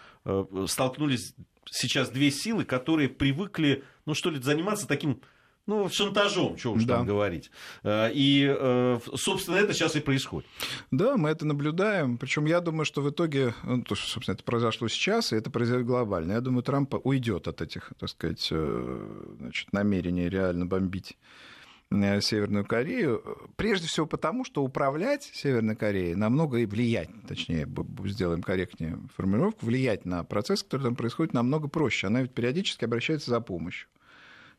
столкнулись 0.67 1.35
сейчас 1.67 2.09
две 2.09 2.31
силы, 2.31 2.65
которые 2.65 3.11
привыкли, 3.11 3.85
ну 4.07 4.15
что 4.15 4.31
ли, 4.31 4.41
заниматься 4.41 4.89
таким 4.89 5.21
ну, 5.67 5.91
шантажом, 5.91 6.57
что 6.57 6.73
уж 6.73 6.85
да. 6.85 6.97
там 6.97 7.07
говорить. 7.07 7.51
И, 7.87 8.99
собственно, 9.15 9.57
это 9.57 9.75
сейчас 9.75 9.95
и 9.95 10.01
происходит. 10.01 10.49
Да, 10.91 11.19
мы 11.19 11.29
это 11.29 11.45
наблюдаем. 11.45 12.17
Причем 12.17 12.47
я 12.47 12.61
думаю, 12.61 12.87
что 12.87 13.03
в 13.03 13.11
итоге, 13.11 13.55
ну, 13.63 13.83
то, 13.83 13.95
что, 13.95 14.09
собственно, 14.09 14.37
это 14.37 14.45
произошло 14.45 14.89
сейчас, 14.89 15.35
и 15.35 15.37
это 15.37 15.51
произойдет 15.51 15.87
глобально. 15.87 16.33
Я 16.33 16.41
думаю, 16.41 16.63
Трамп 16.63 16.95
уйдет 17.05 17.47
от 17.47 17.61
этих, 17.61 17.93
так 17.99 18.09
сказать, 18.09 18.49
э, 18.51 19.35
значит, 19.39 19.71
намерений 19.75 20.31
реально 20.31 20.65
бомбить 20.65 21.19
Э, 21.19 21.54
Северную 21.91 22.65
Корею, 22.65 23.23
прежде 23.57 23.87
всего 23.87 24.07
потому, 24.07 24.45
что 24.45 24.65
управлять 24.65 25.31
Северной 25.33 25.77
Кореей 25.77 26.15
намного 26.15 26.59
и 26.59 26.67
влиять, 26.67 27.11
точнее, 27.29 27.69
сделаем 28.07 28.43
корректнее 28.43 28.99
формулировку, 29.15 29.67
влиять 29.67 30.05
на 30.05 30.25
процесс, 30.25 30.63
который 30.63 30.83
там 30.83 30.97
происходит, 30.97 31.35
намного 31.35 31.69
проще. 31.69 32.09
Она 32.09 32.23
ведь 32.23 32.33
периодически 32.33 32.85
обращается 32.85 33.31
за 33.31 33.41
помощью. 33.41 33.89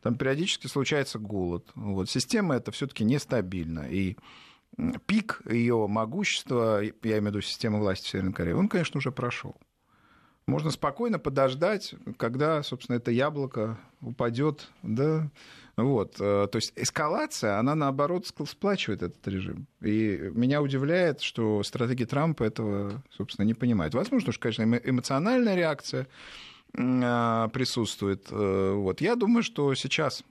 Там 0.01 0.15
периодически 0.15 0.67
случается 0.67 1.19
голод. 1.19 1.69
Вот. 1.75 2.09
Система 2.09 2.55
эта 2.55 2.71
все-таки 2.71 3.03
нестабильна. 3.03 3.87
И 3.89 4.15
пик 5.05 5.41
ее 5.49 5.87
могущества, 5.87 6.81
я 6.81 6.91
имею 7.17 7.23
в 7.23 7.25
виду 7.27 7.41
систему 7.41 7.79
власти 7.79 8.05
в 8.05 8.09
Северной 8.09 8.33
Корее, 8.33 8.55
он, 8.55 8.69
конечно, 8.69 8.97
уже 8.99 9.11
прошел. 9.11 9.55
Можно 10.47 10.69
спокойно 10.69 11.17
подождать, 11.17 11.95
когда, 12.17 12.61
собственно, 12.61 12.97
это 12.97 13.09
яблоко 13.09 13.79
упадет, 13.99 14.69
да, 14.83 15.31
вот, 15.77 16.15
э, 16.19 16.47
то 16.49 16.55
есть 16.55 16.71
эскалация, 16.75 17.59
она 17.59 17.75
наоборот 17.75 18.25
сплачивает 18.27 19.03
этот 19.03 19.27
режим. 19.27 19.67
И 19.81 20.31
меня 20.33 20.61
удивляет, 20.61 21.21
что 21.21 21.63
стратегия 21.63 22.05
Трампа 22.05 22.43
этого, 22.43 23.03
собственно, 23.09 23.45
не 23.45 23.53
понимает. 23.53 23.93
Возможно, 23.93 24.31
что, 24.31 24.41
конечно, 24.41 24.63
эмоциональная 24.63 25.55
реакция 25.55 26.07
а, 26.77 27.49
присутствует. 27.49 28.27
Э, 28.31 28.73
вот. 28.73 29.01
Я 29.01 29.15
думаю, 29.15 29.43
что 29.43 29.73
сейчас 29.75 30.23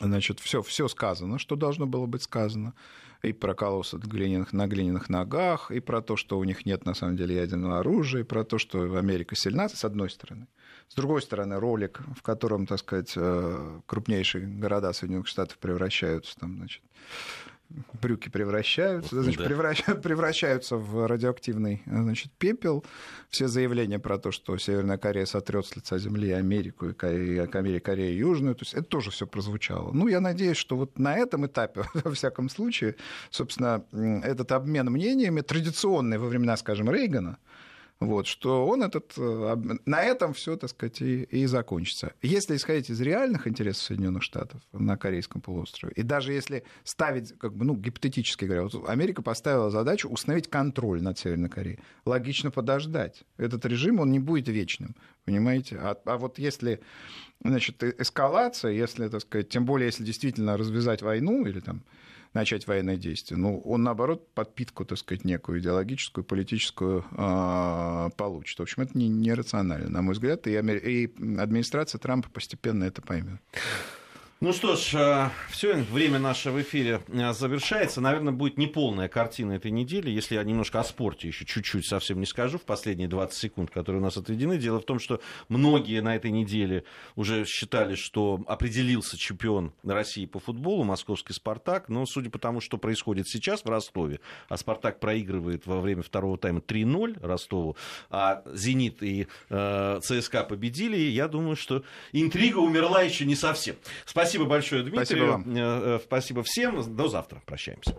значит, 0.00 0.40
все, 0.40 0.62
все 0.62 0.88
сказано, 0.88 1.38
что 1.38 1.56
должно 1.56 1.86
было 1.86 2.06
быть 2.06 2.22
сказано 2.22 2.74
и 3.22 3.32
про 3.32 3.54
колосс 3.54 3.94
глиняных, 3.94 4.52
на 4.52 4.66
глиняных 4.66 5.08
ногах, 5.08 5.70
и 5.70 5.80
про 5.80 6.02
то, 6.02 6.16
что 6.16 6.38
у 6.38 6.44
них 6.44 6.66
нет 6.66 6.84
на 6.84 6.94
самом 6.94 7.16
деле 7.16 7.36
ядерного 7.36 7.78
оружия, 7.78 8.22
и 8.22 8.24
про 8.24 8.44
то, 8.44 8.58
что 8.58 8.96
Америка 8.96 9.36
сильна, 9.36 9.68
с 9.68 9.84
одной 9.84 10.10
стороны. 10.10 10.48
С 10.88 10.94
другой 10.94 11.22
стороны, 11.22 11.58
ролик, 11.58 12.00
в 12.16 12.22
котором, 12.22 12.66
так 12.66 12.78
сказать, 12.78 13.12
э, 13.16 13.80
крупнейшие 13.86 14.46
города 14.46 14.92
Соединенных 14.92 15.26
Штатов 15.26 15.58
превращаются 15.58 16.38
там, 16.38 16.56
значит, 16.56 16.82
брюки 18.00 18.28
превращаются, 18.28 19.22
значит, 19.22 19.40
да. 19.40 19.46
превращаются, 19.46 19.94
превращаются 20.02 20.76
в 20.76 21.06
радиоактивный 21.06 21.82
значит, 21.86 22.32
пепел. 22.32 22.84
Все 23.28 23.48
заявления 23.48 23.98
про 23.98 24.18
то, 24.18 24.30
что 24.30 24.56
Северная 24.58 24.98
Корея 24.98 25.26
сотрет 25.26 25.66
с 25.66 25.76
лица 25.76 25.98
земли 25.98 26.30
Америку 26.32 26.88
и 26.88 26.92
Корею, 26.92 27.80
Корею 27.80 28.16
Южную, 28.16 28.54
то 28.54 28.62
есть 28.62 28.74
это 28.74 28.84
тоже 28.84 29.10
все 29.10 29.26
прозвучало. 29.26 29.92
Ну, 29.92 30.08
я 30.08 30.20
надеюсь, 30.20 30.56
что 30.56 30.76
вот 30.76 30.98
на 30.98 31.16
этом 31.16 31.46
этапе, 31.46 31.84
во 31.94 32.12
всяком 32.12 32.48
случае, 32.48 32.96
собственно, 33.30 33.84
этот 33.92 34.52
обмен 34.52 34.90
мнениями, 34.90 35.40
традиционный 35.40 36.18
во 36.18 36.26
времена, 36.26 36.56
скажем, 36.56 36.90
Рейгана, 36.90 37.38
вот, 38.06 38.26
что 38.26 38.66
он 38.66 38.82
этот, 38.82 39.12
э, 39.16 39.56
на 39.84 40.02
этом 40.02 40.32
все, 40.34 40.56
так 40.56 40.70
сказать, 40.70 41.00
и, 41.00 41.22
и 41.24 41.46
закончится. 41.46 42.12
Если 42.22 42.56
исходить 42.56 42.90
из 42.90 43.00
реальных 43.00 43.46
интересов 43.46 43.82
Соединенных 43.82 44.22
Штатов 44.22 44.60
на 44.72 44.96
Корейском 44.96 45.40
полуострове, 45.40 45.92
и 45.96 46.02
даже 46.02 46.32
если 46.32 46.64
ставить, 46.84 47.36
как 47.38 47.54
бы, 47.54 47.64
ну, 47.64 47.74
гипотетически 47.74 48.44
говоря, 48.44 48.64
вот 48.64 48.88
Америка 48.88 49.22
поставила 49.22 49.70
задачу 49.70 50.08
установить 50.08 50.48
контроль 50.48 51.02
над 51.02 51.18
Северной 51.18 51.48
Кореей, 51.48 51.80
логично 52.04 52.50
подождать. 52.50 53.22
Этот 53.36 53.64
режим, 53.66 54.00
он 54.00 54.10
не 54.10 54.18
будет 54.18 54.48
вечным, 54.48 54.96
понимаете? 55.24 55.76
А, 55.78 55.96
а 56.04 56.18
вот 56.18 56.38
если, 56.38 56.80
значит, 57.42 57.82
э, 57.82 57.94
эскалация, 57.98 58.72
если, 58.72 59.08
так 59.08 59.20
сказать, 59.20 59.48
тем 59.48 59.64
более, 59.64 59.86
если 59.86 60.04
действительно 60.04 60.56
развязать 60.56 61.02
войну 61.02 61.46
или 61.46 61.60
там 61.60 61.82
начать 62.34 62.66
военные 62.66 62.96
действия. 62.96 63.36
Ну, 63.36 63.60
он, 63.60 63.82
наоборот, 63.82 64.32
подпитку, 64.34 64.84
так 64.84 64.98
сказать, 64.98 65.24
некую 65.24 65.60
идеологическую, 65.60 66.24
политическую 66.24 67.04
э, 67.10 68.10
получит. 68.16 68.58
В 68.58 68.62
общем, 68.62 68.82
это 68.82 68.96
не, 68.96 69.08
нерационально, 69.08 69.90
на 69.90 70.02
мой 70.02 70.14
взгляд, 70.14 70.46
и, 70.46 70.52
и 70.52 71.04
администрация 71.38 71.98
Трампа 71.98 72.30
постепенно 72.30 72.84
это 72.84 73.02
поймет. 73.02 73.40
Ну 74.42 74.52
что 74.52 74.74
ж, 74.74 74.94
э, 74.94 75.28
все, 75.50 75.76
время 75.76 76.18
наше 76.18 76.50
в 76.50 76.60
эфире 76.60 77.00
э, 77.06 77.32
завершается. 77.32 78.00
Наверное, 78.00 78.32
будет 78.32 78.58
неполная 78.58 79.06
картина 79.06 79.52
этой 79.52 79.70
недели, 79.70 80.10
если 80.10 80.34
я 80.34 80.42
немножко 80.42 80.80
о 80.80 80.84
спорте 80.84 81.28
еще 81.28 81.44
чуть-чуть 81.44 81.86
совсем 81.86 82.18
не 82.18 82.26
скажу 82.26 82.58
в 82.58 82.62
последние 82.62 83.06
20 83.06 83.38
секунд, 83.38 83.70
которые 83.70 84.00
у 84.00 84.04
нас 84.04 84.16
отведены. 84.16 84.58
Дело 84.58 84.80
в 84.80 84.84
том, 84.84 84.98
что 84.98 85.20
многие 85.48 86.02
на 86.02 86.16
этой 86.16 86.32
неделе 86.32 86.82
уже 87.14 87.44
считали, 87.44 87.94
что 87.94 88.40
определился 88.48 89.16
чемпион 89.16 89.74
России 89.84 90.26
по 90.26 90.40
футболу, 90.40 90.82
московский 90.82 91.34
«Спартак», 91.34 91.88
но 91.88 92.04
судя 92.04 92.28
по 92.28 92.40
тому, 92.40 92.60
что 92.60 92.78
происходит 92.78 93.28
сейчас 93.28 93.64
в 93.64 93.68
Ростове, 93.68 94.18
а 94.48 94.56
«Спартак» 94.56 94.98
проигрывает 94.98 95.68
во 95.68 95.80
время 95.80 96.02
второго 96.02 96.36
тайма 96.36 96.58
3-0 96.58 97.24
Ростову, 97.24 97.76
а 98.10 98.42
«Зенит» 98.52 99.04
и 99.04 99.28
э, 99.50 100.00
ЦСКА 100.02 100.42
победили, 100.42 100.96
я 100.96 101.28
думаю, 101.28 101.54
что 101.54 101.84
интрига 102.10 102.58
умерла 102.58 103.02
еще 103.02 103.24
не 103.24 103.36
совсем. 103.36 103.76
Спасибо 104.04 104.31
Спасибо 104.32 104.48
большое, 104.48 104.82
Дмитрий. 104.82 105.04
Спасибо 105.04 105.24
вам. 105.24 105.44
Э, 105.54 105.96
э, 105.96 106.00
спасибо 106.02 106.42
всем. 106.42 106.96
До 106.96 107.08
завтра. 107.08 107.42
Прощаемся. 107.44 107.94